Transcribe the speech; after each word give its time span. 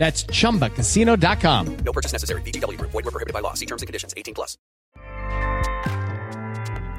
That's 0.00 0.24
chumbacasino.com. 0.24 1.76
No 1.84 1.92
purchase 1.92 2.12
necessary. 2.12 2.40
VGW 2.40 2.78
Group. 2.78 2.90
Void 2.90 3.04
were 3.04 3.10
prohibited 3.10 3.34
by 3.34 3.40
law. 3.40 3.52
See 3.52 3.66
terms 3.66 3.82
and 3.82 3.86
conditions. 3.86 4.14
18 4.16 4.32
plus. 4.32 4.56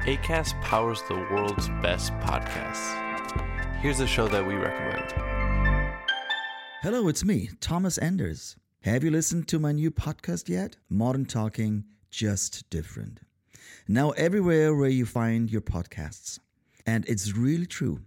ACAST 0.06 0.60
powers 0.62 1.02
the 1.08 1.16
world's 1.16 1.68
best 1.82 2.12
podcasts. 2.20 2.94
Here's 3.80 3.98
a 3.98 4.06
show 4.06 4.28
that 4.28 4.46
we 4.46 4.54
recommend. 4.54 5.12
Hello, 6.82 7.08
it's 7.08 7.24
me, 7.24 7.50
Thomas 7.60 7.98
Anders. 7.98 8.56
Have 8.82 9.02
you 9.02 9.10
listened 9.10 9.48
to 9.48 9.58
my 9.58 9.72
new 9.72 9.90
podcast 9.90 10.48
yet? 10.48 10.76
Modern 10.88 11.24
Talking, 11.24 11.84
Just 12.08 12.70
Different. 12.70 13.20
Now, 13.88 14.10
everywhere 14.10 14.76
where 14.76 14.88
you 14.88 15.06
find 15.06 15.50
your 15.50 15.60
podcasts. 15.60 16.38
And 16.86 17.04
it's 17.08 17.32
really 17.32 17.66
true. 17.66 18.00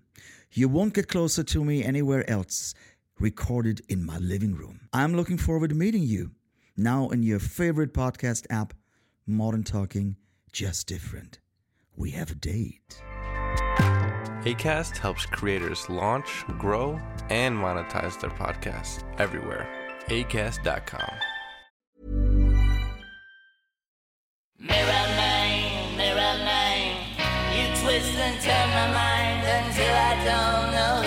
You 0.51 0.69
won't 0.69 0.93
get 0.93 1.09
closer 1.09 1.43
to 1.43 1.65
me 1.65 1.83
anywhere 1.83 2.29
else, 2.29 2.73
recorded 3.19 3.81
in 3.89 4.05
my 4.05 4.17
living 4.17 4.55
room. 4.55 4.81
I'm 4.93 5.15
looking 5.15 5.37
forward 5.37 5.69
to 5.69 5.75
meeting 5.75 6.03
you 6.03 6.31
now 6.77 7.09
in 7.09 7.23
your 7.23 7.39
favorite 7.39 7.93
podcast 7.93 8.45
app, 8.49 8.73
Modern 9.25 9.63
Talking, 9.63 10.17
Just 10.51 10.87
Different. 10.87 11.39
We 11.95 12.11
have 12.11 12.31
a 12.31 12.35
date. 12.35 13.01
ACAST 14.45 14.97
helps 14.97 15.25
creators 15.25 15.89
launch, 15.89 16.43
grow, 16.59 16.99
and 17.29 17.55
monetize 17.57 18.19
their 18.19 18.29
podcasts 18.29 19.03
everywhere. 19.17 19.67
ACAST.com. 20.07 21.09
Mirror 24.59 24.85
man, 24.85 25.97
mirror 25.97 26.37
man, 26.45 26.97
you 27.53 27.81
twist 27.81 28.15
and 28.15 28.41
turn 28.41 28.69
my 28.69 28.91
mind 28.93 29.47
until 29.47 29.93
I 29.93 30.15
don't 30.25 30.71
know 30.73 31.04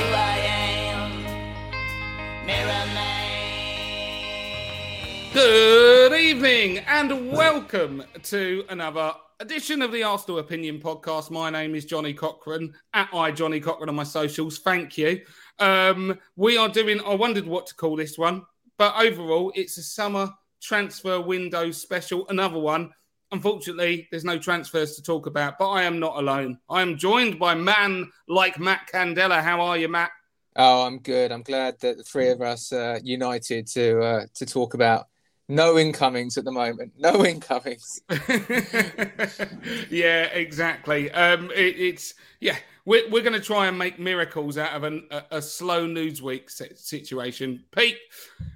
Good 5.41 6.15
evening 6.15 6.79
and 6.79 7.31
welcome 7.31 8.03
to 8.25 8.65
another 8.71 9.13
edition 9.39 9.83
of 9.83 9.93
the 9.93 10.03
Arsenal 10.03 10.41
Opinion 10.41 10.81
Podcast. 10.81 11.31
My 11.31 11.49
name 11.49 11.77
is 11.77 11.85
Johnny 11.85 12.13
Cochran 12.13 12.75
at 12.93 13.09
I 13.15 13.31
Johnny 13.31 13.61
Cochran 13.61 13.89
on 13.89 13.95
my 13.95 14.03
socials. 14.03 14.59
Thank 14.59 14.99
you. 14.99 15.21
Um, 15.61 16.19
we 16.35 16.57
are 16.57 16.69
doing. 16.69 17.01
I 17.03 17.15
wondered 17.15 17.47
what 17.47 17.69
to 17.69 17.77
call 17.77 17.95
this 17.95 18.19
one, 18.19 18.43
but 18.79 18.97
overall, 18.97 19.53
it's 19.55 19.79
a 19.79 19.83
summer 19.85 20.29
transfer 20.61 21.21
window 21.21 21.71
special. 21.71 22.27
Another 22.29 22.59
one. 22.59 22.93
Unfortunately, 23.31 24.09
there's 24.11 24.25
no 24.25 24.41
transfers 24.41 24.97
to 24.97 25.03
talk 25.05 25.27
about, 25.27 25.57
but 25.57 25.71
I 25.71 25.85
am 25.85 26.01
not 26.01 26.19
alone. 26.19 26.59
I 26.69 26.83
am 26.83 26.99
joined 26.99 27.39
by 27.39 27.55
man 27.55 28.11
like 28.27 28.59
Matt 28.59 28.89
Candela. 28.93 29.41
How 29.41 29.61
are 29.61 29.79
you, 29.79 29.87
Matt? 29.87 30.11
Oh, 30.57 30.85
I'm 30.85 30.99
good. 30.99 31.31
I'm 31.31 31.43
glad 31.43 31.79
that 31.79 31.97
the 31.97 32.03
three 32.03 32.31
of 32.31 32.43
us 32.43 32.73
uh, 32.73 32.99
united 33.05 33.69
to 33.69 34.01
uh, 34.01 34.27
to 34.35 34.45
talk 34.45 34.75
about 34.75 35.07
no 35.49 35.79
incomings 35.79 36.37
at 36.37 36.45
the 36.45 36.53
moment. 36.53 36.93
No 36.99 37.25
incomings. 37.25 38.03
yeah, 39.91 40.25
exactly. 40.25 41.11
Um, 41.11 41.51
it, 41.53 41.77
it's 41.79 42.15
yeah, 42.41 42.57
we're 42.85 43.09
we're 43.11 43.23
going 43.23 43.33
to 43.33 43.41
try 43.41 43.67
and 43.67 43.79
make 43.79 43.99
miracles 43.99 44.59
out 44.59 44.75
of 44.75 44.85
an, 44.85 45.09
a, 45.11 45.23
a 45.33 45.43
slow 45.43 45.87
news 45.87 46.21
week 46.21 46.51
situation. 46.51 47.65
Pete, 47.75 47.99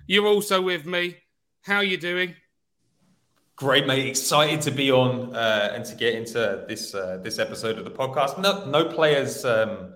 you're 0.06 0.26
also 0.26 0.60
with 0.60 0.86
me. 0.86 1.16
How 1.62 1.76
are 1.76 1.84
you 1.84 1.97
doing? 1.97 2.34
Great, 3.56 3.86
mate. 3.86 4.06
Excited 4.06 4.60
to 4.62 4.70
be 4.70 4.91
on 4.91 5.34
uh, 5.34 5.72
and 5.74 5.84
to 5.84 5.94
get 5.94 6.14
into 6.14 6.64
this 6.69 6.94
uh, 6.94 7.19
this 7.22 7.38
episode 7.38 7.78
of 7.78 7.84
the 7.84 7.91
podcast. 7.91 8.38
No, 8.38 8.64
no 8.66 8.84
players 8.86 9.44
um, 9.44 9.94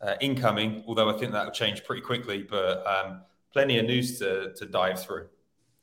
uh, 0.00 0.14
incoming, 0.20 0.84
although 0.86 1.10
I 1.10 1.18
think 1.18 1.32
that 1.32 1.44
will 1.44 1.52
change 1.52 1.84
pretty 1.84 2.02
quickly. 2.02 2.42
But 2.42 2.86
um, 2.86 3.22
plenty 3.52 3.78
of 3.78 3.86
news 3.86 4.18
to 4.20 4.54
to 4.54 4.66
dive 4.66 5.02
through. 5.02 5.28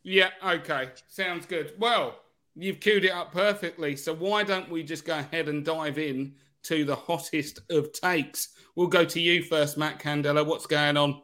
Yeah, 0.07 0.29
okay. 0.45 0.89
Sounds 1.07 1.47
good. 1.47 1.73
Well, 1.79 2.19
you've 2.53 2.79
queued 2.79 3.05
it 3.05 3.11
up 3.11 3.31
perfectly. 3.33 3.95
So 3.95 4.13
why 4.13 4.43
don't 4.43 4.69
we 4.69 4.83
just 4.83 5.03
go 5.03 5.17
ahead 5.17 5.49
and 5.49 5.66
dive 5.66 5.97
in 5.97 6.35
to 6.66 6.85
the 6.85 6.95
hottest 6.95 7.61
of 7.71 7.91
takes? 7.91 8.49
We'll 8.75 8.85
go 8.85 9.03
to 9.03 9.19
you 9.19 9.41
first, 9.41 9.79
Matt 9.79 9.99
Candela. 9.99 10.45
What's 10.45 10.67
going 10.67 10.95
on? 10.95 11.23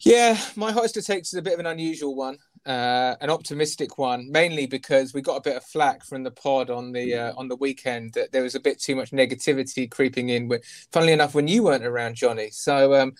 Yeah, 0.00 0.38
my 0.56 0.72
hottest 0.72 0.98
of 0.98 1.06
takes 1.06 1.28
is 1.28 1.38
a 1.38 1.42
bit 1.42 1.54
of 1.54 1.60
an 1.60 1.66
unusual 1.66 2.14
one, 2.14 2.36
uh, 2.66 3.14
an 3.22 3.30
optimistic 3.30 3.96
one, 3.96 4.30
mainly 4.30 4.66
because 4.66 5.14
we 5.14 5.22
got 5.22 5.36
a 5.36 5.40
bit 5.42 5.56
of 5.56 5.64
flack 5.64 6.04
from 6.04 6.24
the 6.24 6.30
pod 6.30 6.68
on 6.68 6.92
the 6.92 7.14
uh, 7.14 7.32
on 7.38 7.48
the 7.48 7.56
weekend 7.56 8.12
that 8.12 8.30
there 8.32 8.42
was 8.42 8.56
a 8.56 8.60
bit 8.60 8.78
too 8.78 8.94
much 8.94 9.10
negativity 9.10 9.90
creeping 9.90 10.28
in. 10.28 10.48
With, 10.48 10.64
funnily 10.92 11.14
enough, 11.14 11.34
when 11.34 11.48
you 11.48 11.62
weren't 11.62 11.86
around, 11.86 12.16
Johnny. 12.16 12.50
So 12.50 12.94
um, 12.94 13.14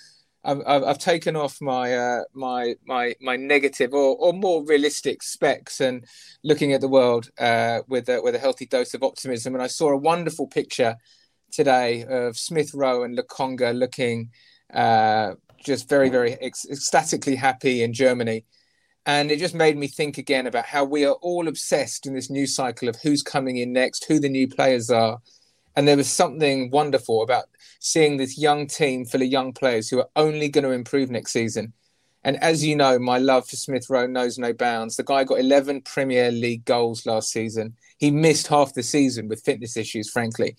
I've, 0.45 0.61
I've, 0.67 0.99
taken 0.99 1.37
off 1.37 1.61
my 1.61 1.95
uh, 1.95 2.25
my 2.33 2.75
my 2.85 3.15
my 3.21 3.37
negative 3.37 3.95
or, 3.95 4.17
or 4.17 4.33
more 4.33 4.65
realistic 4.65 5.23
specs 5.23 5.81
and 5.81 6.05
looking 6.43 6.73
at 6.73 6.81
the 6.81 6.89
world 6.89 7.31
uh, 7.39 7.81
with 7.87 8.09
a, 8.09 8.21
with 8.21 8.35
a 8.35 8.41
healthy 8.41 8.67
dose 8.67 8.95
of 8.95 9.05
optimism. 9.05 9.55
And 9.55 9.63
I 9.63 9.69
saw 9.69 9.91
a 9.91 9.97
wonderful 9.97 10.49
picture 10.49 10.97
today 11.53 12.05
of 12.05 12.37
Smith 12.37 12.75
Rowe 12.75 13.05
and 13.05 13.17
Lokonga 13.17 13.79
looking 13.79 14.31
uh, 14.75 15.35
just 15.65 15.89
very 15.89 16.09
very 16.09 16.33
ec- 16.33 16.71
ecstatically 16.71 17.37
happy 17.37 17.83
in 17.83 17.93
Germany. 17.93 18.45
And 19.07 19.31
it 19.31 19.39
just 19.39 19.55
made 19.55 19.77
me 19.77 19.89
think 19.89 20.19
again 20.19 20.47
about 20.47 20.67
how 20.67 20.85
we 20.85 21.05
are 21.05 21.17
all 21.23 21.49
obsessed 21.49 22.07
in 22.07 22.15
this 22.15 22.31
new 22.31 22.47
cycle 22.47 22.89
of 22.89 22.97
who's 22.97 23.23
coming 23.23 23.57
in 23.57 23.73
next, 23.73 24.05
who 24.05 24.21
the 24.21 24.29
new 24.29 24.49
players 24.49 24.91
are. 24.91 25.19
And 25.77 25.89
there 25.89 25.97
was 25.97 26.11
something 26.11 26.71
wonderful 26.71 27.23
about 27.23 27.45
seeing 27.81 28.17
this 28.17 28.39
young 28.39 28.67
team 28.67 29.05
full 29.05 29.23
of 29.23 29.29
young 29.29 29.53
players 29.53 29.89
who 29.89 30.01
are 30.01 30.09
only 30.17 30.49
going 30.49 30.65
to 30.65 30.71
improve 30.71 31.11
next 31.11 31.33
season. 31.33 31.73
And 32.25 32.37
as 32.43 32.65
you 32.65 32.77
know, 32.77 32.99
my 32.99 33.19
love 33.19 33.49
for 33.49 33.57
Smith 33.57 33.91
Rowe 33.91 34.07
knows 34.07 34.39
no 34.39 34.53
bounds. 34.53 34.97
The 34.97 35.03
guy 35.03 35.25
got 35.25 35.41
11 35.41 35.83
Premier 35.83 36.31
League 36.31 36.65
goals 36.65 37.05
last 37.05 37.33
season. 37.33 37.75
He 37.99 38.11
missed 38.11 38.47
half 38.47 38.75
the 38.75 38.83
season 38.83 39.29
with 39.29 39.43
fitness 39.43 39.77
issues, 39.77 40.11
frankly. 40.11 40.57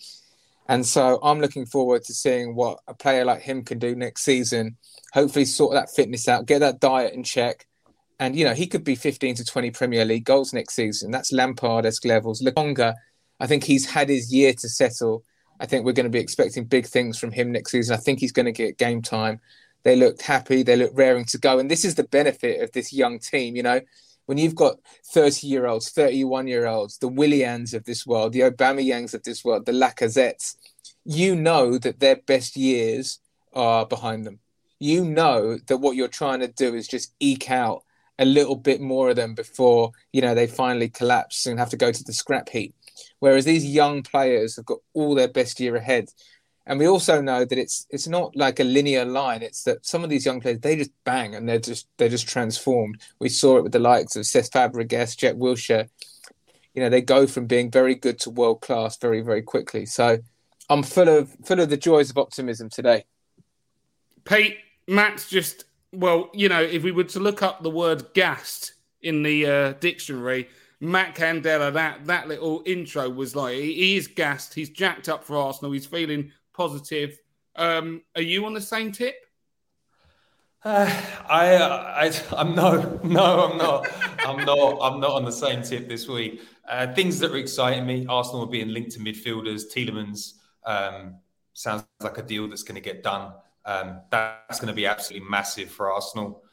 And 0.68 0.86
so 0.86 1.20
I'm 1.24 1.40
looking 1.40 1.66
forward 1.66 2.04
to 2.04 2.14
seeing 2.14 2.56
what 2.56 2.80
a 2.88 2.94
player 2.94 3.26
like 3.26 3.42
him 3.42 3.64
can 3.64 3.80
do 3.80 3.96
next 3.96 4.24
season. 4.24 4.78
Hopefully, 5.14 5.46
sort 5.46 5.74
that 5.74 5.90
fitness 5.90 6.28
out, 6.28 6.46
get 6.46 6.60
that 6.60 6.80
diet 6.80 7.14
in 7.14 7.24
check. 7.24 7.66
And, 8.20 8.36
you 8.36 8.46
know, 8.46 8.54
he 8.54 8.68
could 8.68 8.84
be 8.84 8.96
15 8.96 9.36
to 9.36 9.46
20 9.46 9.72
Premier 9.72 10.06
League 10.06 10.26
goals 10.26 10.54
next 10.54 10.76
season. 10.76 11.12
That's 11.12 11.32
Lampard 11.34 11.86
esque 11.86 12.06
levels. 12.06 12.42
Lokonga, 12.42 12.94
I 13.40 13.48
think 13.48 13.64
he's 13.64 13.90
had 13.90 14.10
his 14.10 14.34
year 14.34 14.54
to 14.54 14.70
settle. 14.70 15.24
I 15.60 15.66
think 15.66 15.86
we're 15.86 15.94
going 15.94 16.06
to 16.06 16.10
be 16.10 16.20
expecting 16.20 16.66
big 16.66 16.86
things 16.86 17.18
from 17.18 17.32
him 17.32 17.52
next 17.52 17.72
season. 17.72 17.96
I 17.96 18.00
think 18.00 18.20
he's 18.20 18.32
going 18.32 18.46
to 18.46 18.52
get 18.52 18.78
game 18.78 19.02
time. 19.02 19.40
They 19.84 19.96
looked 19.96 20.22
happy. 20.22 20.64
They 20.64 20.76
looked 20.76 20.96
raring 20.96 21.26
to 21.26 21.38
go. 21.38 21.60
And 21.60 21.70
this 21.70 21.86
is 21.86 21.96
the 21.96 22.06
benefit 22.06 22.62
of 22.62 22.72
this 22.72 22.94
young 22.94 23.20
team. 23.20 23.56
You 23.56 23.64
know, 23.64 23.82
when 24.26 24.38
you've 24.38 24.56
got 24.56 24.78
30 25.14 25.48
year 25.48 25.68
olds, 25.68 25.90
31 25.90 26.48
year 26.48 26.66
olds, 26.66 26.98
the 26.98 27.10
Willians 27.10 27.74
of 27.74 27.84
this 27.84 28.06
world, 28.06 28.34
the 28.34 28.42
Aubameyangs 28.42 29.14
of 29.14 29.24
this 29.24 29.44
world, 29.44 29.66
the 29.66 29.72
Lacazettes, 29.72 30.56
you 31.06 31.36
know 31.36 31.78
that 31.78 32.00
their 32.00 32.16
best 32.16 32.56
years 32.56 33.20
are 33.54 33.86
behind 33.86 34.26
them. 34.26 34.40
You 34.80 35.06
know 35.06 35.58
that 35.68 35.78
what 35.78 35.96
you're 35.96 36.08
trying 36.08 36.40
to 36.40 36.48
do 36.48 36.74
is 36.76 36.88
just 36.88 37.14
eke 37.20 37.52
out 37.52 37.84
a 38.20 38.26
little 38.26 38.56
bit 38.56 38.80
more 38.80 39.10
of 39.10 39.16
them 39.16 39.34
before 39.34 39.92
you 40.12 40.22
know 40.22 40.36
they 40.36 40.48
finally 40.48 40.90
collapse 40.90 41.46
and 41.46 41.60
have 41.60 41.72
to 41.72 41.78
go 41.78 41.92
to 41.92 42.04
the 42.04 42.14
scrap 42.14 42.50
heap. 42.50 42.76
Whereas 43.24 43.46
these 43.46 43.66
young 43.66 44.04
players 44.04 44.58
have 44.58 44.66
got 44.66 44.80
all 44.94 45.16
their 45.16 45.30
best 45.30 45.58
year 45.62 45.78
ahead. 45.78 46.10
And 46.66 46.78
we 46.78 46.90
also 46.90 47.22
know 47.22 47.46
that 47.46 47.58
it's 47.58 47.88
it's 47.90 48.06
not 48.06 48.36
like 48.36 48.60
a 48.60 48.66
linear 48.66 49.06
line. 49.06 49.42
It's 49.42 49.64
that 49.64 49.86
some 49.86 50.04
of 50.04 50.10
these 50.10 50.26
young 50.26 50.42
players 50.42 50.60
they 50.60 50.76
just 50.76 50.92
bang 51.06 51.34
and 51.34 51.48
they're 51.48 51.58
just 51.58 51.88
they're 51.96 52.10
just 52.10 52.28
transformed. 52.28 53.02
We 53.20 53.30
saw 53.30 53.56
it 53.56 53.64
with 53.64 53.72
the 53.72 53.80
likes 53.80 54.18
of 54.18 54.24
Cesc 54.24 54.52
Fabregas, 54.52 55.16
Jack 55.16 55.36
Wilshere. 55.36 55.88
You 56.74 56.84
know, 56.84 56.90
they 56.90 57.00
go 57.00 57.26
from 57.26 57.48
being 57.48 57.72
very 57.72 57.96
good 57.96 58.20
to 58.20 58.30
world 58.30 58.60
class 58.60 58.98
very 58.98 59.22
very 59.22 59.42
quickly. 59.42 59.86
So 59.86 60.18
I'm 60.70 60.84
full 60.84 61.08
of 61.08 61.34
full 61.46 61.62
of 61.62 61.70
the 61.70 61.78
joys 61.78 62.10
of 62.10 62.18
optimism 62.18 62.70
today. 62.70 63.06
Pete, 64.26 64.58
Matt's 64.86 65.30
just 65.30 65.64
well, 65.94 66.30
you 66.34 66.50
know, 66.50 66.62
if 66.62 66.84
we 66.84 66.92
were 66.92 67.06
to 67.06 67.22
look 67.22 67.42
up 67.42 67.64
the 67.64 67.70
word 67.70 68.14
gassed 68.14 68.74
in 69.02 69.24
the 69.24 69.46
uh, 69.46 69.72
dictionary, 69.80 70.50
Matt 70.84 71.16
Candela, 71.16 71.72
that 71.74 72.06
that 72.08 72.28
little 72.28 72.62
intro 72.66 73.10
was 73.10 73.36
like 73.36 73.56
he, 73.56 73.96
is 73.96 74.08
gassed. 74.08 74.54
He's 74.54 74.70
jacked 74.70 75.08
up 75.08 75.24
for 75.24 75.38
Arsenal. 75.38 75.72
He's 75.72 75.86
feeling 75.86 76.32
positive. 76.54 77.18
Um, 77.56 78.02
are 78.16 78.22
you 78.22 78.46
on 78.46 78.54
the 78.54 78.62
same 78.62 78.92
tip? 78.92 79.16
Uh, 80.66 80.90
I, 81.30 81.58
I, 81.58 82.12
I'm 82.38 82.56
no, 82.56 83.00
no, 83.04 83.50
I'm 83.50 83.58
not. 83.58 83.88
I'm 84.26 84.46
not. 84.46 84.78
I'm 84.82 85.02
not 85.02 85.12
on 85.12 85.26
the 85.26 85.32
same 85.32 85.62
tip 85.62 85.90
this 85.90 86.08
week. 86.08 86.42
Uh, 86.66 86.94
things 86.94 87.20
that 87.20 87.32
are 87.32 87.38
exciting 87.38 87.86
me: 87.86 88.06
Arsenal 88.08 88.46
being 88.46 88.70
linked 88.70 88.92
to 88.92 89.00
midfielders. 89.00 89.64
Tielemans 89.74 90.36
um, 90.66 91.16
sounds 91.52 91.84
like 92.00 92.18
a 92.18 92.22
deal 92.22 92.48
that's 92.48 92.64
going 92.64 92.76
to 92.76 92.82
get 92.82 93.04
done. 93.04 93.34
Um, 93.66 94.02
that's 94.10 94.62
going 94.62 94.70
to 94.70 94.74
be 94.74 94.86
absolutely 94.86 95.28
massive 95.30 95.70
for 95.70 95.92
Arsenal. 95.92 96.44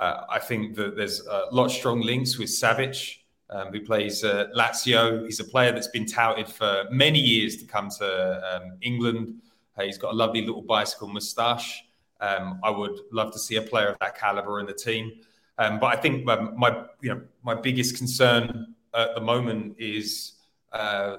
Uh, 0.00 0.24
I 0.28 0.40
think 0.40 0.74
that 0.74 0.96
there's 0.96 1.24
a 1.24 1.46
lot 1.52 1.66
of 1.66 1.72
strong 1.72 2.00
links 2.00 2.38
with 2.38 2.48
Savic, 2.48 3.18
um, 3.50 3.72
who 3.72 3.80
plays 3.80 4.24
uh, 4.24 4.46
Lazio. 4.56 5.24
He's 5.24 5.40
a 5.40 5.44
player 5.44 5.72
that's 5.72 5.88
been 5.88 6.06
touted 6.06 6.48
for 6.48 6.84
many 6.90 7.18
years 7.18 7.56
to 7.56 7.66
come 7.66 7.88
to 7.98 8.54
um, 8.54 8.78
England. 8.82 9.40
Uh, 9.76 9.82
he's 9.82 9.98
got 9.98 10.12
a 10.12 10.16
lovely 10.16 10.40
little 10.40 10.62
bicycle 10.62 11.08
moustache. 11.08 11.84
Um, 12.20 12.60
I 12.62 12.70
would 12.70 12.98
love 13.12 13.32
to 13.32 13.38
see 13.38 13.56
a 13.56 13.62
player 13.62 13.88
of 13.88 13.98
that 14.00 14.16
caliber 14.16 14.60
in 14.60 14.66
the 14.66 14.74
team. 14.74 15.12
Um, 15.58 15.78
but 15.78 15.86
I 15.86 16.00
think 16.00 16.24
my, 16.24 16.40
my, 16.40 16.84
you 17.00 17.10
know 17.10 17.22
my 17.42 17.54
biggest 17.54 17.96
concern 17.96 18.74
at 18.94 19.14
the 19.14 19.20
moment 19.20 19.76
is 19.78 20.32
uh, 20.72 21.18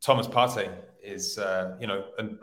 Thomas 0.00 0.26
Partey 0.26 0.70
is 1.02 1.38
uh, 1.38 1.76
you 1.80 1.86
know 1.86 2.04
and 2.18 2.38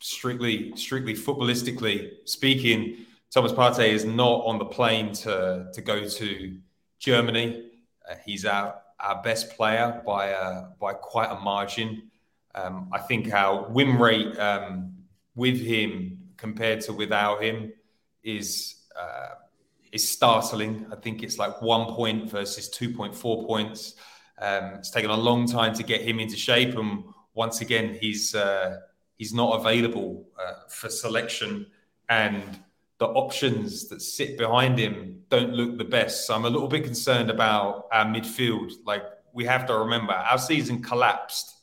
strictly 0.00 0.76
strictly 0.76 1.14
footballistically 1.14 2.10
speaking, 2.24 3.06
Thomas 3.30 3.52
Partey 3.52 3.88
is 3.88 4.04
not 4.04 4.44
on 4.44 4.58
the 4.58 4.64
plane 4.64 5.12
to 5.14 5.68
to 5.72 5.80
go 5.80 6.06
to 6.06 6.56
Germany. 6.98 7.65
Uh, 8.08 8.14
he's 8.24 8.44
our 8.44 8.80
our 8.98 9.22
best 9.22 9.50
player 9.56 10.02
by 10.06 10.28
a, 10.28 10.64
by 10.80 10.94
quite 10.94 11.30
a 11.30 11.38
margin. 11.40 12.10
Um, 12.54 12.88
I 12.92 12.98
think 12.98 13.32
our 13.32 13.68
win 13.68 13.98
rate 13.98 14.38
um, 14.38 14.94
with 15.34 15.60
him 15.60 16.18
compared 16.36 16.80
to 16.82 16.92
without 16.92 17.42
him 17.42 17.72
is 18.22 18.86
uh, 18.98 19.34
is 19.92 20.08
startling. 20.08 20.86
I 20.90 20.96
think 20.96 21.22
it's 21.22 21.38
like 21.38 21.60
one 21.60 21.94
point 21.94 22.30
versus 22.30 22.68
two 22.68 22.92
point 22.94 23.14
four 23.14 23.46
points. 23.46 23.94
Um, 24.38 24.74
it's 24.78 24.90
taken 24.90 25.10
a 25.10 25.16
long 25.16 25.46
time 25.46 25.74
to 25.74 25.82
get 25.82 26.00
him 26.02 26.20
into 26.20 26.36
shape, 26.36 26.76
and 26.76 27.04
once 27.34 27.60
again, 27.60 27.98
he's 28.00 28.34
uh, 28.34 28.78
he's 29.16 29.34
not 29.34 29.60
available 29.60 30.26
uh, 30.38 30.68
for 30.68 30.88
selection, 30.88 31.66
and 32.08 32.42
the 32.98 33.06
options 33.06 33.88
that 33.88 34.00
sit 34.00 34.38
behind 34.38 34.78
him 34.78 35.22
don't 35.28 35.52
look 35.52 35.76
the 35.76 35.84
best. 35.84 36.26
So 36.26 36.34
I'm 36.34 36.44
a 36.44 36.50
little 36.50 36.68
bit 36.68 36.84
concerned 36.84 37.30
about 37.30 37.88
our 37.92 38.06
midfield. 38.06 38.72
Like 38.84 39.02
we 39.32 39.44
have 39.44 39.66
to 39.66 39.76
remember, 39.76 40.12
our 40.12 40.38
season 40.38 40.82
collapsed 40.82 41.54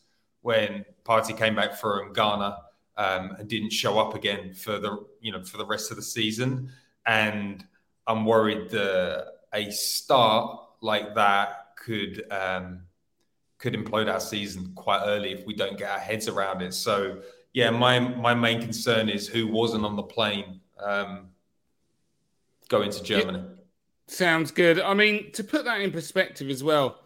when 0.41 0.85
Partey 1.05 1.35
came 1.37 1.55
back 1.55 1.75
from 1.75 2.13
Ghana 2.13 2.57
um, 2.97 3.35
and 3.39 3.47
didn't 3.47 3.71
show 3.71 3.97
up 3.97 4.13
again 4.13 4.53
for 4.53 4.77
the 4.79 5.05
you 5.21 5.31
know 5.31 5.43
for 5.43 5.57
the 5.57 5.65
rest 5.65 5.89
of 5.89 5.97
the 5.97 6.03
season. 6.03 6.69
And 7.05 7.65
I'm 8.05 8.25
worried 8.25 8.69
that 8.71 9.27
a 9.53 9.71
start 9.71 10.59
like 10.81 11.15
that 11.15 11.75
could 11.77 12.23
um, 12.31 12.81
could 13.57 13.73
implode 13.73 14.11
our 14.11 14.19
season 14.19 14.73
quite 14.75 15.01
early 15.05 15.31
if 15.31 15.45
we 15.45 15.55
don't 15.55 15.77
get 15.77 15.89
our 15.89 15.99
heads 15.99 16.27
around 16.27 16.61
it. 16.61 16.73
So 16.73 17.21
yeah, 17.53 17.69
my 17.71 17.99
my 17.99 18.33
main 18.33 18.61
concern 18.61 19.09
is 19.09 19.27
who 19.27 19.47
wasn't 19.47 19.85
on 19.85 19.95
the 19.95 20.03
plane 20.03 20.59
um, 20.83 21.29
going 22.69 22.91
to 22.91 23.03
Germany. 23.03 23.39
Yeah, 23.39 23.55
sounds 24.07 24.51
good. 24.51 24.79
I 24.79 24.93
mean, 24.93 25.31
to 25.33 25.43
put 25.43 25.65
that 25.65 25.81
in 25.81 25.91
perspective 25.91 26.49
as 26.49 26.63
well, 26.63 26.99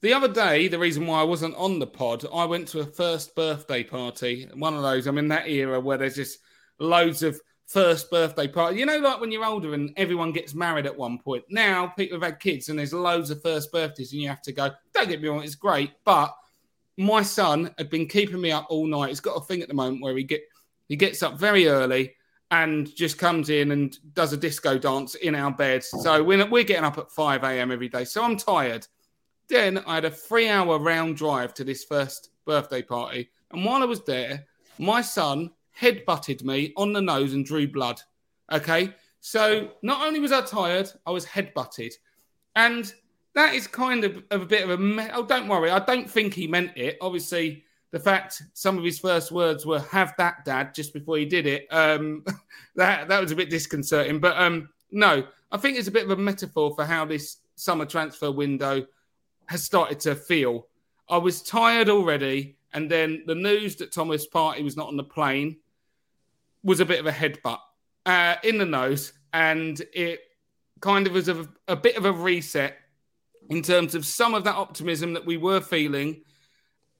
the 0.00 0.12
other 0.12 0.28
day, 0.28 0.68
the 0.68 0.78
reason 0.78 1.06
why 1.06 1.20
I 1.20 1.24
wasn't 1.24 1.56
on 1.56 1.78
the 1.78 1.86
pod, 1.86 2.24
I 2.32 2.44
went 2.44 2.68
to 2.68 2.80
a 2.80 2.86
first 2.86 3.34
birthday 3.34 3.82
party. 3.82 4.48
One 4.54 4.74
of 4.74 4.82
those. 4.82 5.06
I'm 5.06 5.18
in 5.18 5.28
that 5.28 5.48
era 5.48 5.80
where 5.80 5.98
there's 5.98 6.14
just 6.14 6.38
loads 6.78 7.22
of 7.22 7.40
first 7.66 8.10
birthday 8.10 8.48
party. 8.48 8.78
You 8.78 8.86
know, 8.86 8.98
like 8.98 9.20
when 9.20 9.32
you're 9.32 9.44
older 9.44 9.74
and 9.74 9.92
everyone 9.96 10.32
gets 10.32 10.54
married 10.54 10.86
at 10.86 10.96
one 10.96 11.18
point. 11.18 11.44
Now 11.50 11.88
people 11.88 12.16
have 12.18 12.30
had 12.30 12.40
kids 12.40 12.68
and 12.68 12.78
there's 12.78 12.92
loads 12.92 13.30
of 13.30 13.42
first 13.42 13.72
birthdays, 13.72 14.12
and 14.12 14.22
you 14.22 14.28
have 14.28 14.42
to 14.42 14.52
go. 14.52 14.70
Don't 14.94 15.08
get 15.08 15.20
me 15.20 15.28
wrong, 15.28 15.42
it's 15.42 15.54
great, 15.54 15.92
but 16.04 16.34
my 16.96 17.22
son 17.22 17.72
had 17.78 17.90
been 17.90 18.06
keeping 18.06 18.40
me 18.40 18.50
up 18.50 18.66
all 18.68 18.86
night. 18.86 19.10
He's 19.10 19.20
got 19.20 19.36
a 19.36 19.44
thing 19.44 19.62
at 19.62 19.68
the 19.68 19.74
moment 19.74 20.02
where 20.02 20.16
he 20.16 20.24
get 20.24 20.42
he 20.88 20.96
gets 20.96 21.22
up 21.22 21.38
very 21.38 21.68
early 21.68 22.14
and 22.50 22.94
just 22.94 23.18
comes 23.18 23.50
in 23.50 23.72
and 23.72 23.98
does 24.14 24.32
a 24.32 24.36
disco 24.36 24.78
dance 24.78 25.14
in 25.16 25.34
our 25.34 25.50
bed. 25.50 25.84
So 25.84 26.22
we're, 26.22 26.48
we're 26.48 26.64
getting 26.64 26.84
up 26.84 26.98
at 26.98 27.10
5 27.10 27.44
a.m. 27.44 27.70
every 27.70 27.88
day. 27.88 28.04
So 28.04 28.24
I'm 28.24 28.36
tired. 28.36 28.86
Then 29.48 29.78
I 29.86 29.96
had 29.96 30.04
a 30.04 30.10
three 30.10 30.48
hour 30.48 30.78
round 30.78 31.16
drive 31.16 31.54
to 31.54 31.64
this 31.64 31.84
first 31.84 32.30
birthday 32.46 32.82
party. 32.82 33.30
And 33.50 33.64
while 33.64 33.82
I 33.82 33.86
was 33.86 34.04
there, 34.04 34.46
my 34.78 35.00
son 35.00 35.50
head 35.72 36.04
butted 36.06 36.44
me 36.44 36.72
on 36.76 36.92
the 36.92 37.00
nose 37.00 37.34
and 37.34 37.44
drew 37.44 37.68
blood. 37.68 38.00
Okay. 38.50 38.94
So 39.20 39.72
not 39.82 40.06
only 40.06 40.20
was 40.20 40.32
I 40.32 40.42
tired, 40.42 40.90
I 41.06 41.10
was 41.10 41.24
head 41.24 41.52
butted. 41.54 41.94
And 42.56 42.92
that 43.34 43.54
is 43.54 43.66
kind 43.66 44.04
of, 44.04 44.22
of 44.30 44.42
a 44.42 44.46
bit 44.46 44.64
of 44.64 44.70
a. 44.70 44.78
Me- 44.78 45.10
oh, 45.12 45.24
don't 45.24 45.48
worry. 45.48 45.70
I 45.70 45.78
don't 45.78 46.10
think 46.10 46.34
he 46.34 46.46
meant 46.46 46.72
it. 46.76 46.98
Obviously, 47.00 47.64
the 47.90 47.98
fact 47.98 48.42
some 48.52 48.76
of 48.76 48.84
his 48.84 48.98
first 48.98 49.32
words 49.32 49.64
were 49.64 49.80
"Have 49.80 50.14
that, 50.18 50.44
Dad," 50.44 50.74
just 50.74 50.92
before 50.92 51.16
he 51.16 51.24
did 51.24 51.46
it. 51.46 51.66
Um, 51.70 52.24
that 52.76 53.08
that 53.08 53.20
was 53.20 53.32
a 53.32 53.36
bit 53.36 53.50
disconcerting. 53.50 54.20
But 54.20 54.38
um, 54.38 54.68
no, 54.90 55.24
I 55.50 55.56
think 55.56 55.78
it's 55.78 55.88
a 55.88 55.92
bit 55.92 56.04
of 56.04 56.10
a 56.10 56.16
metaphor 56.16 56.74
for 56.74 56.84
how 56.84 57.04
this 57.04 57.38
summer 57.54 57.86
transfer 57.86 58.30
window 58.30 58.86
has 59.46 59.64
started 59.64 60.00
to 60.00 60.14
feel. 60.14 60.66
I 61.08 61.16
was 61.16 61.42
tired 61.42 61.88
already, 61.88 62.56
and 62.72 62.90
then 62.90 63.22
the 63.26 63.34
news 63.34 63.76
that 63.76 63.92
Thomas 63.92 64.26
Partey 64.26 64.62
was 64.62 64.76
not 64.76 64.88
on 64.88 64.96
the 64.96 65.04
plane 65.04 65.56
was 66.62 66.80
a 66.80 66.84
bit 66.84 67.00
of 67.00 67.06
a 67.06 67.12
headbutt 67.12 67.60
uh, 68.04 68.34
in 68.44 68.58
the 68.58 68.66
nose, 68.66 69.12
and 69.32 69.80
it 69.92 70.20
kind 70.80 71.06
of 71.06 71.14
was 71.14 71.28
a, 71.28 71.48
a 71.66 71.76
bit 71.76 71.96
of 71.96 72.04
a 72.04 72.12
reset 72.12 72.76
in 73.50 73.62
terms 73.62 73.94
of 73.94 74.04
some 74.04 74.34
of 74.34 74.44
that 74.44 74.56
optimism 74.56 75.14
that 75.14 75.24
we 75.24 75.36
were 75.36 75.60
feeling, 75.60 76.22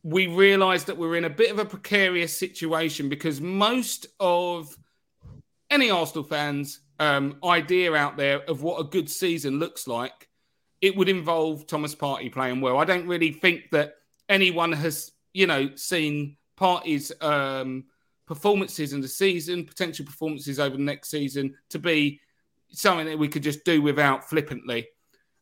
we 0.02 0.26
realized 0.26 0.86
that 0.86 0.96
we're 0.96 1.16
in 1.16 1.24
a 1.24 1.30
bit 1.30 1.50
of 1.50 1.58
a 1.58 1.64
precarious 1.64 2.38
situation 2.38 3.08
because 3.08 3.40
most 3.40 4.06
of 4.20 4.76
any 5.70 5.90
Arsenal 5.90 6.24
fans' 6.24 6.80
um, 6.98 7.36
idea 7.44 7.94
out 7.94 8.16
there 8.16 8.40
of 8.44 8.62
what 8.62 8.80
a 8.80 8.84
good 8.84 9.10
season 9.10 9.58
looks 9.58 9.86
like, 9.86 10.28
it 10.80 10.96
would 10.96 11.08
involve 11.08 11.66
Thomas 11.66 11.94
Partey 11.94 12.32
playing 12.32 12.60
well. 12.60 12.78
I 12.78 12.84
don't 12.84 13.06
really 13.06 13.32
think 13.32 13.70
that 13.72 13.96
anyone 14.28 14.72
has, 14.72 15.12
you 15.34 15.46
know, 15.46 15.70
seen 15.74 16.36
Partey's 16.58 17.12
um, 17.20 17.84
performances 18.26 18.92
in 18.92 19.00
the 19.00 19.08
season, 19.08 19.64
potential 19.64 20.04
performances 20.04 20.60
over 20.60 20.76
the 20.76 20.82
next 20.82 21.10
season, 21.10 21.56
to 21.70 21.78
be 21.78 22.20
something 22.70 23.06
that 23.06 23.18
we 23.18 23.28
could 23.28 23.42
just 23.42 23.64
do 23.64 23.82
without 23.82 24.28
flippantly. 24.28 24.86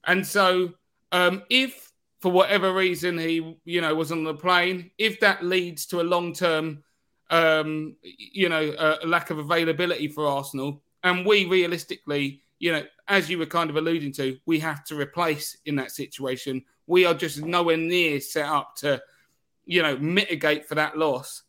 And 0.05 0.27
so 0.27 0.73
um, 1.13 1.43
if 1.51 1.86
for 2.27 2.33
whatever 2.33 2.73
reason 2.73 3.17
he, 3.17 3.57
you 3.65 3.81
know, 3.81 3.95
was 3.95 4.11
on 4.11 4.25
the 4.25 4.35
plane, 4.35 4.91
if 4.99 5.21
that 5.21 5.45
leads 5.45 5.87
to 5.87 6.01
a 6.01 6.03
long 6.03 6.33
term, 6.33 6.83
um, 7.31 7.95
you 8.03 8.49
know, 8.49 8.75
a 9.01 9.07
lack 9.07 9.31
of 9.31 9.39
availability 9.39 10.09
for 10.09 10.27
Arsenal, 10.27 10.83
and 11.05 11.25
we 11.25 11.45
realistically, 11.45 12.41
you 12.59 12.73
know, 12.73 12.83
as 13.07 13.31
you 13.31 13.39
were 13.39 13.47
kind 13.47 13.71
of 13.71 13.77
alluding 13.77 14.11
to, 14.15 14.37
we 14.45 14.59
have 14.59 14.83
to 14.87 14.99
replace 14.99 15.57
in 15.67 15.77
that 15.77 15.93
situation. 15.93 16.65
We 16.89 17.07
are 17.07 17.15
just 17.15 17.45
nowhere 17.45 17.77
near 17.77 18.19
set 18.19 18.47
up 18.47 18.75
to, 18.79 19.01
you 19.65 19.83
know, 19.83 19.97
mitigate 19.97 20.67
for 20.67 20.75
that 20.75 20.99
loss. 20.99 21.45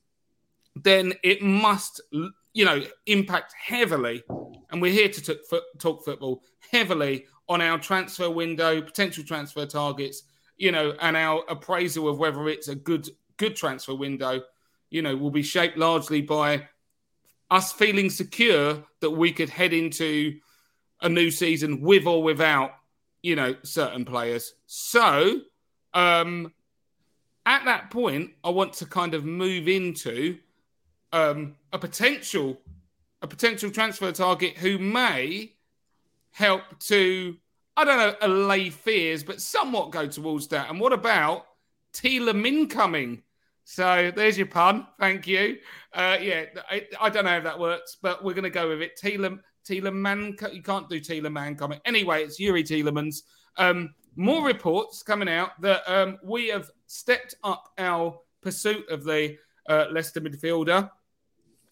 Then 0.76 1.14
it 1.24 1.42
must, 1.42 2.02
you 2.54 2.66
know, 2.66 2.84
impact 3.08 3.56
heavily, 3.60 4.22
and 4.70 4.80
we're 4.80 4.94
here 4.94 5.10
to 5.10 5.22
talk, 5.24 5.64
talk 5.80 6.06
football 6.06 6.44
heavily 6.72 7.26
on 7.50 7.62
our 7.62 7.80
transfer 7.80 8.30
window, 8.30 8.80
potential 8.80 9.24
transfer 9.24 9.66
targets, 9.66 10.22
you 10.58 10.72
know, 10.72 10.94
and 11.00 11.16
our 11.16 11.44
appraisal 11.48 12.10
of 12.10 12.18
whether 12.18 12.48
it's 12.48 12.68
a 12.68 12.76
good 12.76 13.10
good 13.38 13.56
transfer 13.56 13.96
window, 13.96 14.42
you 14.90 15.02
know, 15.02 15.16
will 15.16 15.32
be 15.32 15.44
shaped 15.44 15.78
largely 15.78 16.22
by 16.22 16.68
us 17.50 17.72
feeling 17.72 18.10
secure 18.10 18.84
that 19.00 19.12
we 19.12 19.32
could 19.32 19.50
head 19.50 19.74
into 19.74 20.40
a 21.02 21.10
new 21.10 21.30
season 21.30 21.82
with 21.82 22.06
or 22.08 22.24
without, 22.24 22.72
you 23.22 23.36
know, 23.36 23.56
certain 23.64 24.04
players. 24.04 24.54
So, 24.66 25.42
um, 25.94 26.52
at 27.46 27.64
that 27.66 27.92
point, 27.92 28.32
I 28.44 28.50
want 28.50 28.74
to 28.74 28.86
kind 28.86 29.14
of 29.14 29.24
move 29.24 29.68
into 29.68 30.40
um, 31.14 31.56
a 31.72 31.80
potential 31.80 32.60
a 33.22 33.28
potential 33.28 33.72
transfer 33.72 34.12
target 34.12 34.58
who 34.58 34.78
may 34.78 35.54
help 36.32 36.62
to 36.80 37.36
I 37.78 37.86
don't 37.86 37.98
know 37.98 38.16
allay 38.22 38.72
fears, 38.72 39.24
but 39.24 39.40
somewhat 39.40 39.92
go 39.92 40.08
towards 40.08 40.48
that. 40.48 40.70
And 40.70 40.80
what 40.80 40.94
about 40.94 41.46
Tielemans 41.94 42.72
coming? 42.72 43.22
So 43.66 44.12
there's 44.16 44.36
your 44.36 44.48
pun. 44.48 44.88
Thank 45.00 45.28
you. 45.28 45.58
Uh, 45.94 46.18
yeah, 46.20 46.46
I, 46.70 46.88
I, 47.00 47.10
don't 47.12 47.26
know 47.26 47.38
if 47.38 47.44
that 47.44 47.60
works, 47.60 47.98
but 48.02 48.24
we're 48.24 48.34
going 48.34 48.46
to 48.46 48.50
go 48.50 48.70
with 48.70 48.82
it. 48.82 49.00
Tielemans, 49.00 49.42
Tielemans, 49.70 50.54
you 50.54 50.64
can't 50.64 50.90
do 50.90 51.00
Tielemans 51.00 51.60
coming. 51.60 51.80
Anyway, 51.86 52.24
it's 52.24 52.40
Youri 52.40 52.64
Tielemans. 52.64 53.22
Um, 53.58 53.94
more 54.16 54.44
reports 54.44 55.04
coming 55.04 55.30
out 55.30 55.62
that 55.62 55.84
um, 55.88 56.18
we 56.24 56.48
have 56.48 56.72
stepped 56.88 57.36
up 57.44 57.70
our 57.78 58.18
pursuit 58.42 58.90
of 58.90 59.04
the 59.04 59.38
uh, 59.70 59.86
Leicester 59.92 60.22
midfielder 60.22 60.90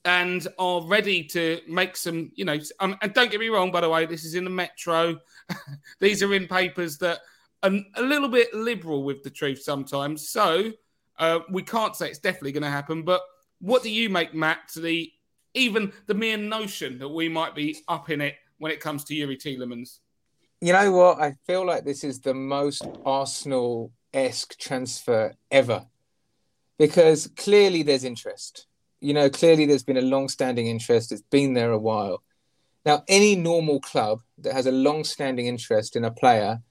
and 0.06 0.48
are 0.60 0.84
ready 0.84 1.24
to 1.24 1.60
make 1.68 1.98
some, 1.98 2.32
you 2.36 2.46
know, 2.46 2.58
um, 2.80 2.96
and 3.02 3.14
don't 3.14 3.32
get 3.32 3.40
me 3.40 3.50
wrong, 3.50 3.72
by 3.72 3.82
the 3.82 3.90
way, 3.90 4.06
this 4.06 4.24
is 4.24 4.36
in 4.36 4.44
the 4.44 4.50
Metro. 4.50 5.20
These 6.00 6.22
are 6.22 6.34
in 6.34 6.48
papers 6.48 6.98
that 7.00 7.20
are 7.64 7.72
a 7.96 8.02
little 8.02 8.30
bit 8.30 8.54
liberal 8.54 9.04
with 9.04 9.24
the 9.24 9.32
truth 9.32 9.62
sometimes. 9.62 10.30
So 10.30 10.72
uh, 11.18 11.40
we 11.50 11.64
can't 11.64 11.96
say 11.96 12.10
it's 12.10 12.20
definitely 12.20 12.52
going 12.52 12.64
to 12.64 12.70
happen. 12.70 13.02
But 13.02 13.22
what 13.60 13.82
do 13.82 13.92
you 13.92 14.10
make, 14.10 14.34
Matt, 14.34 14.70
to 14.74 14.80
the 14.80 15.12
even 15.56 15.92
the 16.06 16.14
mere 16.14 16.38
notion 16.38 17.00
that 17.00 17.10
we 17.10 17.28
might 17.28 17.56
be 17.56 17.78
up 17.88 18.10
in 18.10 18.22
it 18.22 18.36
when 18.60 18.72
it 18.72 18.80
comes 18.80 19.04
to 19.06 19.16
Youri 19.16 19.42
Tielemans? 19.42 20.00
You 20.62 20.74
know 20.74 20.92
what? 20.92 21.20
I 21.20 21.34
feel 21.48 21.66
like 21.66 21.84
this 21.84 22.04
is 22.04 22.20
the 22.20 22.34
most 22.34 22.86
Arsenal 23.06 23.92
esque 24.14 24.58
transfer 24.58 25.34
ever 25.52 25.86
because 26.78 27.28
clearly 27.36 27.84
there's 27.84 28.04
interest 28.04 28.68
you 29.02 29.14
know, 29.14 29.30
clearly 29.30 29.66
there's 29.66 29.84
been 29.84 29.98
a 29.98 30.02
long-standing 30.02 30.68
interest. 30.68 31.12
It's 31.12 31.22
been 31.22 31.54
there 31.54 31.72
a 31.72 31.78
while. 31.78 32.24
Now, 32.86 33.04
any 33.08 33.36
normal 33.36 33.80
club 33.80 34.22
that 34.38 34.54
has 34.54 34.68
a 34.68 34.72
long-standing 34.72 35.48
interest 35.48 35.96
in 35.96 36.06
a 36.06 36.12
player 36.12 36.62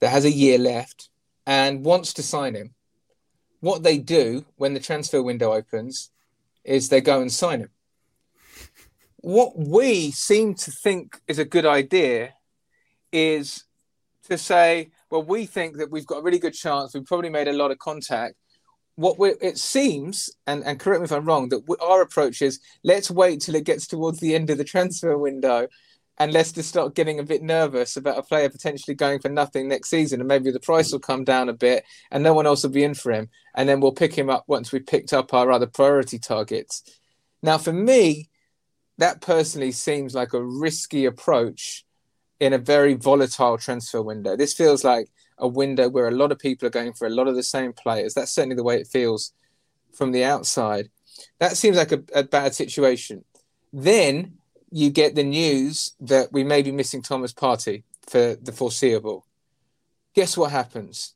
that 0.00 0.10
has 0.10 0.24
a 0.24 0.30
year 0.30 0.58
left 0.58 1.08
and 1.46 1.84
wants 1.84 2.12
to 2.14 2.22
sign 2.22 2.54
him, 2.54 2.74
what 3.60 3.82
they 3.82 3.98
do 3.98 4.44
when 4.56 4.74
the 4.74 4.80
transfer 4.80 5.22
window 5.22 5.52
opens 5.52 6.10
is 6.64 6.88
they 6.88 7.00
go 7.00 7.20
and 7.20 7.32
sign 7.32 7.60
him. 7.60 7.70
What 9.18 9.56
we 9.56 10.10
seem 10.10 10.54
to 10.54 10.70
think 10.70 11.20
is 11.28 11.38
a 11.38 11.44
good 11.44 11.64
idea 11.64 12.34
is 13.12 13.64
to 14.28 14.36
say, 14.36 14.90
well, 15.10 15.22
we 15.22 15.46
think 15.46 15.76
that 15.76 15.90
we've 15.90 16.06
got 16.06 16.18
a 16.18 16.22
really 16.22 16.38
good 16.38 16.54
chance. 16.54 16.94
We've 16.94 17.04
probably 17.04 17.30
made 17.30 17.48
a 17.48 17.52
lot 17.52 17.70
of 17.70 17.78
contact 17.78 18.34
what 18.96 19.18
we 19.18 19.30
it 19.40 19.58
seems, 19.58 20.30
and, 20.46 20.64
and 20.64 20.78
correct 20.78 21.00
me 21.00 21.04
if 21.06 21.12
I'm 21.12 21.24
wrong, 21.24 21.48
that 21.48 21.66
we, 21.66 21.76
our 21.80 22.02
approach 22.02 22.42
is 22.42 22.60
let's 22.84 23.10
wait 23.10 23.40
till 23.40 23.54
it 23.54 23.64
gets 23.64 23.86
towards 23.86 24.20
the 24.20 24.34
end 24.34 24.50
of 24.50 24.58
the 24.58 24.64
transfer 24.64 25.16
window 25.16 25.68
and 26.18 26.32
let's 26.32 26.52
just 26.52 26.68
start 26.68 26.94
getting 26.94 27.18
a 27.18 27.24
bit 27.24 27.42
nervous 27.42 27.96
about 27.96 28.18
a 28.18 28.22
player 28.22 28.48
potentially 28.48 28.94
going 28.94 29.18
for 29.18 29.28
nothing 29.28 29.66
next 29.66 29.88
season, 29.88 30.20
and 30.20 30.28
maybe 30.28 30.50
the 30.50 30.60
price 30.60 30.92
will 30.92 31.00
come 31.00 31.24
down 31.24 31.48
a 31.48 31.54
bit, 31.54 31.84
and 32.10 32.22
no 32.22 32.34
one 32.34 32.46
else 32.46 32.62
will 32.62 32.70
be 32.70 32.84
in 32.84 32.94
for 32.94 33.12
him, 33.12 33.28
and 33.54 33.68
then 33.68 33.80
we'll 33.80 33.92
pick 33.92 34.14
him 34.14 34.28
up 34.28 34.44
once 34.46 34.70
we've 34.70 34.86
picked 34.86 35.12
up 35.12 35.32
our 35.32 35.50
other 35.50 35.66
priority 35.66 36.18
targets. 36.18 36.82
Now, 37.42 37.58
for 37.58 37.72
me, 37.72 38.28
that 38.98 39.20
personally 39.20 39.72
seems 39.72 40.14
like 40.14 40.32
a 40.32 40.44
risky 40.44 41.06
approach 41.06 41.84
in 42.38 42.52
a 42.52 42.58
very 42.58 42.94
volatile 42.94 43.56
transfer 43.56 44.02
window. 44.02 44.36
This 44.36 44.54
feels 44.54 44.84
like 44.84 45.08
a 45.38 45.48
window 45.48 45.88
where 45.88 46.08
a 46.08 46.12
lot 46.12 46.32
of 46.32 46.38
people 46.38 46.66
are 46.66 46.70
going 46.70 46.92
for 46.92 47.06
a 47.06 47.10
lot 47.10 47.28
of 47.28 47.34
the 47.34 47.42
same 47.42 47.72
players. 47.72 48.14
That's 48.14 48.32
certainly 48.32 48.56
the 48.56 48.64
way 48.64 48.80
it 48.80 48.86
feels 48.86 49.32
from 49.92 50.12
the 50.12 50.24
outside. 50.24 50.90
That 51.38 51.56
seems 51.56 51.76
like 51.76 51.92
a, 51.92 52.02
a 52.14 52.22
bad 52.22 52.54
situation. 52.54 53.24
Then 53.72 54.38
you 54.70 54.90
get 54.90 55.14
the 55.14 55.24
news 55.24 55.94
that 56.00 56.32
we 56.32 56.44
may 56.44 56.62
be 56.62 56.72
missing 56.72 57.02
Thomas 57.02 57.32
Partey 57.32 57.82
for 58.08 58.36
the 58.36 58.52
foreseeable. 58.52 59.26
Guess 60.14 60.36
what 60.36 60.50
happens? 60.50 61.14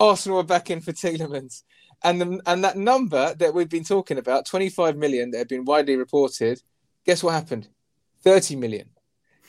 Arsenal 0.00 0.38
are 0.38 0.44
back 0.44 0.70
in 0.70 0.80
for 0.80 0.92
Tielemans. 0.92 1.62
And, 2.04 2.20
the, 2.20 2.40
and 2.46 2.62
that 2.62 2.76
number 2.76 3.34
that 3.34 3.54
we've 3.54 3.68
been 3.68 3.84
talking 3.84 4.18
about, 4.18 4.46
25 4.46 4.96
million 4.96 5.30
that 5.30 5.38
have 5.38 5.48
been 5.48 5.64
widely 5.64 5.96
reported, 5.96 6.62
guess 7.04 7.22
what 7.22 7.32
happened? 7.32 7.68
30 8.22 8.56
million. 8.56 8.88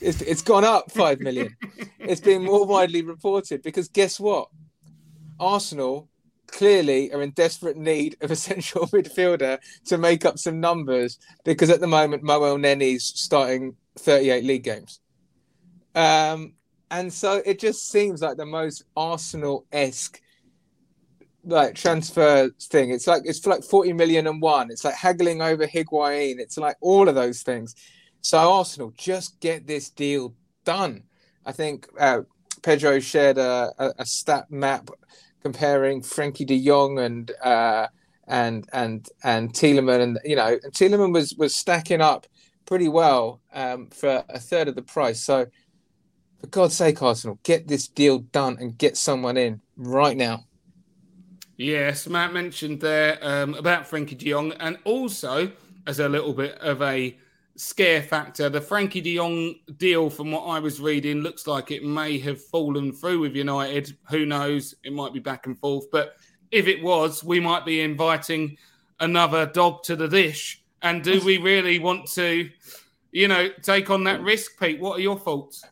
It's, 0.02 0.22
it's 0.22 0.42
gone 0.42 0.64
up 0.64 0.92
five 0.92 1.20
million. 1.20 1.56
it's 2.00 2.22
being 2.22 2.44
more 2.44 2.66
widely 2.66 3.02
reported 3.02 3.62
because 3.62 3.88
guess 3.88 4.20
what? 4.20 4.50
Arsenal 5.40 6.10
clearly 6.48 7.14
are 7.14 7.22
in 7.22 7.32
desperate 7.32 7.78
need 7.78 8.18
of 8.22 8.32
a 8.32 8.36
central 8.48 8.88
midfielder 8.88 9.60
to 9.86 9.98
make 9.98 10.26
up 10.26 10.40
some 10.40 10.60
numbers 10.60 11.20
because 11.44 11.70
at 11.70 11.80
the 11.80 11.88
moment 11.88 12.24
Mo 12.24 12.42
Elneny's 12.42 13.06
starting 13.06 13.76
38 13.98 14.44
league 14.44 14.64
games. 14.64 15.00
Um, 15.96 16.54
and 16.92 17.12
so 17.12 17.42
it 17.46 17.60
just 17.60 17.90
seems 17.90 18.22
like 18.22 18.38
the 18.38 18.46
most 18.46 18.84
Arsenal 18.96 19.66
esque 19.72 20.22
like 21.46 21.76
transfer 21.76 22.50
thing. 22.62 22.90
It's 22.90 23.08
like 23.08 23.24
it's 23.26 23.40
for 23.40 23.52
like 23.52 23.64
40 23.64 23.94
million 23.94 24.28
and 24.28 24.42
one. 24.42 24.72
It's 24.72 24.84
like 24.84 24.96
haggling 24.96 25.42
over 25.42 25.68
Higuain. 25.68 26.40
It's 26.40 26.58
like 26.58 26.76
all 26.82 27.08
of 27.08 27.16
those 27.16 27.44
things. 27.44 27.76
So 28.22 28.38
Arsenal, 28.38 28.94
just 28.98 29.40
get 29.40 29.66
this 29.66 29.90
deal 29.90 30.34
done. 30.66 31.04
I 31.46 31.52
think 31.52 31.88
uh, 32.00 32.22
Pedro 32.62 33.00
shared 33.00 33.38
a, 33.38 33.74
a, 33.78 33.94
a, 34.00 34.06
stat 34.06 34.52
map 34.52 34.90
comparing 35.42 36.02
Frenkie 36.02 36.46
De 36.46 36.64
Jong 36.64 37.00
and 37.00 37.32
uh, 37.44 37.88
and 38.28 38.68
and 38.74 39.08
and 39.24 39.54
Tielemans, 39.54 40.04
and 40.04 40.20
you 40.24 40.36
know, 40.36 40.58
Tielemans 40.72 41.14
was 41.14 41.36
was 41.36 41.56
stacking 41.56 42.02
up 42.02 42.28
pretty 42.66 42.88
well 42.88 43.42
um, 43.54 43.88
for 43.88 44.24
a 44.30 44.40
third 44.40 44.68
of 44.68 44.76
the 44.76 44.82
price. 44.82 45.24
So, 45.24 45.48
for 46.40 46.48
God's 46.48 46.76
sake, 46.76 47.02
Arsenal, 47.02 47.40
get 47.44 47.68
this 47.68 47.88
deal 47.88 48.20
done 48.20 48.58
and 48.60 48.78
get 48.78 48.98
someone 48.98 49.38
in 49.38 49.62
right 49.76 50.16
now. 50.16 50.46
Yes, 51.58 52.08
Matt 52.08 52.32
mentioned 52.32 52.80
there 52.80 53.18
um, 53.22 53.54
about 53.56 53.90
Frenkie 53.90 54.18
De 54.18 54.30
Jong, 54.30 54.54
and 54.60 54.78
also 54.84 55.52
as 55.88 56.00
a 56.00 56.08
little 56.08 56.34
bit 56.34 56.58
of 56.60 56.82
a 56.82 57.18
scare 57.60 58.02
factor. 58.02 58.50
The 58.50 58.62
Frenkie 58.62 59.04
de 59.04 59.18
Jong 59.18 59.56
deal, 59.78 60.10
from 60.10 60.32
what 60.32 60.44
I 60.44 60.60
was 60.60 60.80
reading, 60.80 61.20
looks 61.20 61.46
like 61.46 61.72
it 61.72 61.84
may 61.84 62.18
have 62.20 62.42
fallen 62.42 62.94
through 62.94 63.20
with 63.20 63.36
United. 63.36 63.98
Who 64.10 64.26
knows? 64.26 64.74
It 64.84 64.94
might 64.94 65.14
be 65.14 65.20
back 65.20 65.46
and 65.46 65.60
forth. 65.60 65.92
But 65.92 66.16
if 66.52 66.68
it 66.68 66.82
was, 66.82 67.24
we 67.24 67.40
might 67.40 67.66
be 67.66 67.82
inviting 67.82 68.58
another 69.02 69.46
dog 69.46 69.84
to 69.84 69.96
the 69.98 70.08
dish. 70.08 70.64
And 70.82 71.04
do 71.04 71.22
we 71.26 71.38
really 71.38 71.80
want 71.80 72.08
to, 72.12 72.50
you 73.12 73.28
know, 73.28 73.50
take 73.62 73.90
on 73.90 74.06
that 74.06 74.22
risk, 74.22 74.58
Pete? 74.58 74.80
What 74.80 74.98
are 74.98 75.02
your 75.02 75.20
thoughts? 75.20 75.66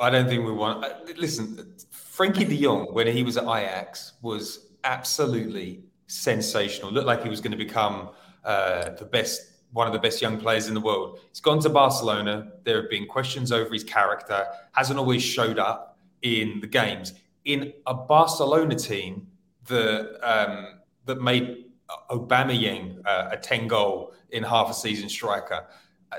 I 0.00 0.10
don't 0.10 0.28
think 0.28 0.46
we 0.46 0.52
want. 0.52 0.84
Uh, 0.84 0.94
listen, 1.16 1.74
Frenkie 1.92 2.48
de 2.48 2.62
Jong, 2.62 2.86
when 2.94 3.08
he 3.08 3.22
was 3.24 3.36
at 3.36 3.44
Ajax, 3.44 4.14
was 4.22 4.70
absolutely 4.84 5.82
sensational. 6.06 6.90
Looked 6.92 7.06
like 7.06 7.22
he 7.22 7.28
was 7.28 7.40
going 7.40 7.50
to 7.50 7.58
become 7.58 8.10
uh, 8.44 8.90
the 8.90 9.04
best 9.04 9.57
one 9.72 9.86
of 9.86 9.92
the 9.92 9.98
best 9.98 10.22
young 10.22 10.38
players 10.38 10.68
in 10.68 10.74
the 10.74 10.80
world. 10.80 11.20
He's 11.30 11.40
gone 11.40 11.60
to 11.60 11.68
Barcelona. 11.68 12.52
There 12.64 12.80
have 12.80 12.90
been 12.90 13.06
questions 13.06 13.52
over 13.52 13.72
his 13.72 13.84
character. 13.84 14.46
Hasn't 14.72 14.98
always 14.98 15.22
showed 15.22 15.58
up 15.58 15.98
in 16.22 16.60
the 16.60 16.66
games. 16.66 17.14
In 17.44 17.72
a 17.86 17.94
Barcelona 17.94 18.74
team 18.74 19.28
that 19.66 20.18
um, 20.22 20.80
that 21.04 21.20
made 21.20 21.66
Aubameyang 22.10 23.00
uh, 23.06 23.28
a 23.32 23.36
ten 23.36 23.68
goal 23.68 24.12
in 24.30 24.42
half 24.42 24.70
a 24.70 24.74
season 24.74 25.08
striker. 25.08 25.66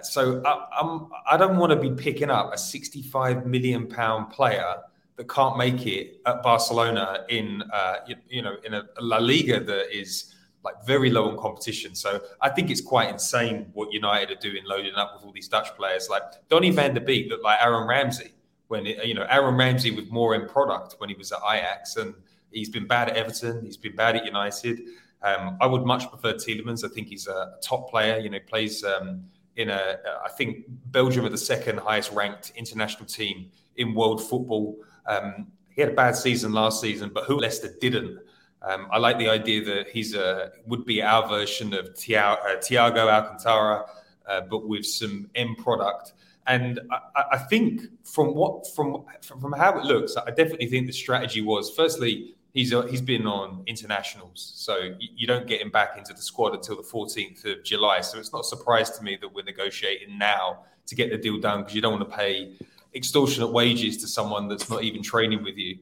So 0.04 0.42
I, 0.46 0.68
I'm 0.80 1.10
I 1.30 1.38
don't 1.38 1.58
want 1.58 1.72
to 1.72 1.76
be 1.76 1.92
picking 1.92 2.30
up 2.30 2.54
a 2.54 2.58
65 2.58 3.46
million 3.46 3.88
pound 3.88 4.32
player 4.32 4.76
that 5.16 5.28
can't 5.28 5.58
make 5.58 5.86
it 5.86 6.22
at 6.26 6.42
Barcelona 6.44 7.26
in 7.30 7.64
uh, 7.74 7.96
you, 8.08 8.16
you 8.30 8.42
know 8.42 8.56
in 8.64 8.74
a 8.74 8.84
La 9.02 9.18
Liga 9.18 9.60
that 9.60 9.96
is 9.96 10.34
like 10.64 10.76
very 10.86 11.10
low 11.10 11.30
on 11.30 11.38
competition. 11.38 11.96
So 11.96 12.22
I 12.42 12.50
think 12.50 12.70
it's 12.70 12.82
quite 12.82 13.10
insane 13.10 13.70
what 13.74 13.94
United 13.94 14.38
are 14.38 14.42
doing, 14.42 14.64
loading 14.66 14.96
up 14.96 15.14
with 15.16 15.26
all 15.26 15.32
these 15.32 15.48
Dutch 15.48 15.70
players. 15.76 16.08
Like 16.10 16.24
Donny 16.50 16.72
van 16.72 16.94
der 16.94 17.02
Beek 17.02 17.30
looked 17.30 17.44
like 17.44 17.60
Aaron 17.62 17.88
Ramsey 17.88 18.34
when 18.68 18.86
it, 18.86 19.06
you 19.06 19.14
know 19.14 19.26
Aaron 19.30 19.56
Ramsey 19.56 19.92
with 19.92 20.10
more 20.10 20.36
in 20.36 20.48
product 20.48 20.96
when 21.00 21.10
he 21.10 21.16
was 21.16 21.32
at 21.32 21.40
Ajax, 21.50 21.96
and 21.96 22.14
he's 22.52 22.70
been 22.70 22.88
bad 22.88 23.10
at 23.10 23.18
Everton. 23.18 23.64
He's 23.64 23.78
been 23.78 23.96
bad 23.96 24.16
at 24.16 24.26
United. 24.26 24.82
Um, 25.22 25.58
I 25.60 25.68
would 25.68 25.86
much 25.86 26.10
prefer 26.10 26.34
Tielemans. 26.34 26.86
I 26.86 26.94
think 26.94 27.08
he's 27.08 27.28
a 27.28 27.56
top 27.62 27.90
player. 27.90 28.20
You 28.20 28.30
know, 28.30 28.40
plays 28.48 28.84
um, 28.84 29.26
in 29.58 29.70
a, 29.70 29.98
I 30.26 30.30
think 30.30 30.66
Belgium 30.86 31.26
are 31.26 31.30
the 31.30 31.38
second 31.38 31.80
highest 31.80 32.12
ranked 32.12 32.54
international 32.56 33.06
team 33.06 33.50
in 33.76 33.94
world 33.94 34.22
football. 34.22 34.78
Um, 35.06 35.48
he 35.70 35.82
had 35.82 35.92
a 35.92 35.96
bad 35.96 36.16
season 36.16 36.54
last 36.54 36.80
season, 36.82 37.12
but 37.14 37.26
who 37.26 37.38
Leicester 37.38 37.74
didn't. 37.82 38.20
Um, 38.62 38.88
I 38.92 38.98
like 38.98 39.18
the 39.18 39.30
idea 39.30 39.64
that 39.66 39.90
he's 39.90 40.16
a 40.16 40.52
would 40.66 40.86
be 40.86 41.02
our 41.02 41.28
version 41.28 41.74
of 41.74 41.94
Thiago 41.96 42.98
uh, 42.98 43.10
Alcantara, 43.10 43.86
uh, 44.28 44.42
but 44.42 44.68
with 44.68 44.86
some 44.86 45.30
end 45.36 45.58
product. 45.58 46.14
And 46.48 46.80
I, 46.92 47.24
I, 47.34 47.38
think 47.38 47.84
from 48.04 48.34
what 48.36 48.68
from 48.76 49.06
from 49.22 49.54
how 49.54 49.80
it 49.80 49.86
looks, 49.86 50.18
I 50.18 50.32
definitely 50.32 50.68
think 50.68 50.88
the 50.88 50.94
strategy 50.94 51.42
was 51.42 51.72
firstly 51.72 52.36
he's 52.54 52.74
uh, 52.74 52.82
he's 52.84 53.02
been 53.02 53.26
on 53.28 53.64
internationals, 53.68 54.52
so 54.56 54.78
you, 54.78 55.10
you, 55.16 55.28
don't 55.28 55.48
get 55.48 55.62
him 55.62 55.70
back 55.70 55.98
into 55.98 56.14
the 56.14 56.22
squad 56.22 56.54
until 56.54 56.76
the 56.76 56.84
14th 56.84 57.46
of 57.46 57.64
July. 57.64 58.02
So 58.02 58.20
it's 58.20 58.34
not 58.34 58.42
a 58.42 58.48
surprise 58.48 58.90
to 58.98 59.04
me 59.04 59.18
that 59.22 59.34
we're 59.34 59.44
negotiating 59.44 60.18
now 60.18 60.66
to 60.88 60.96
get 60.96 61.12
the 61.12 61.18
deal 61.18 61.40
done 61.40 61.60
because 61.62 61.76
you 61.76 61.82
don't 61.82 62.00
want 62.00 62.10
to 62.10 62.18
pay 62.18 62.54
extortionate 62.96 63.52
wages 63.52 63.98
to 63.98 64.08
someone 64.08 64.48
that's 64.48 64.70
not 64.70 64.84
even 64.84 65.04
training 65.04 65.44
with 65.44 65.58
you. 65.58 65.78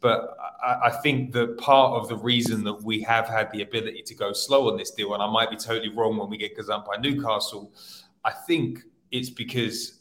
But 0.00 0.36
I, 0.62 0.80
I, 0.84 0.90
think 0.90 1.32
that 1.32 1.58
part 1.58 2.00
of 2.00 2.08
the 2.08 2.16
reason 2.16 2.62
that 2.64 2.82
we 2.82 3.00
have 3.02 3.26
had 3.28 3.50
the 3.52 3.62
ability 3.62 4.02
to 4.02 4.14
go 4.14 4.32
slow 4.32 4.70
on 4.70 4.76
this 4.76 4.92
deal, 4.92 5.14
and 5.14 5.22
I 5.22 5.30
might 5.30 5.50
be 5.50 5.56
totally 5.56 5.88
wrong 5.88 6.16
when 6.16 6.30
we 6.30 6.36
get 6.36 6.56
gazumped 6.56 6.86
by 6.86 6.96
Newcastle, 7.00 7.72
I 8.24 8.30
think 8.30 8.80
it's 9.10 9.30
because 9.30 10.00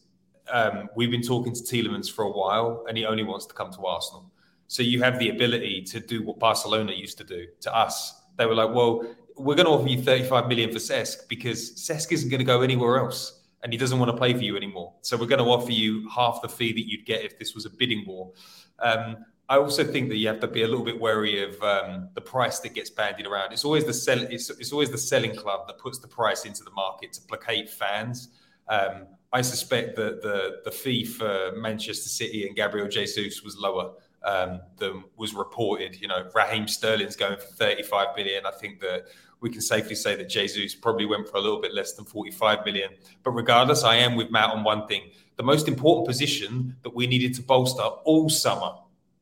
um, 0.51 0.89
we've 0.96 1.12
been 1.12 1.24
talking 1.24 1.53
to 1.53 1.62
Tielemans 1.62 2.12
for 2.12 2.25
a 2.25 2.32
while 2.32 2.86
and 2.88 2.98
he 2.98 3.06
only 3.06 3.24
wants 3.24 3.46
to 3.48 3.53
come 3.53 3.72
to 3.74 3.86
Arsenal. 3.86 4.32
So 4.68 4.84
you 4.84 5.01
have 5.01 5.20
the 5.20 5.30
ability 5.30 5.82
to 5.84 6.00
do 6.00 6.24
what 6.24 6.39
Barcelona 6.39 6.94
used 6.94 7.18
to 7.18 7.24
do 7.24 7.48
to 7.62 7.75
us. 7.75 8.22
They 8.38 8.46
were 8.46 8.56
like, 8.56 8.74
well, 8.74 9.03
we're 9.36 9.56
going 9.56 9.65
to 9.65 9.72
offer 9.72 9.88
you 9.88 10.01
35 10.01 10.48
million 10.48 10.72
for 10.72 10.77
Cesc 10.77 11.27
because 11.27 11.74
Cesc 11.74 12.12
isn't 12.12 12.30
going 12.30 12.39
to 12.39 12.46
go 12.46 12.62
anywhere 12.62 13.00
else 13.00 13.40
and 13.63 13.72
he 13.72 13.77
doesn't 13.77 14.00
want 14.00 14.10
to 14.10 14.18
play 14.18 14.34
for 14.34 14.41
you 14.41 14.58
anymore. 14.58 14.94
So 15.01 15.18
we're 15.18 15.27
going 15.27 15.44
to 15.44 15.50
offer 15.50 15.72
you 15.72 16.10
half 16.10 16.41
the 16.41 16.50
fee 16.50 16.74
that 16.74 16.89
you'd 16.89 17.06
get 17.06 17.24
if 17.24 17.38
this 17.38 17.53
was 17.53 17.65
a 17.65 17.70
bidding 17.70 18.06
war. 18.08 18.32
Um, 18.80 19.18
I 19.50 19.58
also 19.58 19.84
think 19.84 20.10
that 20.10 20.15
you 20.15 20.27
have 20.30 20.39
to 20.39 20.48
be 20.48 20.63
a 20.63 20.68
little 20.68 20.86
bit 20.86 21.00
wary 21.00 21.44
of 21.44 21.62
um, 21.62 22.10
the 22.13 22.22
price 22.22 22.60
that 22.60 22.74
gets 22.74 22.89
bandied 22.89 23.27
around. 23.27 23.51
It's 23.51 23.65
always 23.65 23.86
the 23.86 23.94
sell. 23.94 24.20
It's, 24.20 24.50
it's, 24.50 24.72
always 24.72 24.89
the 24.89 24.98
selling 24.98 25.36
club 25.36 25.68
that 25.68 25.77
puts 25.77 26.00
the 26.00 26.08
price 26.08 26.46
into 26.46 26.63
the 26.63 26.72
market 26.72 27.12
to 27.13 27.22
placate 27.24 27.70
fans. 27.70 28.30
Um, 28.70 29.08
I 29.34 29.41
suspect 29.41 29.98
that 29.98 30.22
the 30.22 30.62
the 30.63 30.72
fee 30.72 31.03
for 31.03 31.51
Manchester 31.58 32.08
City 32.08 32.48
and 32.48 32.56
Gabriel 32.56 32.88
Jesus 32.88 33.44
was 33.44 33.58
lower 33.58 33.91
um, 34.24 34.62
than 34.77 35.03
was 35.18 35.34
reported. 35.34 36.00
You 36.00 36.08
know, 36.08 36.30
Raheem 36.34 36.68
Sterling's 36.68 37.18
going 37.18 37.38
for 37.38 37.46
35 37.46 38.15
million. 38.15 38.46
I 38.46 38.51
think 38.51 38.80
that 38.80 39.08
we 39.41 39.50
can 39.50 39.62
safely 39.62 39.95
say 39.95 40.15
that 40.15 40.29
Jesus 40.29 40.75
probably 40.75 41.05
went 41.05 41.27
for 41.27 41.38
a 41.38 41.41
little 41.41 41.60
bit 41.60 41.74
less 41.74 41.93
than 41.93 42.05
45 42.05 42.63
million. 42.63 42.91
But 43.24 43.31
regardless, 43.31 43.83
I 43.83 43.95
am 43.95 44.15
with 44.15 44.31
Matt 44.31 44.51
on 44.51 44.63
one 44.63 44.88
thing. 44.88 45.10
The 45.36 45.43
most 45.43 45.67
important 45.67 46.07
position 46.07 46.75
that 46.83 46.95
we 46.95 47.07
needed 47.07 47.33
to 47.36 47.41
bolster 47.41 47.81
all 47.81 48.29
summer 48.29 48.74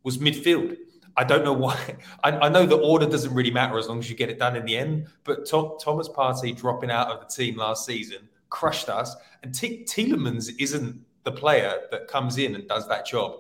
was 0.04 0.18
midfield. 0.18 0.76
I 1.16 1.24
don't 1.24 1.44
know 1.44 1.54
why. 1.54 1.98
I, 2.24 2.32
I, 2.32 2.50
know 2.50 2.66
the 2.66 2.78
order 2.78 3.06
doesn't 3.06 3.34
really 3.34 3.52
matter 3.52 3.78
as 3.78 3.88
long 3.88 4.00
as 4.00 4.10
you 4.10 4.16
get 4.16 4.30
it 4.30 4.38
done 4.38 4.56
in 4.56 4.66
the 4.66 4.78
end. 4.78 5.08
But 5.24 5.48
Tom, 5.48 5.78
Thomas 5.82 6.10
Partey 6.10 6.56
dropping 6.56 6.92
out 6.92 7.08
of 7.08 7.22
the 7.22 7.26
team 7.26 7.58
last 7.58 7.86
season 7.86 8.28
crushed 8.50 8.90
us. 8.90 9.16
And 9.44 9.54
T- 9.54 9.86
Tielemans 9.86 10.52
isn't 10.60 11.00
the 11.24 11.32
player 11.32 11.82
that 11.92 12.08
comes 12.08 12.38
in 12.38 12.56
and 12.56 12.68
does 12.68 12.88
that 12.88 13.06
job. 13.06 13.40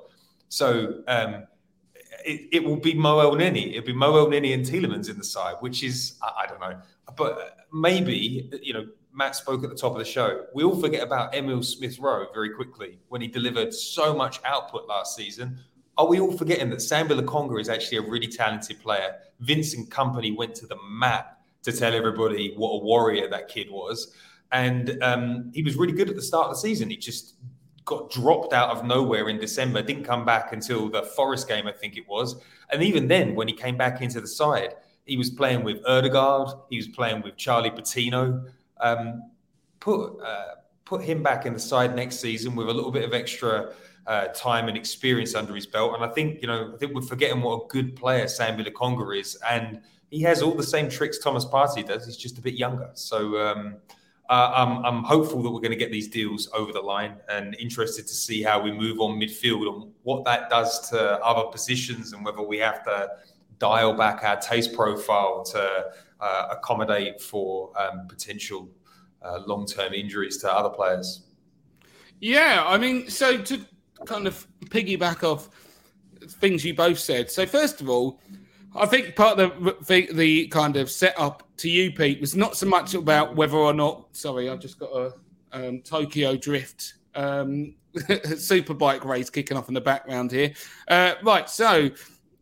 So 0.49 1.01
um, 1.07 1.43
it, 2.25 2.49
it, 2.51 2.63
will 2.63 2.77
be 2.77 2.93
Mo 2.93 3.17
Elneny. 3.17 3.71
It'll 3.71 3.85
be 3.85 3.93
Mo 3.93 4.13
Elneny 4.13 4.53
and 4.53 4.65
Tielemans 4.65 5.09
in 5.09 5.17
the 5.17 5.23
side, 5.23 5.55
which 5.59 5.83
is, 5.83 6.15
I, 6.21 6.43
I 6.43 6.47
don't 6.47 6.59
know. 6.59 6.79
But 7.15 7.57
maybe, 7.73 8.49
you 8.61 8.73
know, 8.73 8.87
Matt 9.13 9.35
spoke 9.35 9.63
at 9.63 9.69
the 9.69 9.75
top 9.75 9.93
of 9.93 9.97
the 9.97 10.05
show. 10.05 10.45
We 10.53 10.63
all 10.63 10.79
forget 10.79 11.03
about 11.03 11.35
Emile 11.35 11.63
Smith 11.63 11.99
Rowe 11.99 12.27
very 12.33 12.51
quickly 12.51 12.99
when 13.09 13.21
he 13.21 13.27
delivered 13.27 13.73
so 13.73 14.15
much 14.15 14.39
output 14.45 14.87
last 14.87 15.15
season. 15.15 15.59
Are 15.97 16.07
we 16.07 16.19
all 16.19 16.31
forgetting 16.31 16.69
that 16.69 16.79
Sambi 16.79 17.19
Lokonga 17.19 17.59
is 17.59 17.67
actually 17.67 17.97
a 17.97 18.01
really 18.01 18.27
talented 18.27 18.79
player? 18.79 19.15
Vincent 19.41 19.89
Kompany 19.89 20.35
went 20.35 20.55
to 20.55 20.67
the 20.67 20.77
mat 20.89 21.39
to 21.63 21.73
tell 21.73 21.93
everybody 21.93 22.53
what 22.55 22.69
a 22.69 22.77
warrior 22.77 23.29
that 23.29 23.49
kid 23.49 23.69
was. 23.69 24.13
And 24.51 25.01
um, 25.03 25.51
he 25.53 25.61
was 25.61 25.75
really 25.75 25.93
good 25.93 26.09
at 26.09 26.15
the 26.15 26.21
start 26.21 26.45
of 26.45 26.51
the 26.51 26.59
season. 26.59 26.89
He 26.89 26.97
just 26.97 27.35
got 27.89 28.11
dropped 28.11 28.53
out 28.53 28.69
of 28.69 28.85
nowhere 28.85 29.29
in 29.29 29.39
December, 29.39 29.81
didn't 29.81 30.03
come 30.03 30.23
back 30.23 30.53
until 30.53 30.89
the 30.89 31.01
Forest 31.01 31.47
game, 31.47 31.65
I 31.67 31.71
think 31.71 31.97
it 31.97 32.07
was. 32.07 32.35
And 32.71 32.83
even 32.83 33.07
then, 33.07 33.33
when 33.33 33.47
he 33.47 33.53
came 33.53 33.77
back 33.77 34.01
into 34.01 34.21
the 34.21 34.27
side, 34.27 34.75
he 35.05 35.17
was 35.17 35.31
playing 35.31 35.63
with 35.63 35.83
Odegaard, 35.87 36.49
he 36.69 36.77
was 36.77 36.87
playing 36.87 37.23
with 37.23 37.35
Charlie 37.35 37.71
Patino. 37.71 38.45
Um, 38.79 39.31
put 39.79 40.21
uh, 40.21 40.55
put 40.85 41.01
him 41.01 41.23
back 41.23 41.47
in 41.47 41.53
the 41.53 41.59
side 41.59 41.95
next 41.95 42.19
season 42.19 42.55
with 42.55 42.69
a 42.69 42.73
little 42.73 42.91
bit 42.91 43.03
of 43.03 43.13
extra 43.13 43.73
uh, 44.05 44.27
time 44.27 44.67
and 44.67 44.77
experience 44.77 45.33
under 45.33 45.55
his 45.55 45.65
belt. 45.65 45.95
And 45.95 46.03
I 46.03 46.09
think, 46.09 46.41
you 46.41 46.47
know, 46.47 46.71
I 46.73 46.77
think 46.77 46.93
we're 46.93 47.01
forgetting 47.01 47.41
what 47.41 47.63
a 47.63 47.67
good 47.67 47.95
player 47.95 48.25
Sambi 48.25 48.67
Lokonga 48.67 49.19
is. 49.19 49.37
And 49.49 49.81
he 50.11 50.21
has 50.21 50.41
all 50.41 50.55
the 50.55 50.63
same 50.63 50.89
tricks 50.89 51.19
Thomas 51.19 51.45
Partey 51.45 51.85
does. 51.85 52.05
He's 52.05 52.17
just 52.17 52.37
a 52.37 52.41
bit 52.41 52.55
younger. 52.55 52.89
So, 52.93 53.39
um, 53.39 53.75
uh, 54.29 54.51
I'm, 54.55 54.85
I'm, 54.85 55.03
hopeful 55.03 55.41
that 55.41 55.49
we're 55.49 55.59
going 55.59 55.71
to 55.71 55.77
get 55.77 55.91
these 55.91 56.07
deals 56.07 56.49
over 56.53 56.71
the 56.71 56.81
line 56.81 57.15
and 57.29 57.55
interested 57.55 58.05
to 58.05 58.13
see 58.13 58.43
how 58.43 58.61
we 58.61 58.71
move 58.71 58.99
on 58.99 59.19
midfield 59.19 59.73
and 59.73 59.91
what 60.03 60.23
that 60.25 60.51
does 60.51 60.87
to 60.91 61.17
other 61.23 61.49
positions 61.49 62.13
and 62.13 62.23
whether 62.23 62.43
we 62.43 62.59
have 62.59 62.83
to 62.83 63.09
dial 63.57 63.93
back 63.93 64.23
our 64.23 64.37
taste 64.37 64.73
profile 64.73 65.43
to 65.43 65.85
uh, 66.19 66.47
accommodate 66.51 67.19
for 67.19 67.71
um, 67.79 68.07
potential 68.07 68.69
uh, 69.23 69.39
long 69.47 69.65
term 69.65 69.93
injuries 69.93 70.37
to 70.37 70.53
other 70.53 70.69
players. 70.69 71.23
Yeah, 72.19 72.63
I 72.67 72.77
mean, 72.77 73.09
so 73.09 73.37
to 73.37 73.59
kind 74.05 74.27
of 74.27 74.47
piggyback 74.65 75.23
off 75.23 75.49
things 76.27 76.63
you 76.63 76.73
both 76.73 76.99
said. 76.99 77.31
So, 77.31 77.45
first 77.45 77.81
of 77.81 77.89
all, 77.89 78.19
I 78.75 78.85
think 78.85 79.15
part 79.15 79.39
of 79.39 79.85
the, 79.87 80.07
the 80.13 80.47
kind 80.47 80.77
of 80.77 80.91
setup 80.91 81.43
to 81.57 81.69
you, 81.69 81.91
Pete, 81.91 82.21
was 82.21 82.35
not 82.35 82.55
so 82.55 82.67
much 82.67 82.93
about 82.93 83.35
whether 83.35 83.57
or 83.57 83.73
not. 83.73 84.07
Sorry, 84.15 84.49
I've 84.49 84.59
just 84.59 84.79
got 84.79 84.91
a 84.91 85.13
um, 85.51 85.81
Tokyo 85.81 86.35
Drift 86.35 86.95
um, 87.15 87.75
superbike 87.95 89.03
race 89.03 89.29
kicking 89.29 89.57
off 89.57 89.67
in 89.67 89.73
the 89.73 89.81
background 89.81 90.31
here. 90.31 90.53
Uh, 90.87 91.13
right, 91.23 91.49
so 91.49 91.89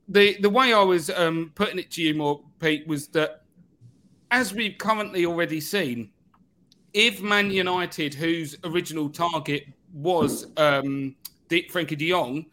the 0.10 0.38
the 0.42 0.50
way 0.50 0.74
I 0.74 0.82
was 0.82 1.10
um, 1.10 1.52
putting 1.56 1.80
it 1.80 1.92
to 1.92 2.02
you, 2.02 2.14
more 2.14 2.42
Pete, 2.60 2.86
was 2.88 3.08
that 3.10 3.44
as 4.32 4.54
we've 4.54 4.78
currently 4.78 5.26
already 5.26 5.62
seen, 5.62 6.10
if 6.94 7.22
Man 7.22 7.50
United, 7.52 8.14
whose 8.14 8.58
original 8.66 9.10
target 9.10 9.68
was 9.94 10.48
um, 10.58 11.16
Frenkie 11.50 11.98
De 11.98 12.10
Jong, 12.10 12.46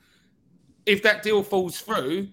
if 0.86 1.02
that 1.02 1.22
deal 1.22 1.42
falls 1.42 1.80
through, 1.80 2.28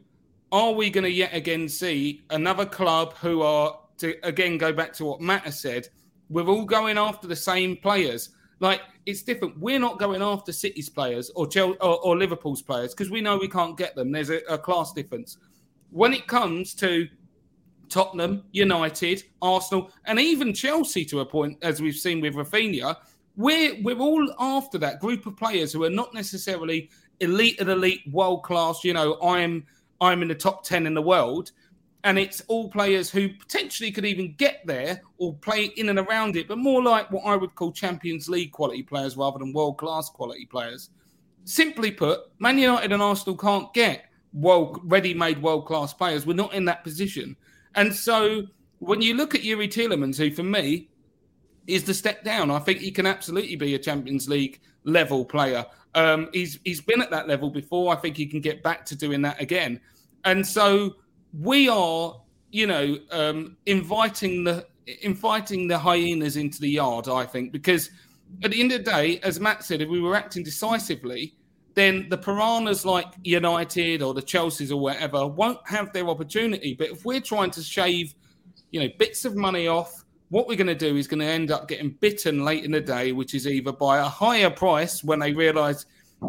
are 0.51 0.73
we 0.73 0.89
going 0.89 1.03
to 1.03 1.11
yet 1.11 1.33
again 1.33 1.69
see 1.69 2.23
another 2.29 2.65
club 2.65 3.13
who 3.17 3.41
are 3.41 3.79
to 3.97 4.15
again 4.23 4.57
go 4.57 4.73
back 4.73 4.93
to 4.93 5.05
what 5.05 5.21
Matt 5.21 5.43
has 5.43 5.59
said? 5.59 5.87
We're 6.29 6.47
all 6.47 6.65
going 6.65 6.97
after 6.97 7.27
the 7.27 7.35
same 7.35 7.77
players. 7.77 8.29
Like 8.59 8.81
it's 9.05 9.23
different. 9.23 9.59
We're 9.59 9.79
not 9.79 9.99
going 9.99 10.21
after 10.21 10.51
City's 10.51 10.89
players 10.89 11.31
or 11.35 11.47
Chelsea, 11.47 11.77
or, 11.79 11.99
or 12.03 12.17
Liverpool's 12.17 12.61
players 12.61 12.93
because 12.93 13.09
we 13.09 13.21
know 13.21 13.37
we 13.37 13.47
can't 13.47 13.77
get 13.77 13.95
them. 13.95 14.11
There's 14.11 14.29
a, 14.29 14.39
a 14.49 14.57
class 14.57 14.93
difference. 14.93 15.37
When 15.89 16.13
it 16.13 16.27
comes 16.27 16.73
to 16.75 17.07
Tottenham, 17.89 18.43
United, 18.51 19.23
Arsenal, 19.41 19.91
and 20.05 20.19
even 20.19 20.53
Chelsea 20.53 21.03
to 21.05 21.19
a 21.19 21.25
point, 21.25 21.57
as 21.61 21.81
we've 21.81 21.95
seen 21.95 22.21
with 22.21 22.35
Raphinha, 22.35 22.95
we're 23.35 23.81
we're 23.81 23.99
all 23.99 24.33
after 24.39 24.77
that 24.77 24.99
group 24.99 25.25
of 25.25 25.37
players 25.37 25.73
who 25.73 25.83
are 25.83 25.89
not 25.89 26.13
necessarily 26.13 26.89
elite 27.19 27.59
and 27.59 27.69
elite, 27.69 28.01
world 28.11 28.43
class. 28.43 28.83
You 28.83 28.93
know, 28.93 29.19
I'm 29.21 29.65
I'm 30.01 30.21
in 30.21 30.27
the 30.27 30.35
top 30.35 30.63
10 30.65 30.85
in 30.85 30.93
the 30.93 31.01
world. 31.01 31.51
And 32.03 32.17
it's 32.17 32.41
all 32.47 32.67
players 32.67 33.11
who 33.11 33.29
potentially 33.29 33.91
could 33.91 34.05
even 34.05 34.33
get 34.33 34.65
there 34.65 35.03
or 35.19 35.35
play 35.35 35.65
in 35.77 35.89
and 35.89 35.99
around 35.99 36.35
it, 36.35 36.47
but 36.47 36.57
more 36.57 36.81
like 36.81 37.11
what 37.11 37.25
I 37.25 37.35
would 37.35 37.53
call 37.53 37.71
Champions 37.71 38.27
League 38.27 38.51
quality 38.51 38.81
players 38.81 39.15
rather 39.15 39.37
than 39.37 39.53
world 39.53 39.77
class 39.77 40.09
quality 40.09 40.47
players. 40.47 40.89
Simply 41.43 41.91
put, 41.91 42.21
Man 42.39 42.57
United 42.57 42.91
and 42.91 43.03
Arsenal 43.03 43.37
can't 43.37 43.71
get 43.73 44.05
world 44.33 44.79
ready-made 44.83 45.41
world-class 45.41 45.93
players. 45.93 46.25
We're 46.25 46.33
not 46.33 46.53
in 46.53 46.65
that 46.65 46.83
position. 46.83 47.35
And 47.75 47.93
so 47.93 48.43
when 48.79 49.01
you 49.01 49.13
look 49.13 49.35
at 49.35 49.41
Youri 49.41 49.67
Tielemans, 49.67 50.17
who 50.17 50.31
for 50.31 50.43
me 50.43 50.89
is 51.67 51.83
the 51.83 51.93
step 51.93 52.23
down, 52.23 52.51
I 52.51 52.59
think 52.59 52.79
he 52.79 52.91
can 52.91 53.05
absolutely 53.05 53.55
be 53.55 53.75
a 53.75 53.79
Champions 53.79 54.27
League 54.27 54.59
level 54.83 55.25
player. 55.25 55.65
Um, 55.93 56.29
he's 56.33 56.59
he's 56.63 56.81
been 56.81 57.01
at 57.01 57.11
that 57.11 57.27
level 57.27 57.49
before. 57.49 57.93
I 57.93 57.97
think 57.97 58.15
he 58.17 58.25
can 58.25 58.41
get 58.41 58.63
back 58.63 58.85
to 58.87 58.95
doing 58.95 59.21
that 59.23 59.41
again. 59.41 59.79
And 60.25 60.45
so 60.45 60.95
we 61.39 61.69
are, 61.69 62.21
you 62.51 62.67
know, 62.67 62.97
um, 63.11 63.57
inviting 63.65 64.43
the 64.43 64.67
inviting 65.01 65.67
the 65.67 65.77
hyenas 65.77 66.37
into 66.37 66.59
the 66.59 66.69
yard. 66.69 67.07
I 67.07 67.25
think 67.25 67.51
because 67.51 67.89
at 68.43 68.51
the 68.51 68.59
end 68.59 68.71
of 68.71 68.83
the 68.83 68.91
day, 68.91 69.19
as 69.23 69.39
Matt 69.39 69.63
said, 69.63 69.81
if 69.81 69.89
we 69.89 70.01
were 70.01 70.15
acting 70.15 70.43
decisively, 70.43 71.35
then 71.73 72.09
the 72.09 72.17
piranhas 72.17 72.85
like 72.85 73.07
United 73.23 74.01
or 74.01 74.13
the 74.13 74.21
Chelseas 74.21 74.71
or 74.71 74.77
whatever 74.77 75.25
won't 75.27 75.59
have 75.67 75.93
their 75.93 76.07
opportunity. 76.07 76.73
But 76.73 76.89
if 76.89 77.05
we're 77.05 77.21
trying 77.21 77.51
to 77.51 77.61
shave, 77.61 78.13
you 78.71 78.79
know, 78.79 78.89
bits 78.97 79.25
of 79.25 79.35
money 79.35 79.67
off, 79.67 80.03
what 80.29 80.47
we're 80.47 80.57
going 80.57 80.67
to 80.67 80.75
do 80.75 80.95
is 80.95 81.07
going 81.07 81.19
to 81.19 81.25
end 81.25 81.51
up 81.51 81.67
getting 81.67 81.91
bitten 81.99 82.43
late 82.43 82.63
in 82.63 82.71
the 82.71 82.81
day, 82.81 83.11
which 83.11 83.33
is 83.33 83.47
either 83.47 83.71
by 83.71 83.99
a 83.99 84.03
higher 84.03 84.49
price 84.49 85.03
when 85.03 85.19
they 85.19 85.33
realise 85.33 85.85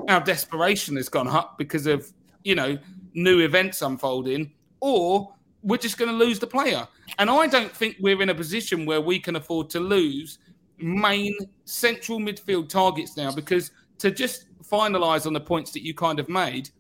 our 0.09 0.21
desperation 0.21 0.97
has 0.97 1.09
gone 1.09 1.29
up 1.29 1.57
because 1.59 1.87
of 1.87 2.13
you 2.45 2.55
know 2.55 2.77
new 3.15 3.41
events 3.41 3.83
unfolding, 3.83 4.53
or 4.81 5.35
we're 5.63 5.77
just 5.77 5.99
going 5.99 6.11
to 6.11 6.17
lose 6.17 6.39
the 6.39 6.47
player. 6.47 6.87
And 7.19 7.31
I 7.31 7.47
don't 7.47 7.71
think 7.71 7.97
we're 8.01 8.21
in 8.21 8.31
a 8.31 8.35
position 8.35 8.85
where 8.85 9.01
we 9.01 9.19
can 9.19 9.37
afford 9.37 9.71
to 9.71 9.81
lose 9.81 10.39
main 10.79 11.37
central 11.65 12.19
midfield 12.19 12.69
targets 12.69 13.17
now 13.17 13.33
because 13.33 13.71
to 13.99 14.11
just 14.11 14.47
finalise 14.65 15.27
on 15.27 15.33
the 15.33 15.41
points 15.41 15.71
that 15.73 15.85
you 15.85 15.95
kind 15.95 16.19
of 16.19 16.29
made, 16.29 16.71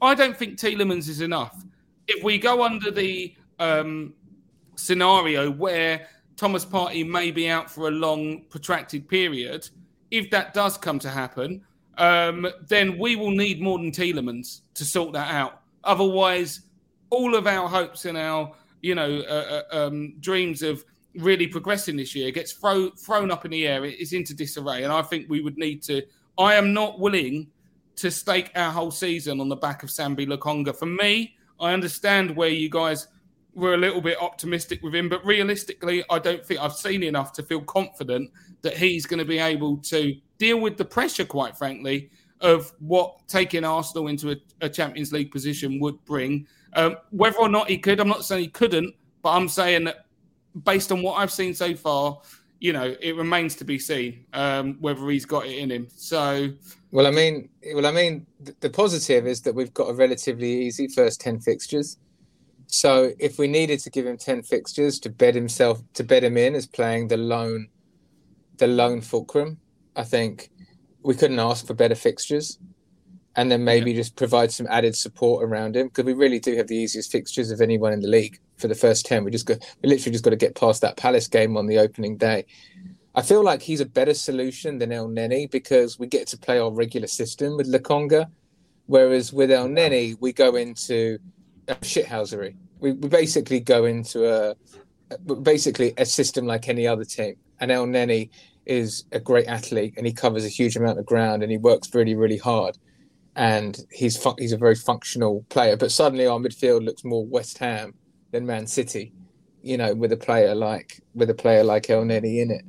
I 0.00 0.14
don't 0.14 0.36
think 0.36 0.58
Tielemans 0.58 1.08
is 1.08 1.20
enough. 1.20 1.64
If 2.08 2.24
we 2.24 2.38
go 2.38 2.62
under 2.62 2.90
the 2.90 3.34
um, 3.58 4.14
scenario 4.76 5.50
where 5.50 6.08
Thomas 6.36 6.64
Partey 6.64 7.08
may 7.08 7.30
be 7.30 7.48
out 7.48 7.70
for 7.70 7.88
a 7.88 7.90
long, 7.90 8.42
protracted 8.48 9.08
period, 9.08 9.68
if 10.10 10.30
that 10.30 10.54
does 10.54 10.76
come 10.76 10.98
to 11.00 11.08
happen, 11.08 11.62
um, 11.98 12.46
then 12.68 12.98
we 12.98 13.16
will 13.16 13.30
need 13.30 13.60
more 13.60 13.78
than 13.78 13.90
Tielemans 13.90 14.62
to 14.74 14.84
sort 14.84 15.12
that 15.12 15.32
out. 15.32 15.61
Otherwise, 15.84 16.60
all 17.10 17.34
of 17.34 17.46
our 17.46 17.68
hopes 17.68 18.04
and 18.04 18.16
our, 18.16 18.52
you 18.80 18.94
know, 18.94 19.20
uh, 19.28 19.62
uh, 19.72 19.86
um, 19.86 20.14
dreams 20.20 20.62
of 20.62 20.84
really 21.16 21.46
progressing 21.46 21.96
this 21.96 22.14
year 22.14 22.30
gets 22.30 22.52
throw, 22.52 22.90
thrown 22.90 23.30
up 23.30 23.44
in 23.44 23.50
the 23.50 23.66
air. 23.66 23.84
It 23.84 24.00
is 24.00 24.12
into 24.12 24.34
disarray, 24.34 24.82
and 24.84 24.92
I 24.92 25.02
think 25.02 25.28
we 25.28 25.40
would 25.42 25.58
need 25.58 25.82
to. 25.84 26.02
I 26.38 26.54
am 26.54 26.72
not 26.72 26.98
willing 26.98 27.48
to 27.96 28.10
stake 28.10 28.50
our 28.54 28.70
whole 28.70 28.90
season 28.90 29.40
on 29.40 29.48
the 29.48 29.56
back 29.56 29.82
of 29.82 29.90
Sambi 29.90 30.26
Lokonga. 30.26 30.74
For 30.74 30.86
me, 30.86 31.36
I 31.60 31.72
understand 31.72 32.34
where 32.34 32.48
you 32.48 32.70
guys 32.70 33.08
were 33.54 33.74
a 33.74 33.78
little 33.78 34.00
bit 34.00 34.20
optimistic 34.20 34.82
with 34.82 34.94
him, 34.94 35.08
but 35.08 35.24
realistically, 35.26 36.02
I 36.08 36.18
don't 36.18 36.44
think 36.44 36.60
I've 36.60 36.72
seen 36.72 37.02
enough 37.02 37.32
to 37.34 37.42
feel 37.42 37.60
confident 37.60 38.30
that 38.62 38.76
he's 38.76 39.04
going 39.04 39.18
to 39.18 39.24
be 39.24 39.38
able 39.38 39.76
to 39.78 40.16
deal 40.38 40.58
with 40.58 40.78
the 40.78 40.84
pressure, 40.84 41.24
quite 41.24 41.56
frankly, 41.56 42.10
of 42.42 42.72
what 42.80 43.26
taking 43.28 43.64
Arsenal 43.64 44.08
into 44.08 44.32
a, 44.32 44.36
a 44.60 44.68
Champions 44.68 45.12
League 45.12 45.30
position 45.30 45.80
would 45.80 46.04
bring. 46.04 46.46
Um, 46.74 46.96
whether 47.10 47.38
or 47.38 47.48
not 47.48 47.70
he 47.70 47.78
could, 47.78 48.00
I'm 48.00 48.08
not 48.08 48.24
saying 48.24 48.42
he 48.42 48.48
couldn't, 48.48 48.94
but 49.22 49.30
I'm 49.30 49.48
saying 49.48 49.84
that 49.84 50.06
based 50.64 50.92
on 50.92 51.02
what 51.02 51.14
I've 51.14 51.32
seen 51.32 51.54
so 51.54 51.74
far, 51.74 52.20
you 52.60 52.72
know, 52.72 52.94
it 53.00 53.16
remains 53.16 53.56
to 53.56 53.64
be 53.64 53.78
seen 53.78 54.24
um, 54.32 54.76
whether 54.80 55.08
he's 55.08 55.24
got 55.24 55.46
it 55.46 55.58
in 55.58 55.70
him. 55.70 55.88
So, 55.96 56.48
well, 56.92 57.06
I 57.06 57.10
mean, 57.10 57.48
well, 57.74 57.86
I 57.86 57.90
mean, 57.90 58.26
the 58.60 58.70
positive 58.70 59.26
is 59.26 59.40
that 59.42 59.54
we've 59.54 59.74
got 59.74 59.90
a 59.90 59.94
relatively 59.94 60.66
easy 60.66 60.86
first 60.86 61.20
ten 61.20 61.40
fixtures. 61.40 61.98
So 62.66 63.12
if 63.18 63.38
we 63.38 63.48
needed 63.48 63.80
to 63.80 63.90
give 63.90 64.06
him 64.06 64.16
ten 64.16 64.42
fixtures 64.42 65.00
to 65.00 65.10
bed 65.10 65.34
himself 65.34 65.82
to 65.94 66.04
bed 66.04 66.22
him 66.22 66.36
in 66.36 66.54
as 66.54 66.66
playing 66.66 67.08
the 67.08 67.16
lone, 67.16 67.68
the 68.58 68.68
lone 68.68 69.00
fulcrum, 69.00 69.58
I 69.96 70.04
think 70.04 70.51
we 71.02 71.14
couldn't 71.14 71.38
ask 71.38 71.66
for 71.66 71.74
better 71.74 71.94
fixtures, 71.94 72.58
and 73.36 73.50
then 73.50 73.64
maybe 73.64 73.90
yeah. 73.90 73.96
just 73.96 74.16
provide 74.16 74.52
some 74.52 74.66
added 74.68 74.94
support 74.96 75.44
around 75.44 75.76
him 75.76 75.88
because 75.88 76.04
we 76.04 76.12
really 76.12 76.38
do 76.38 76.56
have 76.56 76.68
the 76.68 76.76
easiest 76.76 77.10
fixtures 77.10 77.50
of 77.50 77.60
anyone 77.60 77.92
in 77.92 78.00
the 78.00 78.08
league 78.08 78.38
for 78.56 78.68
the 78.68 78.74
first 78.74 79.06
ten. 79.06 79.24
We 79.24 79.30
just 79.30 79.46
got 79.46 79.58
we 79.82 79.88
literally 79.88 80.12
just 80.12 80.24
got 80.24 80.30
to 80.30 80.36
get 80.36 80.54
past 80.54 80.82
that 80.82 80.96
Palace 80.96 81.28
game 81.28 81.56
on 81.56 81.66
the 81.66 81.78
opening 81.78 82.16
day. 82.16 82.44
I 83.14 83.22
feel 83.22 83.42
like 83.42 83.60
he's 83.60 83.80
a 83.80 83.86
better 83.86 84.14
solution 84.14 84.78
than 84.78 84.90
Elneny 84.90 85.50
because 85.50 85.98
we 85.98 86.06
get 86.06 86.26
to 86.28 86.38
play 86.38 86.58
our 86.58 86.70
regular 86.70 87.06
system 87.06 87.58
with 87.58 87.70
Lokonga, 87.70 88.30
whereas 88.86 89.32
with 89.32 89.50
Elneny 89.50 90.16
we 90.20 90.32
go 90.32 90.56
into 90.56 91.18
a 91.68 91.74
shithousery. 91.76 92.56
We, 92.80 92.92
we 92.92 93.08
basically 93.08 93.60
go 93.60 93.84
into 93.84 94.26
a 94.26 94.56
basically 95.42 95.92
a 95.98 96.06
system 96.06 96.46
like 96.46 96.68
any 96.68 96.86
other 96.86 97.04
team. 97.04 97.36
And 97.60 97.70
Elneny 97.70 98.30
is 98.66 99.04
a 99.12 99.20
great 99.20 99.46
athlete 99.46 99.94
and 99.96 100.06
he 100.06 100.12
covers 100.12 100.44
a 100.44 100.48
huge 100.48 100.76
amount 100.76 100.98
of 100.98 101.06
ground 101.06 101.42
and 101.42 101.50
he 101.50 101.58
works 101.58 101.94
really 101.94 102.14
really 102.14 102.38
hard. 102.38 102.78
And 103.34 103.78
he's 103.90 104.16
fu- 104.16 104.34
he's 104.38 104.52
a 104.52 104.58
very 104.58 104.74
functional 104.74 105.44
player. 105.48 105.76
But 105.76 105.90
suddenly 105.90 106.26
our 106.26 106.38
midfield 106.38 106.84
looks 106.84 107.02
more 107.02 107.24
West 107.24 107.58
Ham 107.58 107.94
than 108.30 108.44
Man 108.46 108.66
City. 108.66 109.12
You 109.62 109.76
know, 109.76 109.94
with 109.94 110.12
a 110.12 110.16
player 110.16 110.54
like 110.54 111.00
with 111.14 111.30
a 111.30 111.34
player 111.34 111.64
like 111.64 111.84
Elneny 111.84 112.42
in 112.42 112.50
it. 112.50 112.64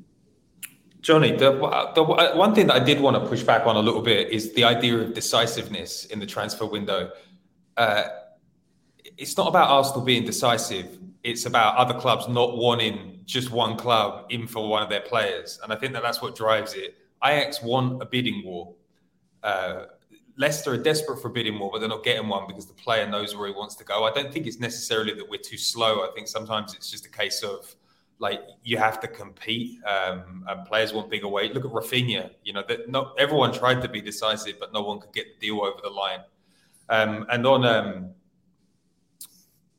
Johnny, 1.03 1.35
the, 1.35 1.51
the 1.95 2.03
one 2.03 2.55
thing 2.55 2.67
that 2.67 2.81
I 2.81 2.83
did 2.83 3.01
want 3.01 3.21
to 3.21 3.29
push 3.29 3.43
back 3.43 3.67
on 3.67 3.75
a 3.75 3.79
little 3.79 4.01
bit 4.01 4.31
is 4.31 4.53
the 4.53 4.63
idea 4.63 4.97
of 4.99 5.13
decisiveness 5.13 6.05
in 6.05 6.19
the 6.19 6.25
transfer 6.25 6.65
window. 6.65 7.11
Uh, 7.75 8.05
it's 9.17 9.35
not 9.35 9.49
about 9.49 9.69
Arsenal 9.69 10.01
being 10.01 10.23
decisive. 10.23 10.97
It's 11.21 11.45
about 11.45 11.75
other 11.75 11.93
clubs 11.99 12.29
not 12.29 12.57
wanting 12.57 13.12
just 13.25 13.51
one 13.51 13.77
club 13.77 14.25
in 14.29 14.47
for 14.47 14.67
one 14.67 14.83
of 14.83 14.89
their 14.89 15.01
players, 15.01 15.59
and 15.63 15.71
I 15.71 15.75
think 15.75 15.93
that 15.93 16.03
that's 16.03 16.21
what 16.21 16.35
drives 16.35 16.73
it. 16.73 16.97
Ajax 17.23 17.61
want 17.61 18.01
a 18.01 18.05
bidding 18.05 18.43
war. 18.45 18.73
Uh, 19.41 19.85
Leicester 20.37 20.73
are 20.73 20.77
desperate 20.77 21.21
for 21.21 21.27
a 21.27 21.31
bidding 21.31 21.59
war, 21.59 21.69
but 21.71 21.79
they're 21.79 21.89
not 21.89 22.03
getting 22.03 22.27
one 22.27 22.47
because 22.47 22.65
the 22.65 22.73
player 22.73 23.07
knows 23.07 23.35
where 23.35 23.47
he 23.47 23.53
wants 23.53 23.75
to 23.75 23.83
go. 23.83 24.03
I 24.03 24.11
don't 24.11 24.33
think 24.33 24.47
it's 24.47 24.59
necessarily 24.59 25.13
that 25.13 25.29
we're 25.29 25.39
too 25.39 25.57
slow. 25.57 26.01
I 26.01 26.09
think 26.15 26.27
sometimes 26.27 26.73
it's 26.73 26.89
just 26.89 27.05
a 27.05 27.09
case 27.09 27.43
of 27.43 27.75
like 28.19 28.41
you 28.63 28.77
have 28.77 28.99
to 29.01 29.07
compete, 29.07 29.83
um, 29.83 30.45
and 30.47 30.65
players 30.65 30.93
want 30.93 31.09
bigger 31.09 31.27
weight. 31.27 31.53
Look 31.53 31.65
at 31.65 31.71
Raphinha. 31.71 32.31
You 32.43 32.53
know 32.53 32.63
that 32.67 32.89
not 32.89 33.15
everyone 33.19 33.53
tried 33.53 33.81
to 33.81 33.89
be 33.89 34.01
decisive, 34.01 34.59
but 34.59 34.73
no 34.73 34.81
one 34.81 34.99
could 34.99 35.13
get 35.13 35.39
the 35.39 35.47
deal 35.47 35.61
over 35.61 35.79
the 35.83 35.89
line. 35.89 36.21
Um, 36.89 37.25
and 37.29 37.45
on 37.45 37.65
um, 37.65 38.09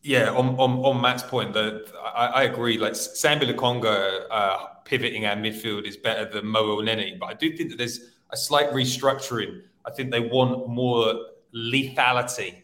yeah, 0.04 0.30
on, 0.30 0.50
on, 0.56 0.84
on 0.84 1.00
Matt's 1.00 1.22
point, 1.22 1.54
that 1.54 1.90
I, 2.14 2.26
I, 2.26 2.42
agree. 2.42 2.76
Like 2.76 2.92
Sambi 2.92 3.50
Lokonga 3.50 4.26
uh, 4.30 4.66
pivoting 4.84 5.24
our 5.24 5.34
midfield 5.34 5.86
is 5.86 5.96
better 5.96 6.30
than 6.30 6.46
Mo 6.46 6.76
Elneny, 6.76 7.18
but 7.18 7.26
I 7.26 7.34
do 7.34 7.56
think 7.56 7.70
that 7.70 7.78
there's 7.78 8.12
a 8.30 8.36
slight 8.36 8.70
restructuring. 8.70 9.62
I 9.86 9.90
think 9.90 10.10
they 10.10 10.20
want 10.20 10.68
more 10.68 11.14
lethality 11.54 12.62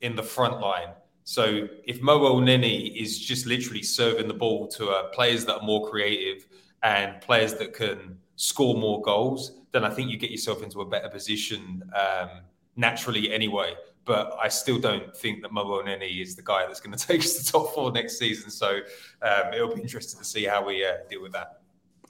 in 0.00 0.14
the 0.14 0.22
front 0.22 0.60
line. 0.60 0.90
So 1.24 1.66
if 1.84 2.00
Mo 2.00 2.20
Elneny 2.20 2.96
is 2.96 3.18
just 3.18 3.46
literally 3.46 3.82
serving 3.82 4.28
the 4.28 4.34
ball 4.34 4.68
to 4.68 4.90
uh, 4.90 5.08
players 5.08 5.44
that 5.46 5.56
are 5.56 5.66
more 5.66 5.90
creative 5.90 6.46
and 6.84 7.20
players 7.20 7.54
that 7.54 7.74
can 7.74 8.16
score 8.36 8.76
more 8.76 9.02
goals, 9.02 9.58
then 9.72 9.82
I 9.82 9.90
think 9.90 10.08
you 10.08 10.18
get 10.18 10.30
yourself 10.30 10.62
into 10.62 10.82
a 10.82 10.86
better 10.86 11.08
position 11.08 11.82
um, 11.96 12.42
naturally 12.76 13.32
anyway 13.32 13.74
but 14.06 14.36
I 14.40 14.48
still 14.48 14.78
don't 14.78 15.14
think 15.14 15.42
that 15.42 15.52
Mo 15.52 15.64
Elneny 15.64 16.22
is 16.22 16.36
the 16.36 16.42
guy 16.42 16.64
that's 16.64 16.80
going 16.80 16.96
to 16.96 17.06
take 17.06 17.20
us 17.20 17.34
to 17.34 17.52
top 17.52 17.74
four 17.74 17.92
next 17.92 18.18
season. 18.18 18.50
So 18.50 18.78
um, 19.20 19.52
it'll 19.52 19.74
be 19.74 19.82
interesting 19.82 20.18
to 20.18 20.24
see 20.24 20.44
how 20.44 20.64
we 20.64 20.84
uh, 20.86 20.98
deal 21.10 21.20
with 21.20 21.32
that. 21.32 21.60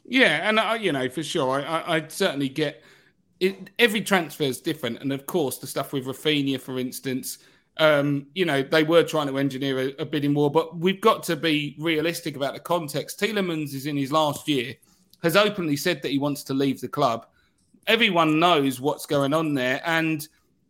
Yeah, 0.08 0.48
and 0.48 0.82
you 0.84 0.92
know 0.92 1.08
for 1.08 1.24
sure, 1.24 1.66
I, 1.66 1.96
I 1.96 2.04
certainly 2.06 2.48
get 2.48 2.84
it. 3.40 3.70
Every 3.80 4.02
transfer 4.02 4.44
is 4.44 4.60
different, 4.60 5.00
and 5.00 5.12
of 5.12 5.26
course, 5.26 5.58
the 5.58 5.66
stuff 5.66 5.92
with 5.92 6.04
Raphinha, 6.04 6.60
for 6.60 6.78
instance. 6.78 7.38
Um, 7.78 8.28
you 8.34 8.46
know, 8.46 8.62
they 8.62 8.84
were 8.84 9.02
trying 9.02 9.26
to 9.26 9.36
engineer 9.36 9.78
a, 9.78 10.02
a, 10.02 10.06
bidding 10.06 10.32
war, 10.32 10.50
but 10.50 10.78
we've 10.78 11.00
got 11.02 11.22
to 11.24 11.36
be 11.36 11.76
realistic 11.78 12.34
about 12.34 12.54
the 12.54 12.60
context. 12.60 13.20
Tielemans 13.20 13.74
is 13.74 13.84
in 13.84 13.98
his 13.98 14.10
last 14.10 14.48
year, 14.48 14.74
has 15.22 15.36
openly 15.36 15.76
said 15.76 16.00
that 16.00 16.10
he 16.10 16.18
wants 16.18 16.42
to 16.44 16.54
leave 16.54 16.80
the 16.80 16.88
club. 16.88 17.26
Everyone 17.86 18.38
knows 18.38 18.80
what's 18.80 19.04
going 19.04 19.34
on 19.34 19.52
there, 19.52 19.82
and 19.84 20.26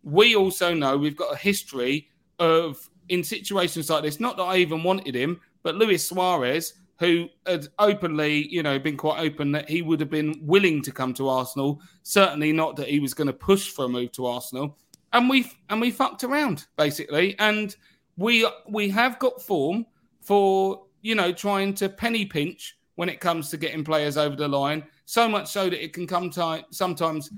we 0.07 0.37
also 0.37 0.73
know 0.73 0.97
we've 0.97 1.17
got 1.17 1.35
a 1.35 1.37
history 1.37 2.09
of 2.39 2.89
in 3.09 3.25
situations 3.25 3.91
like 3.91 4.05
this. 4.05 4.21
Not 4.21 4.37
that 4.37 4.45
I 4.45 4.59
even 4.59 4.85
wanted 4.85 5.15
him, 5.15 5.41
but 5.65 5.75
Luis 5.75 6.09
Suarez, 6.09 6.75
who 7.01 7.29
had 7.45 7.67
openly, 7.81 8.47
you 8.49 8.63
know, 8.63 8.79
been 8.79 8.97
quite 8.97 9.19
open 9.19 9.51
that 9.53 9.69
he 9.69 9.83
would 9.83 9.99
have 9.99 10.09
been 10.09 10.39
willing 10.43 10.81
to 10.83 10.93
come 10.93 11.13
to 11.15 11.29
Arsenal. 11.29 11.81
Certainly 12.05 12.53
not 12.53 12.77
that 12.77 12.89
he 12.89 13.01
was 13.01 13.15
going 13.15 13.27
to 13.27 13.33
push 13.33 13.71
for 13.71 13.87
a 13.87 13.89
move 13.89 14.13
to 14.13 14.27
Arsenal. 14.27 14.79
And 15.13 15.29
we 15.29 15.51
and 15.71 15.81
we 15.81 15.91
fucked 15.91 16.23
around 16.23 16.67
basically, 16.77 17.37
and 17.41 17.75
we 18.17 18.49
we 18.69 18.89
have 18.91 19.19
got 19.19 19.43
form 19.43 19.87
for 20.21 20.85
you 21.03 21.17
know 21.17 21.33
trying 21.33 21.75
to 21.75 21.89
penny 21.89 22.25
pinch 22.25 22.79
when 22.95 23.09
it 23.09 23.19
comes 23.19 23.51
to 23.51 23.57
getting 23.57 23.83
players 23.83 24.17
over 24.17 24.37
the 24.37 24.47
line. 24.47 24.85
So 25.05 25.29
much 25.29 25.49
so 25.49 25.69
that 25.69 25.83
it 25.83 25.93
can 25.93 26.07
come 26.07 26.31
to 26.31 26.65
sometimes 26.71 27.31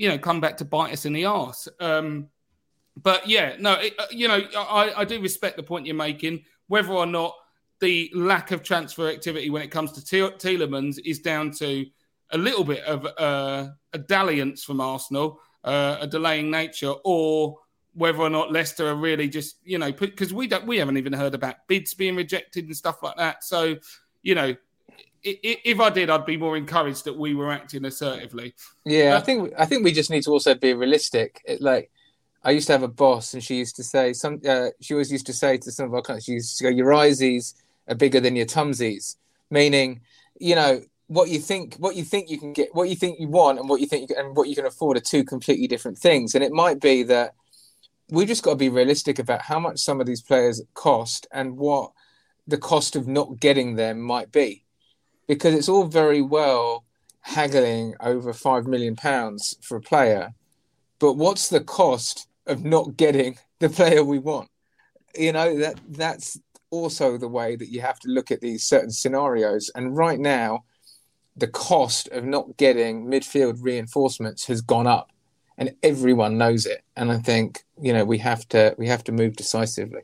you 0.00 0.08
know, 0.08 0.16
come 0.16 0.40
back 0.40 0.56
to 0.56 0.64
bite 0.64 0.94
us 0.94 1.04
in 1.04 1.12
the 1.12 1.26
arse. 1.26 1.68
Um, 1.78 2.28
but 2.96 3.28
yeah, 3.28 3.56
no, 3.60 3.74
it, 3.74 3.92
uh, 3.98 4.06
you 4.10 4.28
know, 4.28 4.40
I, 4.56 4.92
I 4.96 5.04
do 5.04 5.20
respect 5.20 5.58
the 5.58 5.62
point 5.62 5.84
you're 5.84 5.94
making. 5.94 6.44
Whether 6.68 6.92
or 6.92 7.04
not 7.04 7.34
the 7.80 8.10
lack 8.14 8.50
of 8.50 8.62
transfer 8.62 9.10
activity 9.10 9.50
when 9.50 9.60
it 9.60 9.70
comes 9.70 9.92
to 9.92 10.00
Tielemans 10.00 10.98
is 11.04 11.18
down 11.18 11.50
to 11.58 11.84
a 12.30 12.38
little 12.38 12.64
bit 12.64 12.82
of 12.84 13.04
uh, 13.18 13.72
a 13.92 13.98
dalliance 13.98 14.64
from 14.64 14.80
Arsenal, 14.80 15.38
uh, 15.64 15.98
a 16.00 16.06
delaying 16.06 16.50
nature, 16.50 16.94
or 17.04 17.58
whether 17.92 18.20
or 18.20 18.30
not 18.30 18.50
Leicester 18.50 18.88
are 18.88 18.94
really 18.94 19.28
just 19.28 19.56
you 19.64 19.76
know 19.76 19.92
because 19.92 20.32
we 20.32 20.46
don't 20.46 20.66
we 20.66 20.78
haven't 20.78 20.96
even 20.96 21.12
heard 21.12 21.34
about 21.34 21.56
bids 21.68 21.92
being 21.92 22.16
rejected 22.16 22.64
and 22.64 22.74
stuff 22.74 23.02
like 23.02 23.18
that. 23.18 23.44
So 23.44 23.76
you 24.22 24.34
know 24.34 24.56
if 25.22 25.80
I 25.80 25.90
did, 25.90 26.10
I'd 26.10 26.26
be 26.26 26.36
more 26.36 26.56
encouraged 26.56 27.04
that 27.04 27.16
we 27.16 27.34
were 27.34 27.52
acting 27.52 27.84
assertively. 27.84 28.54
Yeah, 28.84 29.14
uh, 29.14 29.18
I 29.18 29.20
think 29.20 29.52
I 29.58 29.66
think 29.66 29.84
we 29.84 29.92
just 29.92 30.10
need 30.10 30.22
to 30.24 30.30
also 30.30 30.54
be 30.54 30.74
realistic. 30.74 31.42
It, 31.44 31.60
like 31.60 31.90
I 32.44 32.52
used 32.52 32.66
to 32.68 32.72
have 32.72 32.82
a 32.82 32.88
boss, 32.88 33.34
and 33.34 33.42
she 33.42 33.56
used 33.56 33.76
to 33.76 33.84
say 33.84 34.12
some. 34.12 34.40
Uh, 34.46 34.68
she 34.80 34.94
always 34.94 35.12
used 35.12 35.26
to 35.26 35.32
say 35.32 35.58
to 35.58 35.70
some 35.70 35.86
of 35.86 35.94
our 35.94 36.02
clients, 36.02 36.26
"She 36.26 36.32
used 36.32 36.58
to 36.58 36.64
go, 36.64 36.70
your 36.70 36.92
eyesies 36.92 37.54
are 37.88 37.94
bigger 37.94 38.20
than 38.20 38.36
your 38.36 38.46
tumsies," 38.46 39.16
meaning 39.50 40.00
you 40.40 40.54
know, 40.54 40.82
what 41.06 41.28
you 41.28 41.38
think, 41.38 41.76
what 41.76 41.94
you 41.94 42.02
think 42.02 42.30
you 42.30 42.38
can 42.38 42.52
get, 42.52 42.74
what 42.74 42.88
you 42.88 42.96
think 42.96 43.20
you 43.20 43.28
want, 43.28 43.58
and 43.58 43.68
what 43.68 43.80
you 43.80 43.86
think 43.86 44.02
you 44.02 44.14
can, 44.14 44.26
and 44.26 44.36
what 44.36 44.48
you 44.48 44.56
can 44.56 44.66
afford 44.66 44.96
are 44.96 45.00
two 45.00 45.22
completely 45.22 45.68
different 45.68 45.98
things. 45.98 46.34
And 46.34 46.42
it 46.42 46.52
might 46.52 46.80
be 46.80 47.02
that 47.04 47.34
we 48.08 48.26
just 48.26 48.42
got 48.42 48.52
to 48.52 48.56
be 48.56 48.68
realistic 48.68 49.18
about 49.18 49.42
how 49.42 49.60
much 49.60 49.78
some 49.78 50.00
of 50.00 50.06
these 50.06 50.22
players 50.22 50.62
cost 50.74 51.28
and 51.30 51.56
what 51.56 51.92
the 52.46 52.58
cost 52.58 52.96
of 52.96 53.06
not 53.06 53.38
getting 53.38 53.76
them 53.76 54.00
might 54.00 54.32
be, 54.32 54.64
because 55.30 55.54
it's 55.54 55.68
all 55.68 55.84
very 55.84 56.20
well 56.20 56.84
haggling 57.20 57.94
over 58.00 58.32
five 58.32 58.66
million 58.66 58.96
pounds 58.96 59.54
for 59.62 59.76
a 59.76 59.80
player, 59.80 60.34
but 60.98 61.12
what's 61.12 61.50
the 61.50 61.60
cost 61.60 62.26
of 62.48 62.64
not 62.64 62.96
getting 62.96 63.38
the 63.60 63.68
player 63.68 64.02
we 64.02 64.18
want? 64.18 64.48
You 65.16 65.32
know 65.32 65.56
that 65.58 65.78
that's 65.88 66.36
also 66.70 67.16
the 67.16 67.28
way 67.28 67.54
that 67.54 67.68
you 67.68 67.80
have 67.80 68.00
to 68.00 68.08
look 68.08 68.32
at 68.32 68.40
these 68.40 68.64
certain 68.64 68.90
scenarios. 68.90 69.70
And 69.76 69.96
right 69.96 70.18
now, 70.18 70.64
the 71.36 71.46
cost 71.46 72.08
of 72.08 72.24
not 72.24 72.56
getting 72.56 73.06
midfield 73.06 73.58
reinforcements 73.60 74.46
has 74.46 74.60
gone 74.60 74.88
up, 74.88 75.12
and 75.56 75.76
everyone 75.84 76.38
knows 76.38 76.66
it. 76.66 76.82
And 76.96 77.12
I 77.12 77.18
think 77.18 77.62
you 77.80 77.92
know 77.92 78.04
we 78.04 78.18
have 78.18 78.48
to 78.48 78.74
we 78.78 78.88
have 78.88 79.04
to 79.04 79.12
move 79.12 79.36
decisively. 79.36 80.02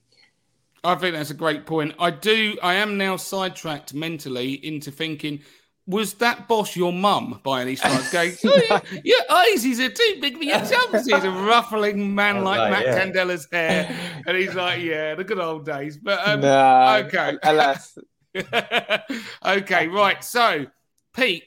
I 0.86 0.94
think 0.94 1.14
that's 1.14 1.30
a 1.30 1.34
great 1.34 1.66
point. 1.66 1.94
I 1.98 2.10
do. 2.10 2.56
I 2.62 2.74
am 2.74 2.96
now 2.96 3.16
sidetracked 3.16 3.92
mentally 3.92 4.64
into 4.64 4.90
thinking. 4.90 5.40
Was 5.88 6.14
that 6.14 6.48
boss 6.48 6.74
your 6.74 6.92
mum 6.92 7.40
by 7.42 7.60
any 7.62 7.76
chance? 7.76 8.10
Going, 8.12 8.32
oh, 8.44 8.80
yeah, 8.92 9.00
your 9.04 9.20
eyes 9.30 9.62
too 9.62 10.18
big 10.20 10.36
for 10.36 10.44
your 10.44 10.58
chums. 10.58 11.06
He's 11.06 11.24
a 11.24 11.30
ruffling 11.30 12.14
man 12.14 12.42
like, 12.44 12.58
like, 12.58 12.70
Matt 12.70 12.86
yeah. 12.86 12.98
Candela's 12.98 13.48
hair, 13.50 13.96
and 14.26 14.36
he's 14.36 14.54
like, 14.54 14.82
"Yeah, 14.82 15.14
the 15.14 15.24
good 15.24 15.38
old 15.38 15.64
days." 15.64 15.96
But 15.96 16.26
um, 16.26 16.40
No, 16.40 17.04
okay, 17.06 17.38
alas. 17.42 17.96
okay, 19.44 19.88
right. 19.88 20.24
So, 20.24 20.66
Pete 21.14 21.44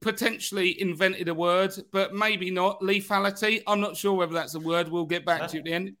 potentially 0.00 0.80
invented 0.80 1.28
a 1.28 1.34
word, 1.34 1.74
but 1.92 2.14
maybe 2.14 2.50
not. 2.50 2.80
Lethality. 2.80 3.62
I'm 3.66 3.80
not 3.80 3.96
sure 3.96 4.14
whether 4.14 4.34
that's 4.34 4.54
a 4.54 4.60
word. 4.60 4.88
We'll 4.88 5.06
get 5.06 5.24
back 5.24 5.48
to 5.48 5.58
at 5.58 5.64
the 5.64 5.72
end. 5.72 5.96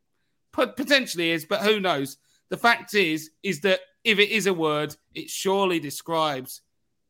Pot- 0.52 0.76
potentially 0.76 1.30
is, 1.30 1.46
but 1.46 1.60
who 1.60 1.80
knows? 1.80 2.18
The 2.52 2.58
fact 2.58 2.92
is, 2.92 3.30
is 3.42 3.60
that 3.60 3.80
if 4.04 4.18
it 4.18 4.28
is 4.28 4.46
a 4.46 4.52
word, 4.52 4.94
it 5.14 5.30
surely 5.30 5.80
describes 5.80 6.60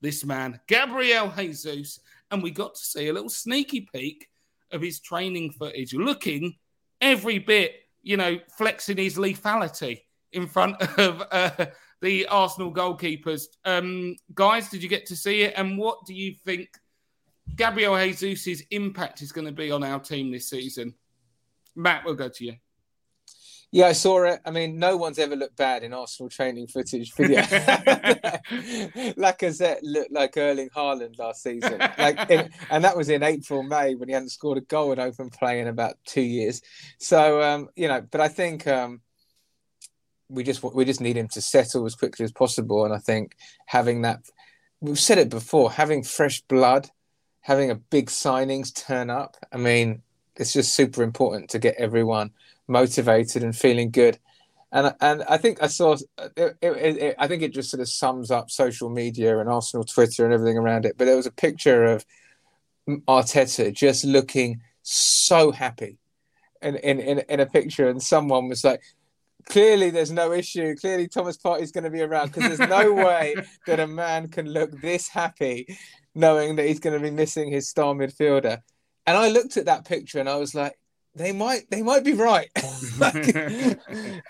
this 0.01 0.25
man, 0.25 0.61
Gabriel 0.69 1.33
Jesus, 1.37 1.99
and 2.31 2.41
we 2.41 2.53
got 2.53 2.77
to 2.77 2.81
see 2.81 3.09
a 3.09 3.13
little 3.13 3.29
sneaky 3.29 3.89
peek 3.93 4.29
of 4.71 4.81
his 4.81 5.01
training 5.01 5.51
footage, 5.51 5.95
looking 5.95 6.55
every 7.01 7.41
bit, 7.41 7.75
you 8.05 8.17
know, 8.17 8.39
flexing 8.57 8.99
his 8.99 9.17
lethality 9.17 10.03
in 10.31 10.47
front 10.47 10.81
of 10.99 11.25
uh, 11.33 11.67
the 12.01 12.25
Arsenal 12.29 12.73
goalkeepers. 12.73 13.47
Um, 13.65 14.15
guys, 14.35 14.69
did 14.69 14.81
you 14.81 14.89
get 14.89 15.07
to 15.07 15.17
see 15.17 15.43
it? 15.43 15.55
And 15.57 15.77
what 15.77 16.07
do 16.07 16.15
you 16.15 16.37
think 16.45 16.69
Gabriel 17.57 17.99
Jesus' 18.13 18.63
impact 18.71 19.23
is 19.23 19.33
going 19.33 19.49
to 19.49 19.53
be 19.53 19.73
on 19.73 19.83
our 19.83 19.99
team 19.99 20.31
this 20.31 20.49
season? 20.49 20.95
Matt, 21.75 22.05
we'll 22.05 22.15
go 22.15 22.29
to 22.29 22.45
you. 22.45 22.55
Yeah, 23.75 23.87
I 23.87 23.93
saw 23.93 24.25
it. 24.25 24.39
I 24.45 24.51
mean, 24.51 24.79
no 24.79 24.99
one's 24.99 25.19
ever 25.19 25.35
looked 25.35 25.57
bad 25.57 25.83
in 25.83 25.95
Arsenal 25.95 26.29
training 26.29 26.67
footage 26.67 27.11
video. 27.15 27.41
Lacazette 29.17 29.79
looked 29.81 30.13
like 30.13 30.37
Erling 30.37 30.69
Haaland 30.77 31.19
last 31.19 31.43
season, 31.43 31.79
like, 31.97 32.31
in, 32.31 32.51
and 32.71 32.85
that 32.85 32.99
was 32.99 33.09
in 33.09 33.23
April, 33.23 33.63
May 33.63 33.95
when 33.95 34.11
he 34.11 34.13
hadn't 34.13 34.29
scored 34.29 34.59
a 34.59 34.61
goal 34.61 34.93
in 34.93 35.01
open 35.01 35.31
play 35.31 35.59
in 35.59 35.69
about 35.69 35.95
two 36.05 36.21
years. 36.21 36.61
So, 36.99 37.41
um, 37.41 37.71
you 37.75 37.89
know, 37.89 38.03
but 38.11 38.21
I 38.21 38.29
think 38.29 38.67
um, 38.67 39.01
we 40.29 40.45
just 40.45 40.63
we 40.63 40.85
just 40.85 41.01
need 41.01 41.17
him 41.17 41.29
to 41.29 41.41
settle 41.41 41.87
as 41.87 41.95
quickly 41.95 42.25
as 42.25 42.33
possible, 42.33 42.85
and 42.85 42.93
I 42.93 42.99
think 42.99 43.37
having 43.65 44.03
that, 44.03 44.21
we've 44.83 45.01
said 45.01 45.17
it 45.17 45.31
before, 45.31 45.73
having 45.73 46.03
fresh 46.03 46.43
blood, 46.43 46.91
having 47.41 47.71
a 47.71 47.77
big 47.77 48.11
signings 48.11 48.75
turn 48.75 49.09
up. 49.09 49.39
I 49.51 49.57
mean, 49.57 50.03
it's 50.37 50.53
just 50.53 50.75
super 50.75 51.03
important 51.03 51.49
to 51.51 51.59
get 51.59 51.77
everyone 51.79 52.33
motivated 52.69 53.43
and 53.43 53.57
feeling 53.57 53.91
good. 53.91 54.19
And 54.73 54.95
and 55.01 55.23
I 55.29 55.37
think 55.37 55.63
I 55.63 55.67
saw 55.67 55.97
it, 56.19 56.33
it, 56.37 56.57
it, 56.63 57.15
I 57.19 57.29
think 57.29 57.43
it 57.43 57.53
just 57.53 57.71
sort 57.71 57.83
of 57.83 57.89
sums 57.89 58.31
up 58.31 58.51
social 58.51 58.89
media 58.89 59.39
and 59.39 59.49
Arsenal 59.49 59.85
Twitter 59.85 60.25
and 60.25 60.33
everything 60.33 60.57
around 60.57 60.87
it. 60.87 60.97
But 60.97 61.05
there 61.05 61.17
was 61.17 61.27
a 61.27 61.33
picture 61.33 61.85
of 61.85 62.07
Arteta 62.89 63.73
just 63.73 64.05
looking 64.05 64.63
so 64.83 65.53
happy, 65.53 65.99
in 66.63 66.77
in 66.77 67.01
in, 67.01 67.19
in 67.29 67.41
a 67.41 67.47
picture, 67.47 67.89
and 67.89 68.03
someone 68.03 68.49
was 68.49 68.65
like. 68.65 68.83
Clearly, 69.47 69.91
there's 69.91 70.13
no 70.13 70.31
issue. 70.31 70.77
Clearly, 70.77 71.09
Thomas 71.09 71.37
Partey's 71.37 71.73
going 71.73 71.83
to 71.83 71.91
be 71.91 72.01
around 72.01 72.31
because 72.31 72.57
there's 72.57 72.71
no 72.71 72.93
way 73.09 73.35
that 73.67 73.81
a 73.81 73.89
man 73.89 74.29
can 74.29 74.47
look 74.47 74.71
this 74.81 75.09
happy, 75.09 75.67
knowing 76.15 76.55
that 76.55 76.67
he's 76.67 76.79
going 76.79 76.95
to 76.95 77.03
be 77.03 77.11
missing 77.11 77.51
his 77.51 77.69
star 77.69 77.93
midfielder. 77.93 78.63
And 79.05 79.17
I 79.17 79.31
looked 79.31 79.57
at 79.57 79.65
that 79.65 79.85
picture 79.85 80.21
and 80.21 80.29
I 80.29 80.37
was 80.37 80.55
like, 80.55 80.79
they 81.15 81.33
might 81.33 81.71
they 81.71 81.83
might 81.83 82.05
be 82.05 82.15
right. 82.15 82.51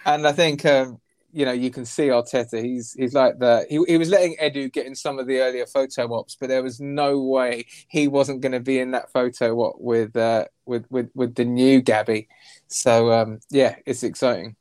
and 0.04 0.26
I 0.26 0.32
think 0.32 0.64
um, 0.66 1.00
you 1.32 1.44
know 1.44 1.52
you 1.52 1.70
can 1.70 1.84
see 1.84 2.08
Arteta. 2.08 2.62
He's 2.62 2.92
he's 2.92 3.14
like 3.14 3.38
the 3.38 3.66
he, 3.68 3.82
he 3.86 3.98
was 3.98 4.08
letting 4.08 4.36
Edu 4.36 4.72
get 4.72 4.86
in 4.86 4.94
some 4.94 5.18
of 5.18 5.26
the 5.26 5.40
earlier 5.40 5.66
photo 5.66 6.14
ops, 6.14 6.36
but 6.38 6.48
there 6.48 6.62
was 6.62 6.80
no 6.80 7.20
way 7.20 7.66
he 7.88 8.08
wasn't 8.08 8.40
going 8.40 8.52
to 8.52 8.60
be 8.60 8.78
in 8.78 8.92
that 8.92 9.12
photo 9.12 9.54
op 9.58 9.76
with 9.80 10.16
uh, 10.16 10.46
with 10.66 10.86
with 10.90 11.10
with 11.14 11.34
the 11.34 11.44
new 11.44 11.80
Gabby. 11.80 12.28
So 12.68 13.12
um, 13.12 13.40
yeah, 13.50 13.76
it's 13.86 14.02
exciting. 14.02 14.56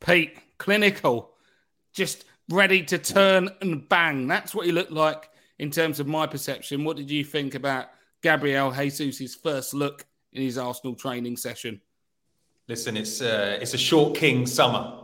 Pete, 0.00 0.36
clinical, 0.58 1.30
just 1.92 2.24
ready 2.50 2.82
to 2.84 2.98
turn 2.98 3.50
and 3.60 3.88
bang. 3.88 4.26
That's 4.26 4.54
what 4.54 4.66
he 4.66 4.72
looked 4.72 4.90
like 4.90 5.28
in 5.58 5.70
terms 5.70 6.00
of 6.00 6.06
my 6.06 6.26
perception. 6.26 6.84
What 6.84 6.96
did 6.96 7.10
you 7.10 7.24
think 7.24 7.54
about 7.54 7.90
Gabriel 8.22 8.72
Jesus' 8.72 9.34
first 9.34 9.74
look 9.74 10.06
in 10.32 10.42
his 10.42 10.58
Arsenal 10.58 10.94
training 10.94 11.36
session? 11.36 11.80
Listen, 12.68 12.96
it's 12.96 13.20
uh, 13.20 13.58
it's 13.60 13.74
a 13.74 13.78
short 13.78 14.16
king 14.16 14.46
summer 14.46 14.98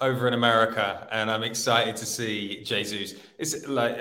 over 0.00 0.28
in 0.28 0.34
America, 0.34 1.06
and 1.10 1.30
I'm 1.30 1.42
excited 1.42 1.96
to 1.96 2.06
see 2.06 2.62
Jesus. 2.64 3.14
It's 3.38 3.66
like 3.66 3.98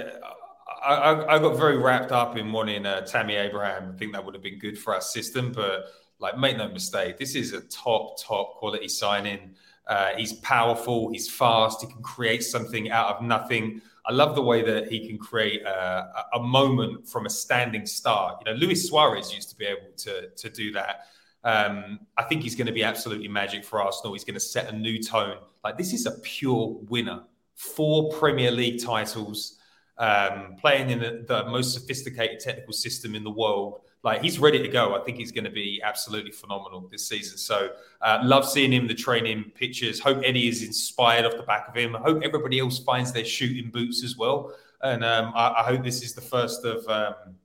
I, 0.84 0.94
I, 0.94 1.36
I 1.36 1.40
got 1.40 1.58
very 1.58 1.78
wrapped 1.78 2.12
up 2.12 2.38
in 2.38 2.52
wanting 2.52 2.86
uh, 2.86 3.02
Tammy 3.02 3.36
Abraham. 3.36 3.94
I 3.94 3.98
think 3.98 4.14
that 4.14 4.24
would 4.24 4.34
have 4.34 4.44
been 4.44 4.60
good 4.60 4.78
for 4.78 4.94
our 4.94 5.02
system, 5.02 5.52
but 5.52 5.86
like 6.20 6.38
make 6.38 6.58
no 6.58 6.70
mistake, 6.70 7.18
this 7.18 7.36
is 7.36 7.54
a 7.54 7.62
top 7.62 8.22
top 8.22 8.56
quality 8.56 8.88
signing. 8.88 9.56
Uh, 9.86 10.10
he's 10.18 10.34
powerful, 10.34 11.10
he's 11.12 11.30
fast, 11.30 11.82
he 11.82 11.88
can 11.88 12.02
create 12.02 12.44
something 12.44 12.92
out 12.92 13.16
of 13.16 13.22
nothing. 13.22 13.82
I 14.08 14.14
love 14.14 14.36
the 14.36 14.42
way 14.42 14.62
that 14.62 14.90
he 14.90 15.06
can 15.06 15.18
create 15.18 15.64
a, 15.64 16.26
a 16.34 16.40
moment 16.40 17.08
from 17.10 17.26
a 17.26 17.30
standing 17.30 17.86
start. 17.86 18.38
You 18.40 18.52
know, 18.52 18.58
Luis 18.58 18.88
Suarez 18.88 19.34
used 19.34 19.50
to 19.50 19.56
be 19.58 19.66
able 19.66 19.92
to 19.98 20.30
to 20.30 20.50
do 20.50 20.72
that. 20.74 21.08
Um, 21.44 22.00
I 22.18 22.24
think 22.24 22.42
he's 22.42 22.56
going 22.56 22.68
to 22.68 22.74
be 22.74 22.84
absolutely 22.84 23.28
magic 23.28 23.64
for 23.64 23.82
Arsenal. 23.82 24.14
He's 24.14 24.24
going 24.24 24.36
to 24.36 24.40
set 24.40 24.74
a 24.74 24.76
new 24.76 25.02
tone. 25.02 25.38
Like 25.64 25.78
this 25.78 25.94
is 25.94 26.06
a 26.06 26.12
pure 26.24 26.78
winner. 26.90 27.24
Four 27.56 28.12
Premier 28.12 28.52
League 28.52 28.84
titles, 28.84 29.58
um, 29.98 30.56
playing 30.60 30.92
in 30.92 31.00
the, 31.00 31.26
the 31.28 31.46
most 31.46 31.74
sophisticated 31.74 32.40
technical 32.40 32.74
system 32.74 33.16
in 33.16 33.24
the 33.24 33.32
world. 33.32 33.82
Like 34.04 34.22
he's 34.22 34.40
ready 34.40 34.62
to 34.62 34.68
go. 34.68 34.96
I 34.96 35.04
think 35.04 35.18
he's 35.18 35.32
going 35.32 35.44
to 35.44 35.52
be 35.52 35.82
absolutely 35.84 36.32
phenomenal 36.32 36.88
this 36.90 37.08
season. 37.08 37.38
So 37.38 37.72
uh, 38.02 38.20
love 38.24 38.48
seeing 38.48 38.72
him, 38.72 38.88
the 38.88 38.94
training 38.94 39.52
pictures. 39.56 40.00
Hope 40.00 40.22
Eddie 40.24 40.48
is 40.48 40.64
inspired 40.64 41.26
off 41.26 41.36
the 41.36 41.44
back 41.44 41.68
of 41.68 41.76
him. 41.76 41.96
I 41.96 42.00
hope 42.00 42.22
everybody 42.24 42.60
else 42.60 42.80
finds 42.80 43.12
their 43.12 43.26
shooting 43.26 43.70
boots 43.70 44.04
as 44.04 44.16
well. 44.16 44.54
And 44.82 45.04
um, 45.04 45.34
I, 45.36 45.56
I, 45.58 45.64
hope 45.64 45.84
this 45.84 46.04
is 46.04 46.14
the 46.14 46.22
first 46.22 46.64
of. 46.64 46.88
Um, 46.88 47.36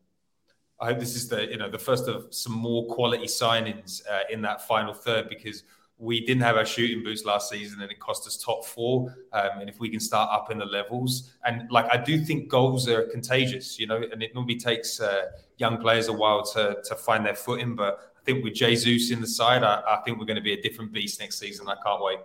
I 0.79 0.87
hope 0.87 0.99
this 0.99 1.17
is 1.17 1.29
the 1.29 1.49
you 1.49 1.57
know 1.57 1.71
the 1.71 1.79
first 1.79 2.09
of 2.09 2.27
some 2.35 2.53
more 2.53 2.87
quality 2.87 3.27
signings 3.27 4.03
uh, 4.11 4.21
in 4.31 4.43
that 4.43 4.67
final 4.67 4.93
third 4.93 5.29
because 5.29 5.63
we 6.03 6.19
didn't 6.27 6.43
have 6.43 6.57
our 6.57 6.67
shooting 6.67 7.05
boots 7.05 7.25
last 7.25 7.49
season 7.49 7.81
and 7.81 7.89
it 7.89 8.01
cost 8.01 8.27
us 8.27 8.37
top 8.37 8.65
four. 8.65 9.17
Um, 9.33 9.61
and 9.61 9.69
if 9.71 9.79
we 9.79 9.89
can 9.89 10.01
start 10.01 10.31
up 10.33 10.51
in 10.51 10.59
the 10.59 10.65
levels, 10.65 11.31
and 11.45 11.71
like 11.71 11.87
I 11.93 11.97
do 11.97 12.25
think 12.25 12.49
goals 12.49 12.89
are 12.89 13.05
contagious, 13.05 13.79
you 13.79 13.87
know, 13.87 14.03
and 14.11 14.21
it 14.21 14.35
normally 14.35 14.57
takes 14.57 15.01
uh, 15.01 15.27
young 15.59 15.79
players 15.79 16.09
a 16.09 16.13
while 16.13 16.45
to 16.55 16.79
to 16.85 16.97
find 16.97 17.25
their 17.25 17.37
footing. 17.37 17.77
But 17.77 18.01
I 18.21 18.25
think 18.25 18.43
with 18.43 18.55
Jesus 18.55 19.13
in 19.13 19.21
the 19.21 19.29
side, 19.29 19.63
I, 19.63 19.81
I 19.89 20.01
think 20.05 20.19
we're 20.19 20.27
going 20.27 20.35
to 20.35 20.43
be 20.43 20.55
a 20.55 20.61
different 20.61 20.91
beast 20.93 21.21
next 21.21 21.39
season. 21.39 21.69
I 21.69 21.77
can't 21.85 22.03
wait. 22.03 22.19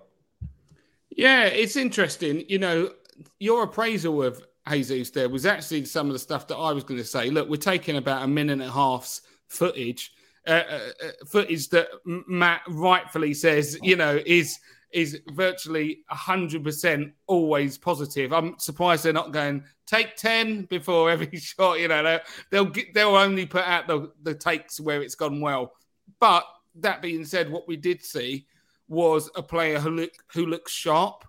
Yeah, 1.11 1.43
it's 1.43 1.75
interesting. 1.75 2.45
You 2.49 2.57
know, 2.57 2.93
your 3.39 3.63
appraisal 3.63 4.23
of 4.23 4.43
Jesus 4.71 5.11
there 5.11 5.29
was 5.29 5.45
actually 5.45 5.85
some 5.85 6.07
of 6.07 6.13
the 6.13 6.19
stuff 6.19 6.47
that 6.47 6.57
I 6.57 6.73
was 6.73 6.83
going 6.83 6.99
to 6.99 7.05
say. 7.05 7.29
Look, 7.29 7.47
we're 7.47 7.57
taking 7.57 7.97
about 7.97 8.23
a 8.23 8.27
minute 8.27 8.53
and 8.53 8.63
a 8.63 8.71
half's 8.71 9.21
footage 9.49 10.13
uh, 10.47 10.51
uh, 10.51 11.11
footage 11.27 11.69
that 11.69 11.89
Matt 12.05 12.61
rightfully 12.69 13.33
says, 13.33 13.77
you 13.83 13.95
know, 13.95 14.19
is 14.25 14.59
is 14.91 15.19
virtually 15.33 15.99
hundred 16.09 16.63
percent 16.63 17.11
always 17.27 17.77
positive. 17.77 18.31
I'm 18.31 18.57
surprised 18.57 19.03
they're 19.03 19.13
not 19.13 19.33
going 19.33 19.63
take 19.85 20.15
ten 20.15 20.63
before 20.63 21.09
every 21.11 21.37
shot. 21.39 21.79
You 21.79 21.89
know, 21.89 22.01
they'll 22.01 22.19
they'll, 22.49 22.65
get, 22.65 22.93
they'll 22.93 23.15
only 23.15 23.45
put 23.45 23.65
out 23.65 23.87
the 23.87 24.11
the 24.23 24.33
takes 24.33 24.79
where 24.79 25.01
it's 25.01 25.15
gone 25.15 25.41
well. 25.41 25.73
But 26.19 26.45
that 26.75 27.01
being 27.01 27.25
said, 27.25 27.51
what 27.51 27.67
we 27.67 27.75
did 27.75 28.03
see 28.03 28.47
was 28.87 29.29
a 29.35 29.43
player 29.43 29.79
who 29.79 29.89
look 29.89 30.11
who 30.33 30.45
looks 30.45 30.71
sharp. 30.71 31.25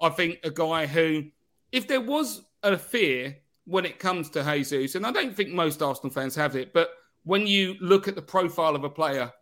I 0.00 0.08
think 0.08 0.40
a 0.42 0.50
guy 0.50 0.86
who, 0.86 1.24
if 1.70 1.86
there 1.86 2.00
was 2.00 2.42
a 2.62 2.76
fear 2.76 3.36
when 3.66 3.84
it 3.84 3.98
comes 3.98 4.30
to 4.30 4.42
Jesus, 4.42 4.94
and 4.94 5.06
I 5.06 5.12
don't 5.12 5.36
think 5.36 5.50
most 5.50 5.82
Arsenal 5.82 6.10
fans 6.10 6.34
have 6.34 6.56
it, 6.56 6.72
but 6.72 6.90
when 7.24 7.46
you 7.46 7.76
look 7.80 8.08
at 8.08 8.14
the 8.14 8.22
profile 8.22 8.74
of 8.74 8.84
a 8.84 8.90
player, 8.90 9.32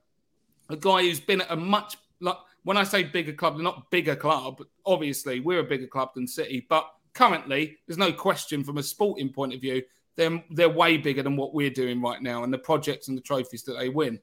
a 0.69 0.77
guy 0.77 1.03
who's 1.03 1.21
been 1.21 1.41
at 1.41 1.51
a 1.51 1.57
much 1.57 1.97
like 2.21 2.37
when 2.63 2.77
I 2.77 2.85
say 2.85 3.03
bigger 3.03 3.33
club, 3.33 3.59
not 3.59 3.91
bigger 3.91 4.17
club. 4.17 4.63
Obviously, 4.85 5.41
we're 5.41 5.61
a 5.61 5.65
bigger 5.65 5.87
club 5.87 6.11
than 6.15 6.27
City, 6.27 6.67
but 6.69 6.87
currently, 7.15 7.79
there's 7.87 7.99
no 7.99 8.13
question 8.13 8.63
from 8.65 8.79
a 8.79 8.83
sporting 8.83 9.31
point 9.31 9.55
of 9.55 9.61
view, 9.61 9.83
they're 10.17 10.43
they're 10.51 10.69
way 10.69 10.97
bigger 10.97 11.23
than 11.23 11.37
what 11.37 11.55
we're 11.55 11.71
doing 11.71 12.01
right 12.01 12.23
now, 12.23 12.45
and 12.45 12.53
the 12.53 12.59
projects 12.59 13.09
and 13.09 13.17
the 13.17 13.23
trophies 13.23 13.63
that 13.65 13.79
they 13.79 13.89
win. 13.89 14.21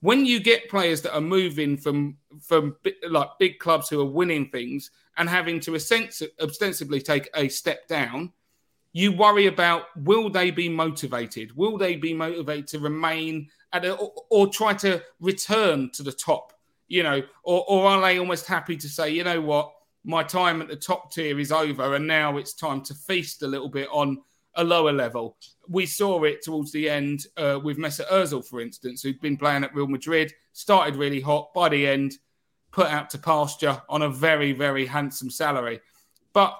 When 0.00 0.26
you 0.26 0.40
get 0.40 0.68
players 0.68 1.00
that 1.02 1.14
are 1.14 1.20
moving 1.20 1.76
from 1.76 2.16
from 2.40 2.76
like 3.08 3.30
big 3.38 3.58
clubs 3.58 3.88
who 3.88 4.00
are 4.00 4.04
winning 4.04 4.48
things 4.50 4.90
and 5.16 5.28
having 5.28 5.60
to 5.60 5.74
ostensibly 5.74 7.00
take 7.00 7.28
a 7.34 7.48
step 7.48 7.86
down, 7.88 8.32
you 8.92 9.12
worry 9.12 9.46
about 9.46 9.84
will 9.96 10.28
they 10.28 10.50
be 10.50 10.68
motivated? 10.68 11.56
Will 11.56 11.78
they 11.78 11.96
be 11.96 12.12
motivated 12.12 12.66
to 12.68 12.78
remain 12.78 13.48
at 13.72 13.84
a, 13.84 13.94
or, 13.94 14.12
or 14.30 14.46
try 14.48 14.74
to 14.74 15.02
return 15.20 15.90
to 15.90 16.02
the 16.02 16.12
top? 16.12 16.52
You 16.88 17.02
know, 17.02 17.22
or, 17.42 17.64
or 17.68 17.86
are 17.86 18.00
they 18.02 18.18
almost 18.18 18.46
happy 18.46 18.76
to 18.76 18.88
say, 18.88 19.10
you 19.10 19.24
know 19.24 19.40
what, 19.40 19.72
my 20.04 20.22
time 20.22 20.60
at 20.60 20.68
the 20.68 20.76
top 20.76 21.12
tier 21.12 21.38
is 21.38 21.52
over, 21.52 21.94
and 21.94 22.06
now 22.06 22.36
it's 22.36 22.52
time 22.52 22.82
to 22.82 22.94
feast 22.94 23.42
a 23.42 23.46
little 23.46 23.68
bit 23.68 23.88
on 23.92 24.18
a 24.56 24.64
lower 24.64 24.92
level. 24.92 25.36
We 25.68 25.86
saw 25.86 26.24
it 26.24 26.42
towards 26.42 26.72
the 26.72 26.90
end 26.90 27.26
uh, 27.36 27.60
with 27.62 27.78
Mesut 27.78 28.08
Ozil, 28.08 28.44
for 28.44 28.60
instance, 28.60 29.02
who'd 29.02 29.20
been 29.20 29.36
playing 29.36 29.64
at 29.64 29.74
Real 29.74 29.86
Madrid, 29.86 30.34
started 30.52 30.96
really 30.96 31.20
hot, 31.20 31.54
by 31.54 31.68
the 31.68 31.86
end, 31.86 32.18
put 32.72 32.88
out 32.88 33.08
to 33.10 33.18
pasture 33.18 33.80
on 33.88 34.02
a 34.02 34.08
very, 34.08 34.52
very 34.52 34.84
handsome 34.84 35.30
salary. 35.30 35.80
But 36.32 36.58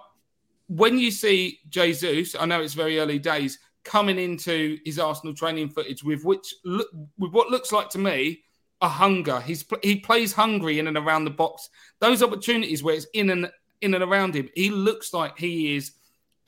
when 0.68 0.98
you 0.98 1.10
see 1.10 1.60
Jesus, 1.68 2.34
I 2.38 2.46
know 2.46 2.62
it's 2.62 2.74
very 2.74 2.98
early 2.98 3.18
days, 3.18 3.58
coming 3.84 4.18
into 4.18 4.78
his 4.84 4.98
Arsenal 4.98 5.34
training 5.34 5.68
footage 5.68 6.04
with 6.04 6.24
which 6.24 6.54
with 6.64 7.32
what 7.32 7.50
looks 7.50 7.72
like 7.72 7.88
to 7.90 7.98
me 7.98 8.42
a 8.80 8.88
hunger. 8.88 9.40
He's 9.40 9.64
he 9.82 9.96
plays 9.96 10.32
hungry 10.32 10.78
in 10.78 10.88
and 10.88 10.96
around 10.96 11.24
the 11.24 11.30
box. 11.30 11.68
Those 12.00 12.22
opportunities 12.22 12.82
where 12.82 12.96
it's 12.96 13.06
in 13.14 13.30
and 13.30 13.50
in 13.80 13.94
and 13.94 14.04
around 14.04 14.34
him, 14.34 14.48
he 14.54 14.70
looks 14.70 15.12
like 15.12 15.38
he 15.38 15.76
is 15.76 15.92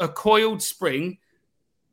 a 0.01 0.09
coiled 0.09 0.63
spring. 0.63 1.19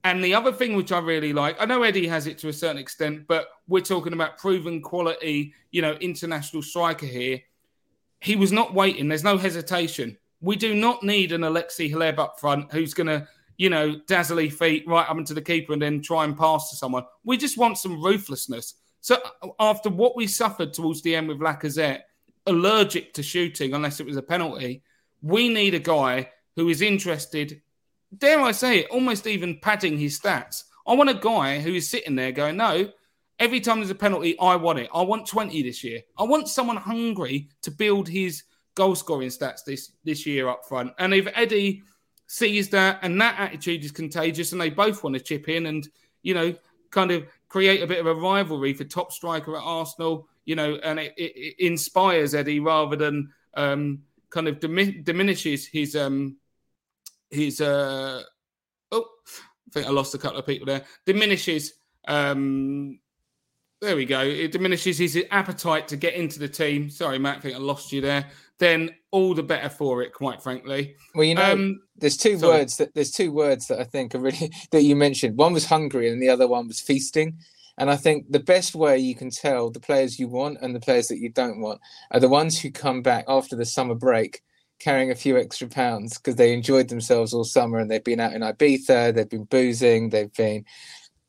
And 0.04 0.24
the 0.24 0.34
other 0.34 0.52
thing 0.52 0.76
which 0.76 0.92
I 0.92 0.98
really 0.98 1.32
like, 1.32 1.62
I 1.62 1.66
know 1.66 1.84
Eddie 1.84 2.08
has 2.08 2.26
it 2.26 2.40
to 2.40 2.50
a 2.50 2.54
certain 2.54 2.80
extent, 2.80 3.28
but 3.28 3.50
we're 3.68 3.82
talking 3.82 4.14
about 4.14 4.40
proven 4.40 4.82
quality, 4.82 5.54
you 5.70 5.84
know, 5.84 5.94
international 5.94 6.64
striker 6.64 7.06
here. 7.06 7.40
He 8.20 8.36
was 8.36 8.52
not 8.52 8.74
waiting. 8.74 9.08
There's 9.08 9.24
no 9.24 9.38
hesitation. 9.38 10.18
We 10.42 10.56
do 10.56 10.74
not 10.74 11.04
need 11.04 11.32
an 11.32 11.42
Alexi 11.42 11.92
Hleb 11.92 12.18
up 12.18 12.40
front 12.40 12.72
who's 12.72 12.94
going 12.94 13.08
to, 13.08 13.28
you 13.58 13.70
know, 13.70 13.96
dazzle 14.08 14.50
feet 14.50 14.88
right 14.88 15.08
up 15.08 15.18
into 15.18 15.34
the 15.34 15.42
keeper 15.42 15.74
and 15.74 15.82
then 15.82 16.02
try 16.02 16.26
and 16.26 16.38
pass 16.38 16.70
to 16.70 16.76
someone. 16.76 17.06
We 17.24 17.38
just 17.38 17.58
want 17.58 17.78
some 17.78 18.04
ruthlessness. 18.04 18.76
So 19.02 19.18
uh, 19.42 19.50
after 19.60 19.90
what 19.90 20.16
we 20.16 20.28
suffered 20.28 20.74
towards 20.74 21.02
the 21.02 21.16
end 21.16 21.28
with 21.28 21.40
Lacazette, 21.40 22.02
allergic 22.48 23.14
to 23.14 23.24
shooting 23.24 23.74
unless 23.74 24.00
it 24.00 24.06
was 24.06 24.18
a 24.18 24.22
penalty, 24.22 24.82
we 25.22 25.50
need 25.50 25.76
a 25.76 25.80
guy 25.80 26.30
who 26.56 26.70
is 26.70 26.82
interested, 26.82 27.62
dare 28.18 28.42
I 28.42 28.52
say 28.52 28.80
it, 28.80 28.90
almost 28.90 29.28
even 29.28 29.60
padding 29.62 29.98
his 29.98 30.20
stats. 30.20 30.64
I 30.88 30.94
want 30.94 31.10
a 31.10 31.16
guy 31.16 31.60
who 31.60 31.74
is 31.74 31.90
sitting 31.90 32.16
there 32.16 32.32
going, 32.32 32.58
no, 32.58 32.90
every 33.40 33.60
time 33.60 33.78
there's 33.78 33.90
a 33.92 33.96
penalty, 33.96 34.38
I 34.40 34.56
want 34.56 34.80
it. 34.80 34.90
I 34.94 35.02
want 35.02 35.28
20 35.28 35.62
this 35.64 35.84
year. 35.84 36.02
I 36.18 36.24
want 36.24 36.48
someone 36.48 36.78
hungry 36.78 37.50
to 37.62 37.72
build 37.72 38.08
his 38.08 38.44
goal 38.76 38.96
scoring 38.96 39.30
stats 39.30 39.64
this, 39.66 39.92
this 40.04 40.26
year 40.26 40.50
up 40.50 40.66
front. 40.68 40.94
And 41.00 41.14
if 41.14 41.28
Eddie 41.36 41.84
sees 42.28 42.70
that 42.70 43.00
and 43.02 43.20
that 43.20 43.40
attitude 43.40 43.84
is 43.84 43.92
contagious 43.92 44.52
and 44.52 44.62
they 44.62 44.70
both 44.70 45.04
want 45.04 45.16
to 45.16 45.22
chip 45.22 45.50
in 45.50 45.66
and, 45.66 45.88
you 46.24 46.34
know, 46.34 46.56
kind 46.90 47.12
of 47.12 47.26
create 47.50 47.82
a 47.82 47.88
bit 47.88 48.00
of 48.00 48.06
a 48.06 48.14
rivalry 48.14 48.74
for 48.74 48.84
top 48.84 49.12
striker 49.12 49.56
at 49.56 49.64
Arsenal, 49.64 50.28
you 50.46 50.56
know, 50.56 50.76
and 50.84 51.00
it, 51.00 51.14
it, 51.18 51.34
it 51.36 51.56
inspires 51.66 52.34
Eddie 52.34 52.60
rather 52.60 52.96
than 52.96 53.30
um, 53.56 54.00
kind 54.30 54.48
of 54.48 54.60
dimi- 54.60 55.04
diminishes 55.04 55.68
his 55.68 55.96
um, 55.96 56.38
his 57.30 57.62
uh, 57.62 58.22
oh, 58.92 59.06
I 59.28 59.72
think 59.74 59.88
I 59.88 59.90
lost 59.90 60.16
a 60.16 60.18
couple 60.18 60.40
of 60.40 60.46
people 60.46 60.66
there. 60.66 60.84
Diminishes 61.06 61.74
um, 62.08 63.00
there 63.82 63.96
we 63.96 64.06
go. 64.06 64.22
It 64.22 64.52
diminishes 64.52 65.00
his 65.00 65.18
appetite 65.32 65.88
to 65.88 65.98
get 65.98 66.14
into 66.14 66.38
the 66.40 66.48
team. 66.48 66.90
Sorry, 66.90 67.18
Matt, 67.18 67.38
I 67.38 67.40
think 67.42 67.56
I 67.56 67.60
lost 67.60 67.92
you 67.92 68.00
there. 68.00 68.28
Then 68.62 68.92
all 69.10 69.34
the 69.34 69.42
better 69.42 69.70
for 69.70 70.04
it, 70.04 70.14
quite 70.14 70.40
frankly. 70.44 70.96
Well, 71.16 71.24
you 71.24 71.34
know, 71.34 71.54
um, 71.54 71.82
there's 71.96 72.16
two 72.16 72.38
sorry. 72.38 72.60
words 72.60 72.78
that 72.78 72.94
there's 72.94 73.10
two 73.10 73.32
words 73.32 73.66
that 73.68 73.80
I 73.80 73.86
think 73.86 74.14
are 74.14 74.20
really 74.20 74.52
that 74.72 74.84
you 74.84 74.96
mentioned. 74.96 75.36
One 75.36 75.52
was 75.52 75.66
hungry, 75.66 76.12
and 76.12 76.22
the 76.22 76.30
other 76.30 76.48
one 76.48 76.68
was 76.68 76.80
feasting. 76.80 77.40
And 77.80 77.90
I 77.90 77.96
think 77.96 78.32
the 78.32 78.40
best 78.40 78.76
way 78.76 79.00
you 79.00 79.16
can 79.16 79.32
tell 79.32 79.72
the 79.72 79.80
players 79.80 80.20
you 80.20 80.28
want 80.28 80.60
and 80.62 80.76
the 80.76 80.80
players 80.80 81.08
that 81.08 81.18
you 81.18 81.30
don't 81.30 81.60
want 81.60 81.82
are 82.12 82.20
the 82.20 82.30
ones 82.30 82.60
who 82.60 82.70
come 82.70 83.02
back 83.02 83.26
after 83.28 83.56
the 83.56 83.66
summer 83.66 83.96
break 83.96 84.44
carrying 84.78 85.10
a 85.10 85.16
few 85.16 85.38
extra 85.38 85.68
pounds 85.68 86.20
because 86.20 86.36
they 86.36 86.54
enjoyed 86.54 86.90
themselves 86.90 87.34
all 87.34 87.44
summer 87.44 87.80
and 87.80 87.90
they've 87.90 88.04
been 88.04 88.20
out 88.20 88.34
in 88.34 88.42
Ibiza, 88.44 89.16
they've 89.16 89.28
been 89.28 89.46
boozing, 89.46 90.10
they've 90.10 90.34
been 90.34 90.66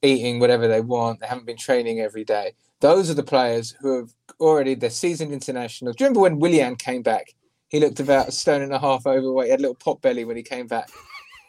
eating 0.02 0.40
whatever 0.40 0.68
they 0.68 0.82
want. 0.82 1.20
They 1.20 1.26
haven't 1.26 1.46
been 1.46 1.56
training 1.56 2.00
every 2.00 2.24
day. 2.24 2.52
Those 2.82 3.08
are 3.08 3.14
the 3.14 3.22
players 3.22 3.76
who 3.80 3.96
have 3.96 4.10
already 4.40 4.74
they're 4.74 4.90
seasoned 4.90 5.32
internationals. 5.32 5.94
Do 5.94 6.02
you 6.02 6.08
remember 6.08 6.22
when 6.22 6.40
Willian 6.40 6.74
came 6.74 7.00
back? 7.00 7.32
He 7.68 7.78
looked 7.78 8.00
about 8.00 8.26
a 8.26 8.32
stone 8.32 8.60
and 8.60 8.72
a 8.72 8.78
half 8.80 9.06
overweight. 9.06 9.46
He 9.46 9.50
had 9.52 9.60
a 9.60 9.62
little 9.62 9.76
pot 9.76 10.02
belly 10.02 10.24
when 10.24 10.36
he 10.36 10.42
came 10.42 10.66
back. 10.66 10.90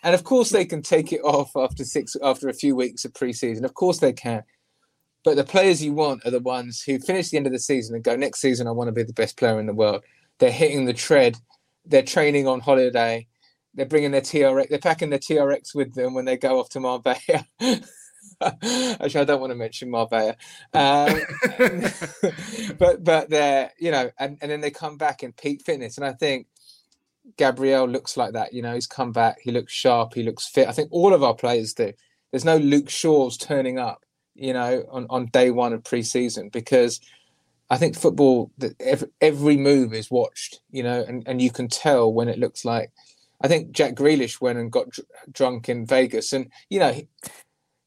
And 0.04 0.14
of 0.14 0.24
course 0.24 0.52
they 0.52 0.64
can 0.64 0.84
take 0.84 1.12
it 1.12 1.22
off 1.22 1.52
after 1.56 1.84
six 1.86 2.16
after 2.22 2.50
a 2.50 2.54
few 2.54 2.76
weeks 2.76 3.04
of 3.04 3.14
preseason. 3.14 3.64
Of 3.64 3.74
course 3.74 3.98
they 3.98 4.14
can. 4.14 4.44
But 5.24 5.36
the 5.36 5.44
players 5.44 5.84
you 5.84 5.94
want 5.94 6.24
are 6.24 6.30
the 6.30 6.40
ones 6.40 6.84
who 6.84 7.00
finish 7.00 7.30
the 7.30 7.38
end 7.38 7.48
of 7.48 7.54
the 7.54 7.60
season 7.60 7.96
and 7.96 8.04
go, 8.04 8.16
next 8.16 8.40
season 8.40 8.68
I 8.68 8.72
want 8.72 8.90
to 8.90 8.92
be 8.92 9.02
the 9.02 9.12
best 9.12 9.36
player 9.36 9.60
in 9.60 9.66
the 9.66 9.74
world. 9.74 10.04
They're 10.38 10.52
hitting 10.52 10.86
the 10.86 10.94
tread. 10.94 11.38
They're 11.84 12.04
training 12.04 12.48
on 12.48 12.60
holiday. 12.60 13.26
They're 13.74 13.88
bringing 13.88 14.12
their 14.12 14.22
TRX. 14.22 14.70
They're 14.70 14.78
packing 14.78 15.10
their 15.10 15.18
TRX 15.18 15.74
with 15.74 15.96
them 15.96 16.14
when 16.14 16.26
they 16.26 16.38
go 16.38 16.60
off 16.60 16.70
to 16.70 16.80
Marbella. 16.80 17.48
Actually, 18.42 19.22
I 19.22 19.24
don't 19.24 19.42
want 19.42 19.52
to 19.52 19.56
mention 19.56 19.90
Marbella, 19.90 20.36
um, 20.74 21.22
but 22.78 23.04
but 23.04 23.30
they're 23.30 23.72
you 23.80 23.92
know, 23.92 24.12
and, 24.20 24.38
and 24.42 24.52
then 24.52 24.62
they 24.62 24.72
come 24.72 24.98
back 24.98 25.24
in 25.24 25.32
peak 25.32 25.62
fitness, 25.64 25.98
and 25.98 26.06
I 26.06 26.14
think 26.14 26.48
Gabriel 27.38 27.88
looks 27.88 28.18
like 28.18 28.34
that. 28.34 28.54
You 28.54 28.62
know, 28.62 28.74
he's 28.74 28.88
come 28.88 29.12
back, 29.12 29.38
he 29.42 29.52
looks 29.52 29.74
sharp, 29.74 30.14
he 30.14 30.24
looks 30.24 30.48
fit. 30.48 30.68
I 30.68 30.72
think 30.72 30.90
all 30.92 31.14
of 31.14 31.24
our 31.24 31.36
players 31.36 31.74
do. 31.74 31.94
There's 32.32 32.46
no 32.46 32.58
Luke 32.58 32.90
Shaws 32.90 33.38
turning 33.38 33.78
up, 33.78 34.06
you 34.36 34.54
know, 34.54 34.84
on, 34.92 35.06
on 35.10 35.28
day 35.28 35.52
one 35.52 35.74
of 35.74 35.84
preseason 35.84 36.52
because 36.52 37.00
I 37.70 37.78
think 37.78 37.96
football, 37.96 38.52
every, 38.80 39.08
every 39.22 39.58
move 39.58 39.94
is 39.94 40.12
watched, 40.12 40.62
you 40.72 40.84
know, 40.84 41.04
and, 41.08 41.24
and 41.28 41.42
you 41.42 41.52
can 41.52 41.68
tell 41.68 42.12
when 42.12 42.28
it 42.28 42.40
looks 42.40 42.66
like. 42.66 42.92
I 43.42 43.48
think 43.48 43.72
Jack 43.72 43.96
Grealish 43.96 44.40
went 44.40 44.58
and 44.58 44.72
got 44.72 44.90
dr- 44.90 45.08
drunk 45.32 45.68
in 45.68 45.86
Vegas, 45.86 46.32
and 46.34 46.50
you 46.70 46.80
know, 46.80 47.02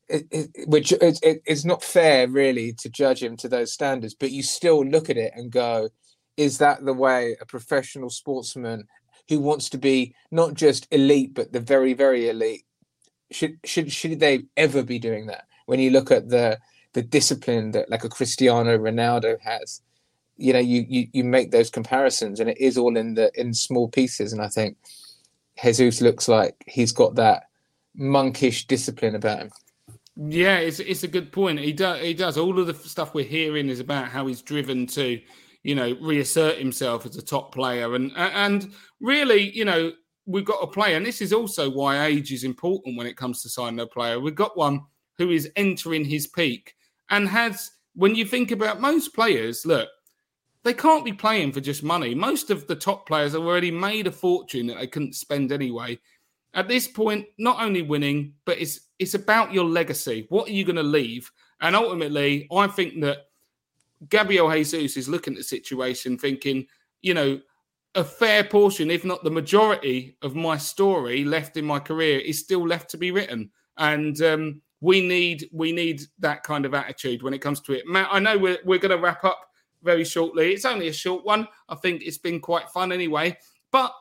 it, 0.08 0.26
it, 0.30 0.68
which 0.68 0.92
it, 0.92 1.18
it's 1.22 1.64
not 1.64 1.82
fair 1.82 2.28
really 2.28 2.72
to 2.72 2.88
judge 2.88 3.22
him 3.22 3.36
to 3.36 3.48
those 3.48 3.72
standards 3.72 4.14
but 4.14 4.30
you 4.30 4.42
still 4.42 4.84
look 4.84 5.10
at 5.10 5.16
it 5.16 5.32
and 5.34 5.50
go 5.50 5.88
is 6.36 6.58
that 6.58 6.84
the 6.84 6.92
way 6.92 7.36
a 7.40 7.46
professional 7.46 8.10
sportsman 8.10 8.86
who 9.28 9.40
wants 9.40 9.68
to 9.68 9.78
be 9.78 10.14
not 10.30 10.54
just 10.54 10.86
elite 10.92 11.34
but 11.34 11.52
the 11.52 11.60
very 11.60 11.92
very 11.92 12.28
elite 12.28 12.66
should 13.30 13.58
should 13.64 13.90
should 13.92 14.20
they 14.20 14.44
ever 14.56 14.82
be 14.82 14.98
doing 14.98 15.26
that? 15.26 15.46
When 15.66 15.80
you 15.80 15.90
look 15.90 16.10
at 16.10 16.28
the 16.28 16.58
the 16.92 17.02
discipline 17.02 17.72
that 17.72 17.90
like 17.90 18.04
a 18.04 18.08
Cristiano 18.08 18.76
Ronaldo 18.78 19.40
has 19.40 19.82
you 20.36 20.52
know 20.52 20.58
you 20.58 20.84
you, 20.88 21.08
you 21.12 21.24
make 21.24 21.50
those 21.50 21.70
comparisons 21.70 22.40
and 22.40 22.50
it 22.50 22.58
is 22.58 22.78
all 22.78 22.96
in 22.96 23.14
the 23.14 23.30
in 23.34 23.52
small 23.54 23.88
pieces 23.88 24.32
and 24.32 24.42
I 24.42 24.48
think 24.48 24.76
Jesus 25.62 26.00
looks 26.00 26.28
like 26.28 26.62
he's 26.66 26.92
got 26.92 27.14
that 27.16 27.44
monkish 27.94 28.66
discipline 28.66 29.14
about 29.14 29.40
him 29.40 29.50
yeah, 30.16 30.56
it's 30.58 30.80
it's 30.80 31.02
a 31.02 31.08
good 31.08 31.30
point. 31.30 31.58
He 31.58 31.72
does 31.72 32.00
he 32.00 32.14
does 32.14 32.38
all 32.38 32.58
of 32.58 32.66
the 32.66 32.74
stuff 32.74 33.14
we're 33.14 33.24
hearing 33.24 33.68
is 33.68 33.80
about 33.80 34.08
how 34.08 34.26
he's 34.26 34.40
driven 34.40 34.86
to, 34.88 35.20
you 35.62 35.74
know, 35.74 35.96
reassert 36.00 36.58
himself 36.58 37.04
as 37.04 37.16
a 37.16 37.22
top 37.22 37.52
player, 37.52 37.94
and 37.94 38.12
and 38.16 38.72
really, 39.00 39.50
you 39.50 39.64
know, 39.64 39.92
we've 40.24 40.44
got 40.44 40.62
a 40.62 40.66
player, 40.66 40.96
and 40.96 41.04
this 41.04 41.20
is 41.20 41.34
also 41.34 41.70
why 41.70 42.06
age 42.06 42.32
is 42.32 42.44
important 42.44 42.96
when 42.96 43.06
it 43.06 43.16
comes 43.16 43.42
to 43.42 43.50
signing 43.50 43.80
a 43.80 43.86
player. 43.86 44.18
We've 44.18 44.34
got 44.34 44.56
one 44.56 44.80
who 45.18 45.30
is 45.30 45.50
entering 45.56 46.04
his 46.04 46.26
peak 46.26 46.74
and 47.10 47.28
has. 47.28 47.70
When 47.94 48.14
you 48.14 48.26
think 48.26 48.50
about 48.50 48.78
most 48.78 49.14
players, 49.14 49.64
look, 49.64 49.88
they 50.64 50.74
can't 50.74 51.04
be 51.04 51.12
playing 51.12 51.52
for 51.52 51.60
just 51.60 51.82
money. 51.82 52.14
Most 52.14 52.50
of 52.50 52.66
the 52.66 52.76
top 52.76 53.06
players 53.06 53.32
have 53.32 53.42
already 53.42 53.70
made 53.70 54.06
a 54.06 54.12
fortune 54.12 54.66
that 54.66 54.78
they 54.78 54.86
couldn't 54.86 55.14
spend 55.14 55.52
anyway. 55.52 55.98
At 56.56 56.68
this 56.68 56.88
point, 56.88 57.26
not 57.38 57.62
only 57.62 57.82
winning, 57.82 58.34
but 58.44 58.58
it's 58.58 58.80
it's 58.98 59.14
about 59.14 59.52
your 59.52 59.64
legacy. 59.64 60.26
What 60.30 60.48
are 60.48 60.52
you 60.52 60.64
going 60.64 60.76
to 60.76 60.82
leave? 60.82 61.30
And 61.60 61.76
ultimately, 61.76 62.48
I 62.52 62.66
think 62.66 63.00
that 63.02 63.18
Gabriel 64.08 64.50
Jesus 64.50 64.96
is 64.96 65.08
looking 65.08 65.34
at 65.34 65.38
the 65.38 65.44
situation 65.44 66.18
thinking, 66.18 66.66
you 67.02 67.14
know, 67.14 67.40
a 67.94 68.02
fair 68.04 68.42
portion, 68.42 68.90
if 68.90 69.04
not 69.04 69.22
the 69.22 69.30
majority 69.30 70.16
of 70.22 70.34
my 70.34 70.56
story 70.56 71.24
left 71.24 71.56
in 71.56 71.64
my 71.64 71.78
career 71.78 72.18
is 72.18 72.40
still 72.40 72.66
left 72.66 72.90
to 72.90 72.98
be 72.98 73.10
written. 73.10 73.50
and 73.78 74.22
um, 74.22 74.60
we 74.80 75.06
need 75.06 75.48
we 75.52 75.72
need 75.72 76.02
that 76.18 76.42
kind 76.42 76.66
of 76.66 76.74
attitude 76.74 77.22
when 77.22 77.34
it 77.34 77.40
comes 77.40 77.60
to 77.62 77.72
it. 77.72 77.86
Matt, 77.86 78.08
I 78.10 78.18
know 78.18 78.36
we're 78.38 78.58
we're 78.64 78.78
going 78.78 78.96
to 78.96 79.02
wrap 79.02 79.24
up 79.24 79.40
very 79.82 80.04
shortly. 80.04 80.52
It's 80.52 80.64
only 80.64 80.88
a 80.88 80.92
short 80.92 81.24
one. 81.24 81.48
I 81.68 81.74
think 81.76 82.02
it's 82.02 82.18
been 82.18 82.40
quite 82.40 82.68
fun 82.70 82.92
anyway. 82.92 83.36
But 83.70 83.92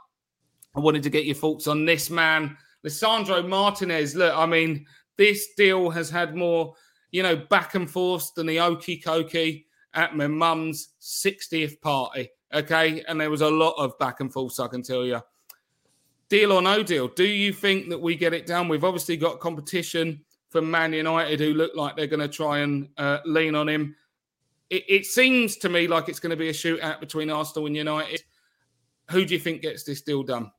I 0.75 0.79
wanted 0.79 1.03
to 1.03 1.09
get 1.09 1.25
your 1.25 1.35
thoughts 1.35 1.67
on 1.67 1.85
this 1.85 2.09
man, 2.09 2.57
Lisandro 2.85 3.47
Martinez. 3.47 4.15
Look, 4.15 4.35
I 4.35 4.45
mean, 4.45 4.85
this 5.17 5.53
deal 5.55 5.89
has 5.89 6.09
had 6.09 6.35
more, 6.35 6.75
you 7.11 7.23
know, 7.23 7.35
back 7.35 7.75
and 7.75 7.89
forth 7.89 8.33
than 8.35 8.47
the 8.47 8.59
okey 8.59 9.01
cokey 9.01 9.65
at 9.93 10.15
my 10.15 10.27
mum's 10.27 10.89
60th 11.01 11.79
party. 11.81 12.29
Okay. 12.53 13.03
And 13.07 13.19
there 13.19 13.29
was 13.29 13.41
a 13.41 13.49
lot 13.49 13.75
of 13.77 13.97
back 13.97 14.19
and 14.19 14.31
forth, 14.31 14.59
I 14.59 14.67
can 14.67 14.83
tell 14.83 15.05
you. 15.05 15.21
Deal 16.27 16.51
or 16.51 16.61
no 16.61 16.83
deal? 16.83 17.07
Do 17.07 17.23
you 17.23 17.53
think 17.53 17.89
that 17.89 18.01
we 18.01 18.15
get 18.15 18.33
it 18.33 18.45
done? 18.45 18.67
We've 18.67 18.83
obviously 18.83 19.15
got 19.15 19.39
competition 19.39 20.23
from 20.49 20.69
Man 20.69 20.93
United 20.93 21.39
who 21.39 21.53
look 21.53 21.75
like 21.75 21.95
they're 21.95 22.07
going 22.07 22.19
to 22.19 22.27
try 22.27 22.59
and 22.59 22.89
uh, 22.97 23.19
lean 23.25 23.55
on 23.55 23.69
him. 23.69 23.95
It, 24.69 24.83
it 24.87 25.05
seems 25.05 25.57
to 25.57 25.69
me 25.69 25.87
like 25.87 26.09
it's 26.09 26.19
going 26.19 26.31
to 26.31 26.35
be 26.35 26.49
a 26.49 26.53
shootout 26.53 26.99
between 26.99 27.29
Arsenal 27.29 27.67
and 27.67 27.75
United. 27.75 28.23
Who 29.11 29.23
do 29.25 29.35
you 29.35 29.39
think 29.39 29.61
gets 29.61 29.83
this 29.83 30.01
deal 30.01 30.23
done? 30.23 30.51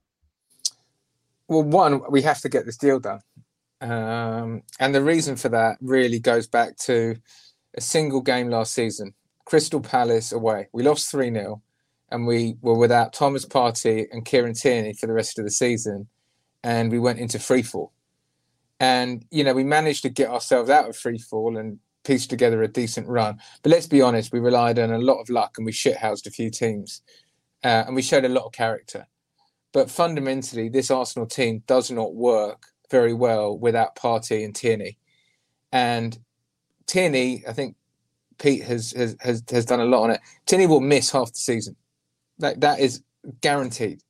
Well, 1.48 1.62
one, 1.62 2.02
we 2.10 2.22
have 2.22 2.40
to 2.40 2.48
get 2.48 2.66
this 2.66 2.76
deal 2.76 2.98
done. 2.98 3.20
Um, 3.80 4.62
and 4.80 4.94
the 4.94 5.02
reason 5.02 5.36
for 5.36 5.48
that 5.50 5.76
really 5.80 6.18
goes 6.18 6.46
back 6.46 6.76
to 6.78 7.16
a 7.74 7.80
single 7.80 8.22
game 8.22 8.48
last 8.48 8.72
season 8.72 9.14
Crystal 9.44 9.80
Palace 9.80 10.32
away. 10.32 10.68
We 10.72 10.82
lost 10.82 11.10
3 11.10 11.32
0 11.32 11.62
and 12.10 12.26
we 12.26 12.56
were 12.60 12.76
without 12.76 13.12
Thomas 13.12 13.46
Partey 13.46 14.06
and 14.12 14.24
Kieran 14.24 14.54
Tierney 14.54 14.92
for 14.92 15.06
the 15.06 15.12
rest 15.12 15.38
of 15.38 15.44
the 15.44 15.50
season. 15.50 16.08
And 16.62 16.90
we 16.90 16.98
went 16.98 17.20
into 17.20 17.38
free 17.38 17.62
fall. 17.62 17.92
And, 18.80 19.24
you 19.30 19.44
know, 19.44 19.54
we 19.54 19.64
managed 19.64 20.02
to 20.02 20.08
get 20.08 20.28
ourselves 20.28 20.68
out 20.68 20.88
of 20.88 20.96
free 20.96 21.18
fall 21.18 21.56
and 21.56 21.78
piece 22.04 22.26
together 22.26 22.62
a 22.62 22.68
decent 22.68 23.08
run. 23.08 23.38
But 23.62 23.70
let's 23.70 23.86
be 23.86 24.02
honest, 24.02 24.32
we 24.32 24.40
relied 24.40 24.78
on 24.78 24.92
a 24.92 24.98
lot 24.98 25.20
of 25.20 25.30
luck 25.30 25.54
and 25.56 25.64
we 25.64 25.72
shithoused 25.72 26.26
a 26.26 26.30
few 26.30 26.50
teams. 26.50 27.02
Uh, 27.64 27.84
and 27.86 27.94
we 27.94 28.02
showed 28.02 28.24
a 28.24 28.28
lot 28.28 28.44
of 28.44 28.52
character. 28.52 29.06
But 29.72 29.90
fundamentally, 29.90 30.68
this 30.68 30.90
Arsenal 30.90 31.26
team 31.26 31.62
does 31.66 31.90
not 31.90 32.14
work 32.14 32.66
very 32.90 33.12
well 33.12 33.58
without 33.58 33.96
Partey 33.96 34.44
and 34.44 34.54
Tierney. 34.54 34.98
And 35.72 36.18
Tierney, 36.86 37.44
I 37.46 37.52
think 37.52 37.76
Pete 38.38 38.62
has, 38.64 38.92
has 38.92 39.16
has 39.20 39.42
has 39.50 39.64
done 39.64 39.80
a 39.80 39.84
lot 39.84 40.04
on 40.04 40.10
it. 40.10 40.20
Tierney 40.46 40.66
will 40.66 40.80
miss 40.80 41.10
half 41.10 41.32
the 41.32 41.38
season. 41.38 41.76
That 42.38 42.60
that 42.60 42.80
is 42.80 43.02
guaranteed. 43.40 44.00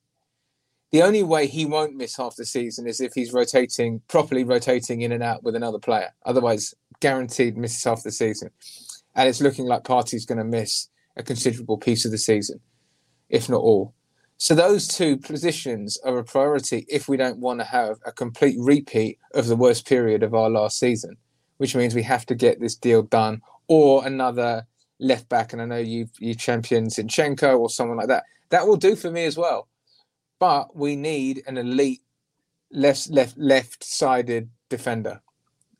The 0.91 1.01
only 1.03 1.23
way 1.23 1.47
he 1.47 1.65
won't 1.65 1.95
miss 1.95 2.15
half 2.15 2.35
the 2.35 2.45
season 2.45 2.87
is 2.87 3.01
if 3.01 3.13
he's 3.13 3.33
rotating 3.33 4.01
properly, 4.07 4.43
rotating 4.43 5.01
in 5.01 5.11
and 5.11 5.23
out 5.23 5.43
with 5.43 5.55
another 5.55 5.79
player. 5.79 6.11
Otherwise, 6.25 6.73
guaranteed 7.01 7.57
misses 7.57 7.83
half 7.83 8.03
the 8.03 8.11
season. 8.11 8.49
And 9.15 9.27
it's 9.27 9.41
looking 9.41 9.65
like 9.65 9.83
Partey's 9.83 10.25
going 10.25 10.37
to 10.37 10.43
miss 10.43 10.87
a 11.17 11.23
considerable 11.23 11.77
piece 11.77 12.05
of 12.05 12.11
the 12.11 12.17
season, 12.17 12.59
if 13.29 13.49
not 13.49 13.61
all. 13.61 13.93
So 14.37 14.53
those 14.53 14.87
two 14.87 15.17
positions 15.17 15.97
are 16.03 16.17
a 16.17 16.23
priority 16.23 16.85
if 16.87 17.07
we 17.07 17.17
don't 17.17 17.39
want 17.39 17.59
to 17.59 17.65
have 17.65 17.97
a 18.05 18.11
complete 18.11 18.55
repeat 18.59 19.17
of 19.33 19.47
the 19.47 19.55
worst 19.55 19.87
period 19.87 20.21
of 20.21 20.35
our 20.35 20.49
last 20.49 20.79
season, 20.79 21.17
which 21.57 21.75
means 21.75 21.95
we 21.95 22.03
have 22.03 22.25
to 22.27 22.35
get 22.35 22.59
this 22.59 22.75
deal 22.75 23.01
done 23.01 23.41
or 23.67 24.05
another 24.05 24.67
left 24.99 25.27
back. 25.27 25.53
And 25.53 25.61
I 25.61 25.65
know 25.65 25.77
you 25.77 26.07
you 26.19 26.35
champion 26.35 26.85
Zinchenko 26.87 27.57
or 27.57 27.69
someone 27.69 27.97
like 27.97 28.09
that. 28.09 28.25
That 28.49 28.67
will 28.67 28.77
do 28.77 28.95
for 28.95 29.09
me 29.09 29.25
as 29.25 29.37
well. 29.37 29.67
But 30.39 30.75
we 30.75 30.95
need 30.95 31.41
an 31.47 31.57
elite 31.57 32.03
left 32.71 33.09
left 33.09 33.39
left 33.39 33.83
sided 33.83 34.51
defender. 34.69 35.19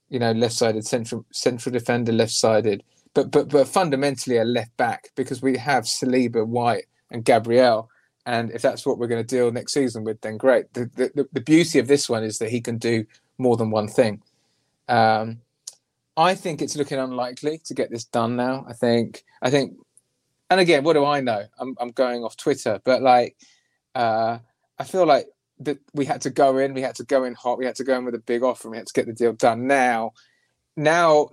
You 0.10 0.18
know, 0.18 0.32
left 0.32 0.56
sided 0.56 0.84
central 0.84 1.26
central 1.32 1.74
defender, 1.74 2.12
left 2.12 2.32
sided. 2.32 2.84
But 3.14 3.30
but 3.30 3.50
but 3.50 3.68
fundamentally 3.68 4.38
a 4.38 4.46
left 4.46 4.76
back 4.78 5.12
because 5.16 5.44
we 5.44 5.58
have 5.58 5.84
Saliba, 5.84 6.46
White, 6.46 6.86
and 7.12 7.24
Gabriel 7.24 7.90
and 8.28 8.52
if 8.52 8.62
that's 8.62 8.86
what 8.86 9.00
we're 9.00 9.08
going 9.08 9.26
to 9.26 9.36
deal 9.36 9.52
next 9.52 9.74
season 9.74 10.04
with, 10.04 10.20
then 10.20 10.36
great. 10.36 10.72
The, 10.74 10.92
the, 10.96 11.28
the 11.32 11.40
beauty 11.40 11.80
of 11.80 11.88
this 11.88 12.10
one 12.10 12.26
is 12.26 12.40
that 12.40 12.50
he 12.50 12.60
can 12.60 12.78
do 12.78 13.06
more 13.38 13.56
than 13.56 13.72
one 13.72 13.88
thing. 13.88 14.22
Um, 14.90 15.40
I 16.18 16.36
think 16.36 16.62
it's 16.62 16.76
looking 16.76 17.00
unlikely 17.00 17.62
to 17.64 17.74
get 17.74 17.90
this 17.90 18.04
done 18.04 18.36
now. 18.36 18.66
I 18.68 18.74
think, 18.74 19.24
I 19.42 19.50
think, 19.50 19.78
and 20.50 20.60
again, 20.60 20.84
what 20.84 20.94
do 20.94 21.06
I 21.06 21.22
know? 21.22 21.46
I'm, 21.58 21.78
I'm 21.80 21.92
going 21.92 22.26
off 22.26 22.36
Twitter, 22.36 22.82
but 22.84 23.02
like, 23.02 23.38
uh, 23.96 24.40
I 24.78 24.84
feel 24.84 25.06
like 25.06 25.28
that 25.60 25.78
we 25.94 26.04
had 26.04 26.20
to 26.22 26.30
go 26.30 26.58
in, 26.58 26.74
we 26.74 26.82
had 26.82 26.96
to 26.96 27.06
go 27.06 27.24
in 27.24 27.34
hot, 27.34 27.58
we 27.58 27.66
had 27.66 27.76
to 27.76 27.86
go 27.86 27.98
in 27.98 28.04
with 28.04 28.16
a 28.16 28.20
big 28.20 28.44
offer, 28.44 28.68
and 28.68 28.72
we 28.72 28.78
had 28.78 28.88
to 28.88 28.94
get 28.94 29.06
the 29.06 29.14
deal 29.14 29.34
done. 29.34 29.68
Now, 29.68 30.12
now, 30.76 31.30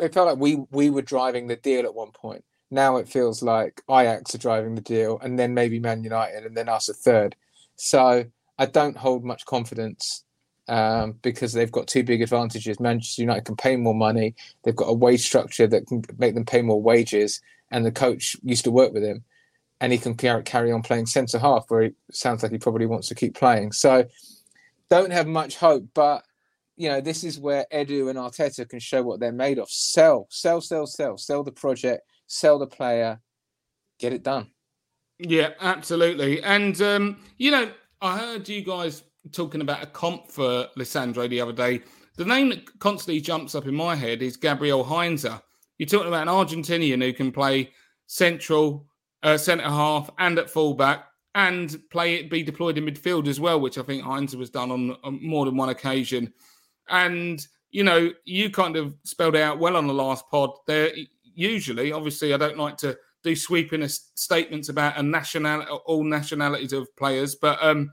it 0.00 0.12
felt 0.12 0.26
like 0.26 0.38
we 0.38 0.56
we 0.70 0.90
were 0.90 1.02
driving 1.02 1.46
the 1.46 1.56
deal 1.56 1.84
at 1.84 1.94
one 1.94 2.10
point. 2.10 2.44
Now 2.70 2.96
it 2.96 3.08
feels 3.08 3.42
like 3.42 3.82
Ajax 3.90 4.34
are 4.34 4.38
driving 4.38 4.74
the 4.74 4.80
deal, 4.80 5.18
and 5.22 5.38
then 5.38 5.54
maybe 5.54 5.80
Man 5.80 6.04
United, 6.04 6.44
and 6.44 6.56
then 6.56 6.68
us 6.68 6.88
a 6.88 6.94
third. 6.94 7.34
So 7.76 8.24
I 8.58 8.66
don't 8.66 8.96
hold 8.96 9.24
much 9.24 9.46
confidence 9.46 10.24
um, 10.68 11.12
because 11.22 11.52
they've 11.52 11.72
got 11.72 11.86
two 11.86 12.02
big 12.02 12.20
advantages. 12.20 12.78
Manchester 12.78 13.22
United 13.22 13.46
can 13.46 13.56
pay 13.56 13.76
more 13.76 13.94
money. 13.94 14.34
They've 14.62 14.76
got 14.76 14.90
a 14.90 14.92
wage 14.92 15.24
structure 15.24 15.66
that 15.66 15.86
can 15.86 16.04
make 16.18 16.34
them 16.34 16.44
pay 16.44 16.60
more 16.60 16.80
wages, 16.80 17.40
and 17.70 17.86
the 17.86 17.92
coach 17.92 18.36
used 18.42 18.64
to 18.64 18.70
work 18.70 18.92
with 18.92 19.02
him, 19.02 19.24
and 19.80 19.92
he 19.92 19.98
can 19.98 20.14
carry 20.14 20.70
on 20.70 20.82
playing 20.82 21.06
centre 21.06 21.38
half, 21.38 21.64
where 21.68 21.82
it 21.82 21.94
sounds 22.12 22.42
like 22.42 22.52
he 22.52 22.58
probably 22.58 22.86
wants 22.86 23.08
to 23.08 23.14
keep 23.14 23.34
playing. 23.34 23.72
So 23.72 24.06
don't 24.90 25.12
have 25.12 25.26
much 25.26 25.56
hope, 25.56 25.86
but 25.94 26.22
you 26.76 26.90
know 26.90 27.00
this 27.00 27.24
is 27.24 27.40
where 27.40 27.66
Edu 27.72 28.10
and 28.10 28.18
Arteta 28.18 28.68
can 28.68 28.78
show 28.78 29.02
what 29.02 29.20
they're 29.20 29.32
made 29.32 29.58
of. 29.58 29.70
Sell, 29.70 30.26
sell, 30.28 30.60
sell, 30.60 30.86
sell, 30.86 31.16
sell 31.16 31.42
the 31.42 31.52
project 31.52 32.02
sell 32.28 32.58
the 32.58 32.66
player, 32.66 33.20
get 33.98 34.12
it 34.12 34.22
done. 34.22 34.50
Yeah, 35.18 35.50
absolutely. 35.60 36.40
And 36.42 36.80
um, 36.80 37.18
you 37.38 37.50
know, 37.50 37.72
I 38.00 38.18
heard 38.18 38.48
you 38.48 38.62
guys 38.62 39.02
talking 39.32 39.60
about 39.60 39.82
a 39.82 39.86
comp 39.86 40.30
for 40.30 40.68
Lisandro 40.78 41.28
the 41.28 41.40
other 41.40 41.52
day. 41.52 41.82
The 42.16 42.24
name 42.24 42.50
that 42.50 42.78
constantly 42.78 43.20
jumps 43.20 43.54
up 43.54 43.66
in 43.66 43.74
my 43.74 43.96
head 43.96 44.22
is 44.22 44.36
Gabriel 44.36 44.84
Heinze. 44.84 45.26
You're 45.78 45.88
talking 45.88 46.08
about 46.08 46.22
an 46.22 46.28
Argentinian 46.28 47.02
who 47.02 47.12
can 47.12 47.32
play 47.32 47.70
central, 48.06 48.86
uh, 49.22 49.36
centre 49.36 49.64
half, 49.64 50.10
and 50.18 50.38
at 50.38 50.50
fullback, 50.50 51.06
and 51.34 51.78
play 51.90 52.16
it 52.16 52.30
be 52.30 52.42
deployed 52.42 52.78
in 52.78 52.86
midfield 52.86 53.28
as 53.28 53.38
well, 53.38 53.60
which 53.60 53.78
I 53.78 53.82
think 53.82 54.02
Heinze 54.02 54.36
was 54.36 54.50
done 54.50 54.70
on, 54.70 54.96
on 55.04 55.24
more 55.24 55.44
than 55.44 55.56
one 55.56 55.68
occasion. 55.68 56.32
And 56.88 57.44
you 57.70 57.84
know, 57.84 58.10
you 58.24 58.50
kind 58.50 58.76
of 58.76 58.94
spelled 59.04 59.36
out 59.36 59.58
well 59.58 59.76
on 59.76 59.86
the 59.86 59.94
last 59.94 60.28
pod. 60.30 60.50
There, 60.66 60.90
usually, 61.38 61.92
obviously, 61.92 62.34
I 62.34 62.36
don't 62.36 62.58
like 62.58 62.76
to 62.78 62.98
do 63.22 63.36
sweeping 63.36 63.86
statements 63.88 64.68
about 64.68 64.98
a 64.98 65.64
all 65.86 66.04
nationalities 66.04 66.72
of 66.72 66.94
players, 66.96 67.36
but 67.36 67.58
um, 67.62 67.92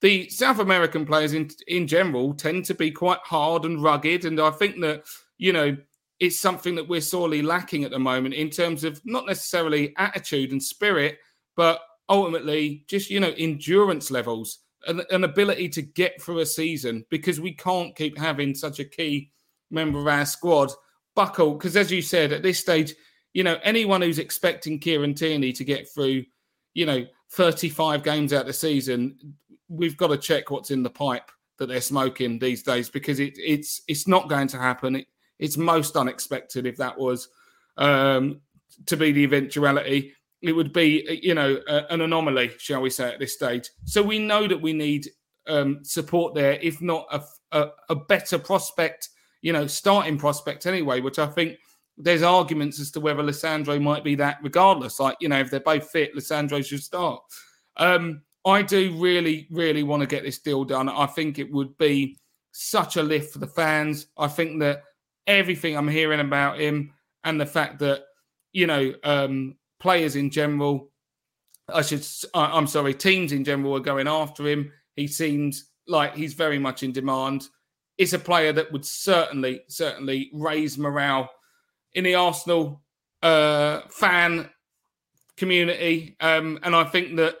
the 0.00 0.28
South 0.30 0.58
American 0.58 1.04
players 1.04 1.34
in 1.34 1.50
in 1.66 1.86
general 1.86 2.34
tend 2.34 2.64
to 2.64 2.74
be 2.74 2.90
quite 2.90 3.20
hard 3.24 3.64
and 3.64 3.82
rugged, 3.82 4.24
and 4.24 4.40
I 4.40 4.50
think 4.50 4.80
that 4.80 5.04
you 5.36 5.52
know 5.52 5.76
it's 6.18 6.40
something 6.40 6.74
that 6.76 6.88
we're 6.88 7.00
sorely 7.00 7.42
lacking 7.42 7.84
at 7.84 7.90
the 7.90 7.98
moment 7.98 8.34
in 8.34 8.50
terms 8.50 8.82
of 8.84 9.00
not 9.04 9.26
necessarily 9.26 9.94
attitude 9.96 10.50
and 10.50 10.62
spirit, 10.62 11.18
but 11.56 11.80
ultimately 12.08 12.84
just 12.88 13.10
you 13.10 13.20
know 13.20 13.34
endurance 13.36 14.10
levels, 14.10 14.60
and 14.86 15.02
an 15.10 15.24
ability 15.24 15.68
to 15.70 15.82
get 15.82 16.20
through 16.22 16.38
a 16.38 16.46
season 16.46 17.04
because 17.10 17.38
we 17.38 17.52
can't 17.52 17.94
keep 17.96 18.16
having 18.16 18.54
such 18.54 18.78
a 18.78 18.84
key 18.84 19.30
member 19.70 19.98
of 19.98 20.06
our 20.06 20.24
squad 20.24 20.70
buckle 21.18 21.54
because, 21.54 21.76
as 21.76 21.90
you 21.90 22.00
said, 22.00 22.32
at 22.32 22.44
this 22.44 22.60
stage, 22.60 22.94
you 23.34 23.42
know, 23.42 23.58
anyone 23.64 24.00
who's 24.00 24.20
expecting 24.20 24.78
Kieran 24.78 25.14
Tierney 25.14 25.52
to 25.52 25.64
get 25.64 25.92
through, 25.92 26.24
you 26.74 26.86
know, 26.86 27.04
35 27.32 28.04
games 28.04 28.32
out 28.32 28.42
of 28.42 28.46
the 28.46 28.52
season, 28.52 29.18
we've 29.68 29.96
got 29.96 30.08
to 30.08 30.16
check 30.16 30.52
what's 30.52 30.70
in 30.70 30.84
the 30.84 30.90
pipe 30.90 31.28
that 31.58 31.66
they're 31.66 31.80
smoking 31.80 32.38
these 32.38 32.62
days 32.62 32.88
because 32.88 33.18
it, 33.18 33.36
it's 33.36 33.82
it's 33.88 34.06
not 34.06 34.28
going 34.28 34.46
to 34.46 34.58
happen. 34.58 34.94
It, 34.94 35.08
it's 35.40 35.56
most 35.56 35.96
unexpected 35.96 36.66
if 36.66 36.76
that 36.76 36.96
was 36.96 37.28
um, 37.78 38.40
to 38.86 38.96
be 38.96 39.10
the 39.10 39.24
eventuality. 39.24 40.14
It 40.40 40.52
would 40.52 40.72
be, 40.72 41.20
you 41.20 41.34
know, 41.34 41.58
an 41.90 42.00
anomaly, 42.00 42.52
shall 42.58 42.80
we 42.80 42.90
say, 42.90 43.12
at 43.12 43.18
this 43.18 43.34
stage. 43.34 43.70
So 43.86 44.04
we 44.04 44.20
know 44.20 44.46
that 44.46 44.62
we 44.62 44.72
need 44.72 45.08
um, 45.48 45.80
support 45.82 46.36
there, 46.36 46.60
if 46.62 46.80
not 46.80 47.08
a, 47.10 47.24
a, 47.50 47.70
a 47.88 47.96
better 47.96 48.38
prospect 48.38 49.08
you 49.42 49.52
know, 49.52 49.66
starting 49.66 50.18
prospect 50.18 50.66
anyway, 50.66 51.00
which 51.00 51.18
I 51.18 51.26
think 51.26 51.56
there's 51.96 52.22
arguments 52.22 52.80
as 52.80 52.90
to 52.92 53.00
whether 53.00 53.22
Lisandro 53.22 53.80
might 53.80 54.04
be 54.04 54.14
that 54.16 54.38
regardless. 54.42 55.00
Like, 55.00 55.16
you 55.20 55.28
know, 55.28 55.40
if 55.40 55.50
they're 55.50 55.60
both 55.60 55.90
fit, 55.90 56.14
Lisandro 56.14 56.64
should 56.64 56.82
start. 56.82 57.22
Um, 57.76 58.22
I 58.44 58.62
do 58.62 58.94
really, 58.96 59.48
really 59.50 59.82
want 59.82 60.00
to 60.00 60.06
get 60.06 60.22
this 60.22 60.38
deal 60.38 60.64
done. 60.64 60.88
I 60.88 61.06
think 61.06 61.38
it 61.38 61.50
would 61.52 61.76
be 61.76 62.18
such 62.52 62.96
a 62.96 63.02
lift 63.02 63.32
for 63.32 63.40
the 63.40 63.46
fans. 63.46 64.06
I 64.16 64.28
think 64.28 64.60
that 64.60 64.84
everything 65.26 65.76
I'm 65.76 65.88
hearing 65.88 66.20
about 66.20 66.58
him 66.58 66.92
and 67.24 67.40
the 67.40 67.46
fact 67.46 67.78
that, 67.80 68.04
you 68.52 68.66
know, 68.66 68.94
um, 69.04 69.56
players 69.80 70.16
in 70.16 70.30
general, 70.30 70.90
I 71.68 71.82
should, 71.82 72.06
I'm 72.32 72.66
sorry, 72.66 72.94
teams 72.94 73.32
in 73.32 73.44
general 73.44 73.76
are 73.76 73.80
going 73.80 74.08
after 74.08 74.46
him. 74.46 74.72
He 74.96 75.06
seems 75.06 75.70
like 75.86 76.14
he's 76.14 76.34
very 76.34 76.58
much 76.58 76.82
in 76.82 76.92
demand 76.92 77.48
is 77.98 78.14
a 78.14 78.18
player 78.18 78.52
that 78.52 78.72
would 78.72 78.84
certainly, 78.84 79.62
certainly 79.68 80.30
raise 80.32 80.78
morale 80.78 81.28
in 81.94 82.04
the 82.04 82.14
Arsenal 82.14 82.80
uh, 83.22 83.80
fan 83.90 84.48
community. 85.36 86.16
Um, 86.20 86.58
and 86.62 86.74
I 86.74 86.84
think 86.84 87.16
that 87.16 87.36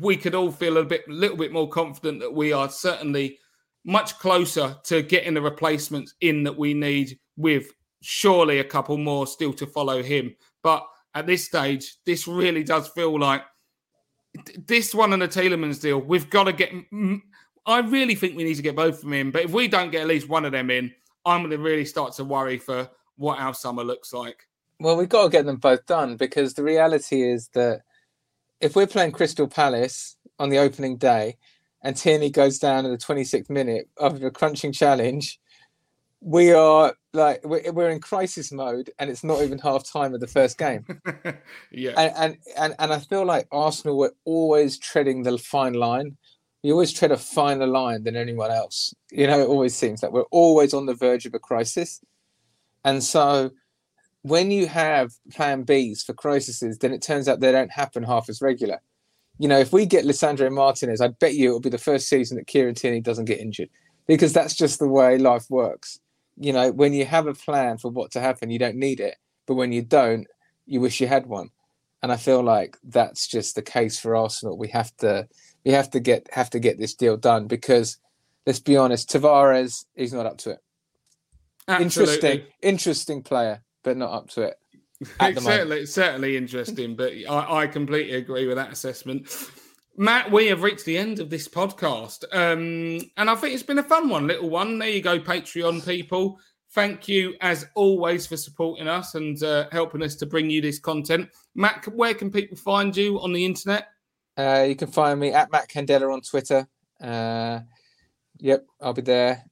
we 0.00 0.16
could 0.16 0.34
all 0.34 0.50
feel 0.50 0.78
a 0.78 0.84
bit, 0.84 1.08
little 1.08 1.36
bit 1.36 1.52
more 1.52 1.68
confident 1.68 2.20
that 2.20 2.34
we 2.34 2.52
are 2.52 2.68
certainly 2.68 3.38
much 3.84 4.18
closer 4.18 4.76
to 4.84 5.02
getting 5.02 5.34
the 5.34 5.42
replacements 5.42 6.14
in 6.20 6.42
that 6.42 6.56
we 6.56 6.74
need 6.74 7.18
with 7.36 7.66
surely 8.02 8.58
a 8.58 8.64
couple 8.64 8.96
more 8.96 9.26
still 9.26 9.52
to 9.52 9.66
follow 9.66 10.02
him. 10.02 10.34
But 10.62 10.84
at 11.14 11.26
this 11.26 11.44
stage, 11.44 11.96
this 12.04 12.26
really 12.26 12.64
does 12.64 12.88
feel 12.88 13.18
like 13.18 13.42
this 14.66 14.94
one 14.94 15.12
and 15.12 15.22
the 15.22 15.28
Tielemans 15.28 15.80
deal. 15.80 15.98
We've 15.98 16.28
got 16.28 16.44
to 16.44 16.52
get. 16.52 16.72
I 17.66 17.80
really 17.80 18.14
think 18.14 18.36
we 18.36 18.44
need 18.44 18.56
to 18.56 18.62
get 18.62 18.76
both 18.76 18.96
of 18.96 19.00
them 19.02 19.12
in. 19.14 19.30
But 19.30 19.44
if 19.44 19.52
we 19.52 19.68
don't 19.68 19.90
get 19.90 20.02
at 20.02 20.08
least 20.08 20.28
one 20.28 20.44
of 20.44 20.52
them 20.52 20.70
in, 20.70 20.92
I'm 21.24 21.40
going 21.40 21.50
to 21.50 21.58
really 21.58 21.84
start 21.84 22.12
to 22.14 22.24
worry 22.24 22.58
for 22.58 22.88
what 23.16 23.38
our 23.38 23.54
summer 23.54 23.84
looks 23.84 24.12
like. 24.12 24.46
Well, 24.80 24.96
we've 24.96 25.08
got 25.08 25.24
to 25.24 25.30
get 25.30 25.46
them 25.46 25.56
both 25.56 25.86
done 25.86 26.16
because 26.16 26.54
the 26.54 26.62
reality 26.62 27.22
is 27.22 27.48
that 27.54 27.82
if 28.60 28.76
we're 28.76 28.86
playing 28.86 29.12
Crystal 29.12 29.48
Palace 29.48 30.16
on 30.38 30.50
the 30.50 30.58
opening 30.58 30.96
day 30.96 31.36
and 31.82 31.96
Tierney 31.96 32.30
goes 32.30 32.58
down 32.58 32.84
in 32.84 32.90
the 32.90 32.98
26th 32.98 33.48
minute 33.48 33.88
after 34.00 34.26
a 34.26 34.30
crunching 34.30 34.72
challenge, 34.72 35.38
we 36.24 36.52
are 36.52 36.94
like 37.12 37.44
we're 37.44 37.90
in 37.90 38.00
crisis 38.00 38.50
mode 38.50 38.90
and 38.98 39.10
it's 39.10 39.22
not 39.22 39.42
even 39.42 39.58
half 39.58 39.84
time 39.84 40.14
of 40.14 40.20
the 40.20 40.26
first 40.26 40.56
game 40.56 40.84
yeah 41.70 41.92
and, 41.98 42.14
and 42.16 42.36
and 42.56 42.74
and 42.78 42.92
i 42.94 42.98
feel 42.98 43.26
like 43.26 43.46
arsenal 43.52 43.98
were 43.98 44.14
always 44.24 44.78
treading 44.78 45.22
the 45.22 45.36
fine 45.36 45.74
line 45.74 46.16
we 46.64 46.72
always 46.72 46.92
tread 46.92 47.12
a 47.12 47.16
finer 47.16 47.66
line 47.66 48.02
than 48.02 48.16
anyone 48.16 48.50
else 48.50 48.92
you 49.12 49.26
know 49.26 49.38
it 49.38 49.48
always 49.48 49.74
seems 49.74 50.00
that 50.00 50.12
we're 50.12 50.22
always 50.32 50.74
on 50.74 50.86
the 50.86 50.94
verge 50.94 51.26
of 51.26 51.34
a 51.34 51.38
crisis 51.38 52.00
and 52.84 53.04
so 53.04 53.50
when 54.22 54.50
you 54.50 54.66
have 54.66 55.12
plan 55.32 55.62
b's 55.62 56.02
for 56.02 56.14
crises 56.14 56.78
then 56.78 56.92
it 56.92 57.02
turns 57.02 57.28
out 57.28 57.38
they 57.38 57.52
don't 57.52 57.70
happen 57.70 58.02
half 58.02 58.28
as 58.28 58.42
regular 58.42 58.80
you 59.38 59.46
know 59.46 59.58
if 59.58 59.72
we 59.72 59.86
get 59.86 60.04
Lisandro 60.04 60.52
Martinez 60.52 61.00
I 61.00 61.08
bet 61.08 61.34
you 61.34 61.50
it'll 61.50 61.60
be 61.60 61.68
the 61.68 61.78
first 61.78 62.08
season 62.08 62.36
that 62.38 62.48
Kieran 62.48 62.74
Tierney 62.74 63.00
doesn't 63.00 63.26
get 63.26 63.38
injured 63.38 63.68
because 64.08 64.32
that's 64.32 64.56
just 64.56 64.80
the 64.80 64.88
way 64.88 65.18
life 65.18 65.46
works 65.48 66.00
you 66.36 66.52
know, 66.52 66.70
when 66.72 66.92
you 66.92 67.04
have 67.04 67.26
a 67.26 67.34
plan 67.34 67.78
for 67.78 67.90
what 67.90 68.10
to 68.12 68.20
happen, 68.20 68.50
you 68.50 68.58
don't 68.58 68.76
need 68.76 69.00
it. 69.00 69.16
But 69.46 69.54
when 69.54 69.72
you 69.72 69.82
don't, 69.82 70.26
you 70.66 70.80
wish 70.80 71.00
you 71.00 71.06
had 71.06 71.26
one. 71.26 71.50
And 72.02 72.10
I 72.12 72.16
feel 72.16 72.42
like 72.42 72.76
that's 72.84 73.26
just 73.26 73.54
the 73.54 73.62
case 73.62 73.98
for 73.98 74.16
Arsenal. 74.16 74.58
We 74.58 74.68
have 74.68 74.94
to 74.98 75.28
we 75.64 75.72
have 75.72 75.90
to 75.90 76.00
get 76.00 76.28
have 76.32 76.50
to 76.50 76.58
get 76.58 76.78
this 76.78 76.94
deal 76.94 77.16
done 77.16 77.46
because 77.46 77.98
let's 78.46 78.60
be 78.60 78.76
honest, 78.76 79.10
Tavares 79.10 79.84
he's 79.94 80.12
not 80.12 80.26
up 80.26 80.38
to 80.38 80.50
it. 80.50 80.58
Absolutely. 81.66 82.14
Interesting, 82.14 82.46
interesting 82.62 83.22
player, 83.22 83.62
but 83.82 83.96
not 83.96 84.12
up 84.12 84.30
to 84.30 84.42
it. 84.42 84.58
It's 85.20 85.42
certainly, 85.42 85.86
certainly 85.86 86.36
interesting, 86.36 86.94
but 86.96 87.12
I, 87.28 87.62
I 87.62 87.66
completely 87.66 88.16
agree 88.16 88.46
with 88.46 88.56
that 88.56 88.72
assessment. 88.72 89.28
Matt, 89.96 90.30
we 90.30 90.46
have 90.46 90.62
reached 90.62 90.84
the 90.84 90.98
end 90.98 91.20
of 91.20 91.30
this 91.30 91.46
podcast. 91.46 92.24
Um, 92.32 93.00
and 93.16 93.30
I 93.30 93.34
think 93.34 93.54
it's 93.54 93.62
been 93.62 93.78
a 93.78 93.82
fun 93.82 94.08
one, 94.08 94.26
little 94.26 94.50
one. 94.50 94.78
There 94.78 94.88
you 94.88 95.02
go, 95.02 95.18
Patreon 95.18 95.84
people. 95.84 96.38
Thank 96.72 97.06
you, 97.06 97.34
as 97.40 97.66
always, 97.74 98.26
for 98.26 98.36
supporting 98.36 98.88
us 98.88 99.14
and 99.14 99.40
uh, 99.42 99.66
helping 99.70 100.02
us 100.02 100.16
to 100.16 100.26
bring 100.26 100.50
you 100.50 100.60
this 100.60 100.80
content. 100.80 101.28
Matt, 101.54 101.86
where 101.94 102.14
can 102.14 102.30
people 102.30 102.56
find 102.56 102.96
you 102.96 103.20
on 103.20 103.32
the 103.32 103.44
internet? 103.44 103.88
Uh, 104.36 104.64
you 104.68 104.76
can 104.76 104.88
find 104.88 105.20
me 105.20 105.32
at 105.32 105.52
Matt 105.52 105.68
Candela 105.68 106.12
on 106.12 106.20
Twitter. 106.20 106.66
Uh, 107.00 107.60
yep, 108.38 108.66
I'll 108.80 108.94
be 108.94 109.02
there 109.02 109.44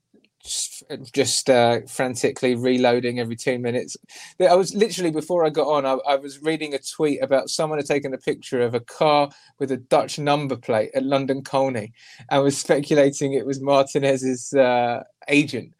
just, 0.42 0.82
just 1.12 1.50
uh, 1.50 1.80
frantically 1.88 2.54
reloading 2.54 3.20
every 3.20 3.36
two 3.36 3.58
minutes. 3.58 3.96
I 4.40 4.54
was 4.54 4.74
literally 4.74 5.10
before 5.10 5.44
I 5.44 5.50
got 5.50 5.68
on, 5.68 5.86
I, 5.86 5.98
I, 6.12 6.16
was 6.16 6.42
reading 6.42 6.74
a 6.74 6.78
tweet 6.78 7.22
about 7.22 7.48
someone 7.48 7.78
had 7.78 7.86
taken 7.86 8.12
a 8.12 8.18
picture 8.18 8.60
of 8.60 8.74
a 8.74 8.80
car 8.80 9.30
with 9.58 9.70
a 9.70 9.76
Dutch 9.76 10.18
number 10.18 10.56
plate 10.56 10.90
at 10.94 11.04
London 11.04 11.42
Colney, 11.42 11.92
and 12.30 12.42
was 12.42 12.58
speculating 12.58 13.34
it 13.34 13.46
was 13.46 13.60
Martinez's 13.60 14.52
uh, 14.52 15.04
agent. 15.28 15.74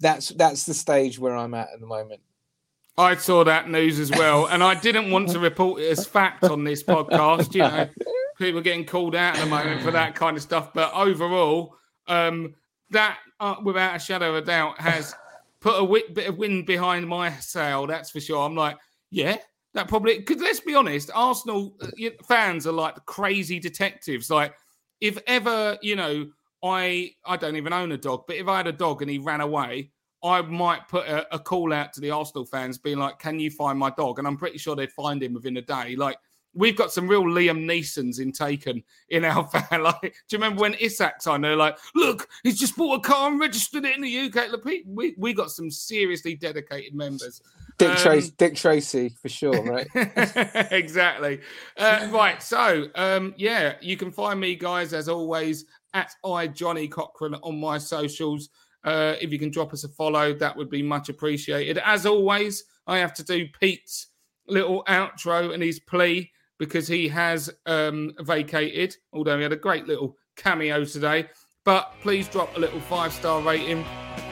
That's 0.00 0.28
that's 0.30 0.64
the 0.64 0.74
stage 0.74 1.18
where 1.18 1.36
I'm 1.36 1.54
at 1.54 1.68
at 1.72 1.80
the 1.80 1.86
moment. 1.86 2.20
I 2.96 3.14
saw 3.14 3.44
that 3.44 3.68
news 3.68 3.98
as 4.00 4.10
well, 4.10 4.46
and 4.46 4.62
I 4.62 4.74
didn't 4.74 5.10
want 5.10 5.28
to 5.30 5.38
report 5.38 5.80
it 5.80 5.90
as 5.90 6.06
fact 6.06 6.44
on 6.44 6.64
this 6.64 6.82
podcast. 6.82 7.54
You 7.54 7.62
know, 7.62 7.88
people 8.38 8.60
getting 8.60 8.84
called 8.84 9.14
out 9.14 9.36
at 9.36 9.44
the 9.44 9.50
moment 9.50 9.82
for 9.82 9.90
that 9.90 10.14
kind 10.14 10.36
of 10.36 10.42
stuff, 10.42 10.72
but 10.72 10.92
overall. 10.94 11.74
Um, 12.06 12.54
that, 12.90 13.18
uh, 13.40 13.56
without 13.62 13.96
a 13.96 13.98
shadow 13.98 14.30
of 14.30 14.36
a 14.42 14.46
doubt, 14.46 14.80
has 14.80 15.14
put 15.60 15.74
a 15.74 15.80
w- 15.80 16.12
bit 16.12 16.28
of 16.28 16.38
wind 16.38 16.66
behind 16.66 17.06
my 17.06 17.30
sail. 17.32 17.86
That's 17.86 18.10
for 18.10 18.20
sure. 18.20 18.44
I'm 18.44 18.54
like, 18.54 18.78
yeah, 19.10 19.36
that 19.74 19.88
probably. 19.88 20.18
Because 20.18 20.40
let's 20.40 20.60
be 20.60 20.74
honest, 20.74 21.10
Arsenal 21.14 21.76
uh, 21.80 22.10
fans 22.26 22.66
are 22.66 22.72
like 22.72 22.94
crazy 23.06 23.58
detectives. 23.58 24.30
Like, 24.30 24.54
if 25.00 25.18
ever, 25.26 25.78
you 25.82 25.96
know, 25.96 26.28
I 26.62 27.12
I 27.24 27.36
don't 27.36 27.56
even 27.56 27.72
own 27.72 27.92
a 27.92 27.98
dog, 27.98 28.24
but 28.26 28.36
if 28.36 28.48
I 28.48 28.56
had 28.58 28.66
a 28.66 28.72
dog 28.72 29.02
and 29.02 29.10
he 29.10 29.18
ran 29.18 29.40
away, 29.40 29.90
I 30.24 30.42
might 30.42 30.88
put 30.88 31.06
a, 31.06 31.32
a, 31.34 31.38
call 31.38 31.72
out 31.72 31.92
to 31.92 32.00
the 32.00 32.10
Arsenal 32.10 32.44
fans, 32.44 32.78
being 32.78 32.98
like, 32.98 33.18
"Can 33.18 33.38
you 33.38 33.50
find 33.50 33.78
my 33.78 33.90
dog?" 33.90 34.18
And 34.18 34.26
I'm 34.26 34.36
pretty 34.36 34.58
sure 34.58 34.74
they'd 34.74 34.92
find 34.92 35.22
him 35.22 35.34
within 35.34 35.56
a 35.58 35.62
day. 35.62 35.94
Like 35.94 36.18
we've 36.58 36.76
got 36.76 36.92
some 36.92 37.08
real 37.08 37.22
Liam 37.22 37.64
Neesons 37.64 38.20
in 38.20 38.32
Taken 38.32 38.82
in 39.08 39.24
our 39.24 39.46
fan. 39.48 39.82
Like, 39.82 40.00
do 40.00 40.08
you 40.30 40.38
remember 40.38 40.60
when 40.60 40.74
Isak 40.74 41.22
signed? 41.22 41.44
They're 41.44 41.56
like, 41.56 41.78
look, 41.94 42.28
he's 42.42 42.58
just 42.58 42.76
bought 42.76 42.96
a 42.96 43.00
car 43.00 43.30
and 43.30 43.40
registered 43.40 43.84
it 43.84 43.96
in 43.96 44.02
the 44.02 44.20
UK. 44.26 44.50
Look, 44.50 44.64
we 44.64 45.14
we 45.16 45.32
got 45.32 45.50
some 45.50 45.70
seriously 45.70 46.34
dedicated 46.34 46.94
members. 46.94 47.40
Dick, 47.78 47.90
um, 47.90 47.96
Tracy, 47.96 48.32
Dick 48.36 48.56
Tracy 48.56 49.08
for 49.10 49.28
sure, 49.28 49.62
right? 49.62 49.86
exactly. 50.72 51.40
Uh, 51.76 52.08
right. 52.10 52.42
So, 52.42 52.88
um, 52.96 53.34
yeah, 53.38 53.74
you 53.80 53.96
can 53.96 54.10
find 54.10 54.40
me, 54.40 54.56
guys, 54.56 54.92
as 54.92 55.08
always, 55.08 55.64
at 55.94 56.12
I 56.24 56.48
Johnny 56.48 56.88
Cochran 56.88 57.36
on 57.36 57.60
my 57.60 57.78
socials. 57.78 58.48
Uh, 58.82 59.14
if 59.20 59.30
you 59.30 59.38
can 59.38 59.50
drop 59.50 59.72
us 59.72 59.84
a 59.84 59.88
follow, 59.88 60.34
that 60.34 60.56
would 60.56 60.70
be 60.70 60.82
much 60.82 61.08
appreciated. 61.08 61.78
As 61.78 62.04
always, 62.04 62.64
I 62.88 62.98
have 62.98 63.14
to 63.14 63.24
do 63.24 63.46
Pete's 63.60 64.08
little 64.48 64.82
outro 64.88 65.52
and 65.54 65.62
his 65.62 65.78
plea 65.78 66.32
because 66.58 66.88
he 66.88 67.08
has 67.08 67.50
um, 67.66 68.12
vacated, 68.20 68.96
although 69.12 69.36
he 69.36 69.42
had 69.42 69.52
a 69.52 69.56
great 69.56 69.86
little 69.86 70.16
cameo 70.36 70.84
today. 70.84 71.28
But 71.64 71.92
please 72.02 72.28
drop 72.28 72.56
a 72.56 72.60
little 72.60 72.80
five 72.80 73.12
star 73.12 73.42
rating 73.42 73.84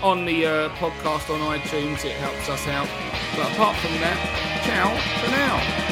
on 0.02 0.24
the 0.24 0.46
uh, 0.46 0.68
podcast 0.76 1.30
on 1.30 1.40
iTunes, 1.58 2.04
it 2.04 2.12
helps 2.12 2.48
us 2.48 2.66
out. 2.68 2.88
But 3.36 3.52
apart 3.52 3.76
from 3.76 3.92
that, 4.00 4.18
ciao 4.64 4.88
for 5.20 5.30
now. 5.30 5.86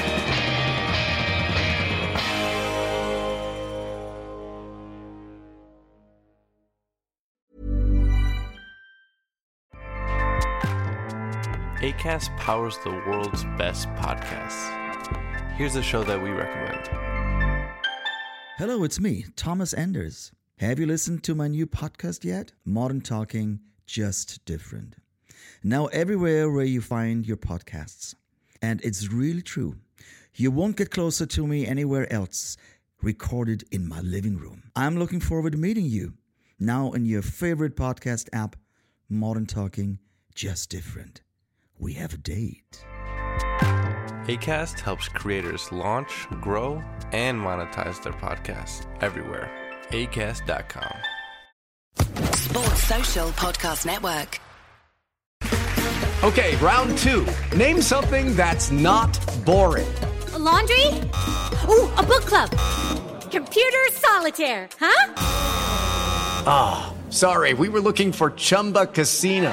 ACAST 11.80 12.34
powers 12.38 12.78
the 12.78 12.90
world's 12.90 13.44
best 13.58 13.88
podcasts 13.90 14.83
Here's 15.56 15.76
a 15.76 15.82
show 15.82 16.02
that 16.02 16.20
we 16.20 16.30
recommend. 16.30 16.88
Hello, 18.58 18.82
it's 18.82 18.98
me, 18.98 19.24
Thomas 19.36 19.72
Anders. 19.72 20.32
Have 20.58 20.80
you 20.80 20.86
listened 20.86 21.22
to 21.22 21.34
my 21.36 21.46
new 21.46 21.64
podcast 21.64 22.24
yet? 22.24 22.50
Modern 22.64 23.00
Talking, 23.00 23.60
just 23.86 24.44
different. 24.46 24.96
Now, 25.62 25.86
everywhere 25.86 26.50
where 26.50 26.64
you 26.64 26.80
find 26.80 27.24
your 27.24 27.36
podcasts. 27.36 28.16
And 28.60 28.84
it's 28.84 29.12
really 29.12 29.42
true. 29.42 29.76
You 30.34 30.50
won't 30.50 30.76
get 30.76 30.90
closer 30.90 31.24
to 31.24 31.46
me 31.46 31.68
anywhere 31.68 32.12
else, 32.12 32.56
recorded 33.00 33.62
in 33.70 33.88
my 33.88 34.00
living 34.00 34.36
room. 34.36 34.64
I'm 34.74 34.98
looking 34.98 35.20
forward 35.20 35.52
to 35.52 35.58
meeting 35.58 35.86
you 35.86 36.14
now 36.58 36.90
in 36.90 37.06
your 37.06 37.22
favorite 37.22 37.76
podcast 37.76 38.28
app, 38.32 38.56
Modern 39.08 39.46
Talking, 39.46 40.00
just 40.34 40.68
different. 40.68 41.22
We 41.78 41.92
have 41.92 42.12
a 42.12 42.18
date. 42.18 42.84
ACAST 44.26 44.80
helps 44.80 45.08
creators 45.08 45.70
launch, 45.70 46.26
grow, 46.40 46.82
and 47.12 47.38
monetize 47.38 48.02
their 48.02 48.14
podcasts 48.14 48.86
everywhere. 49.02 49.50
ACAST.com. 49.90 50.96
Sports 52.34 52.82
Social 52.84 53.28
Podcast 53.30 53.84
Network. 53.84 54.40
Okay, 56.24 56.56
round 56.56 56.96
two. 56.98 57.26
Name 57.54 57.82
something 57.82 58.34
that's 58.34 58.70
not 58.70 59.12
boring. 59.44 59.92
A 60.32 60.38
laundry? 60.38 60.86
Ooh, 61.68 61.86
a 61.98 62.02
book 62.02 62.24
club. 62.24 62.50
Computer 63.30 63.84
solitaire, 63.92 64.68
huh? 64.80 65.14
Ah, 66.46 66.94
oh, 66.94 67.10
sorry, 67.10 67.52
we 67.52 67.68
were 67.68 67.80
looking 67.80 68.10
for 68.10 68.30
Chumba 68.30 68.86
Casino. 68.86 69.52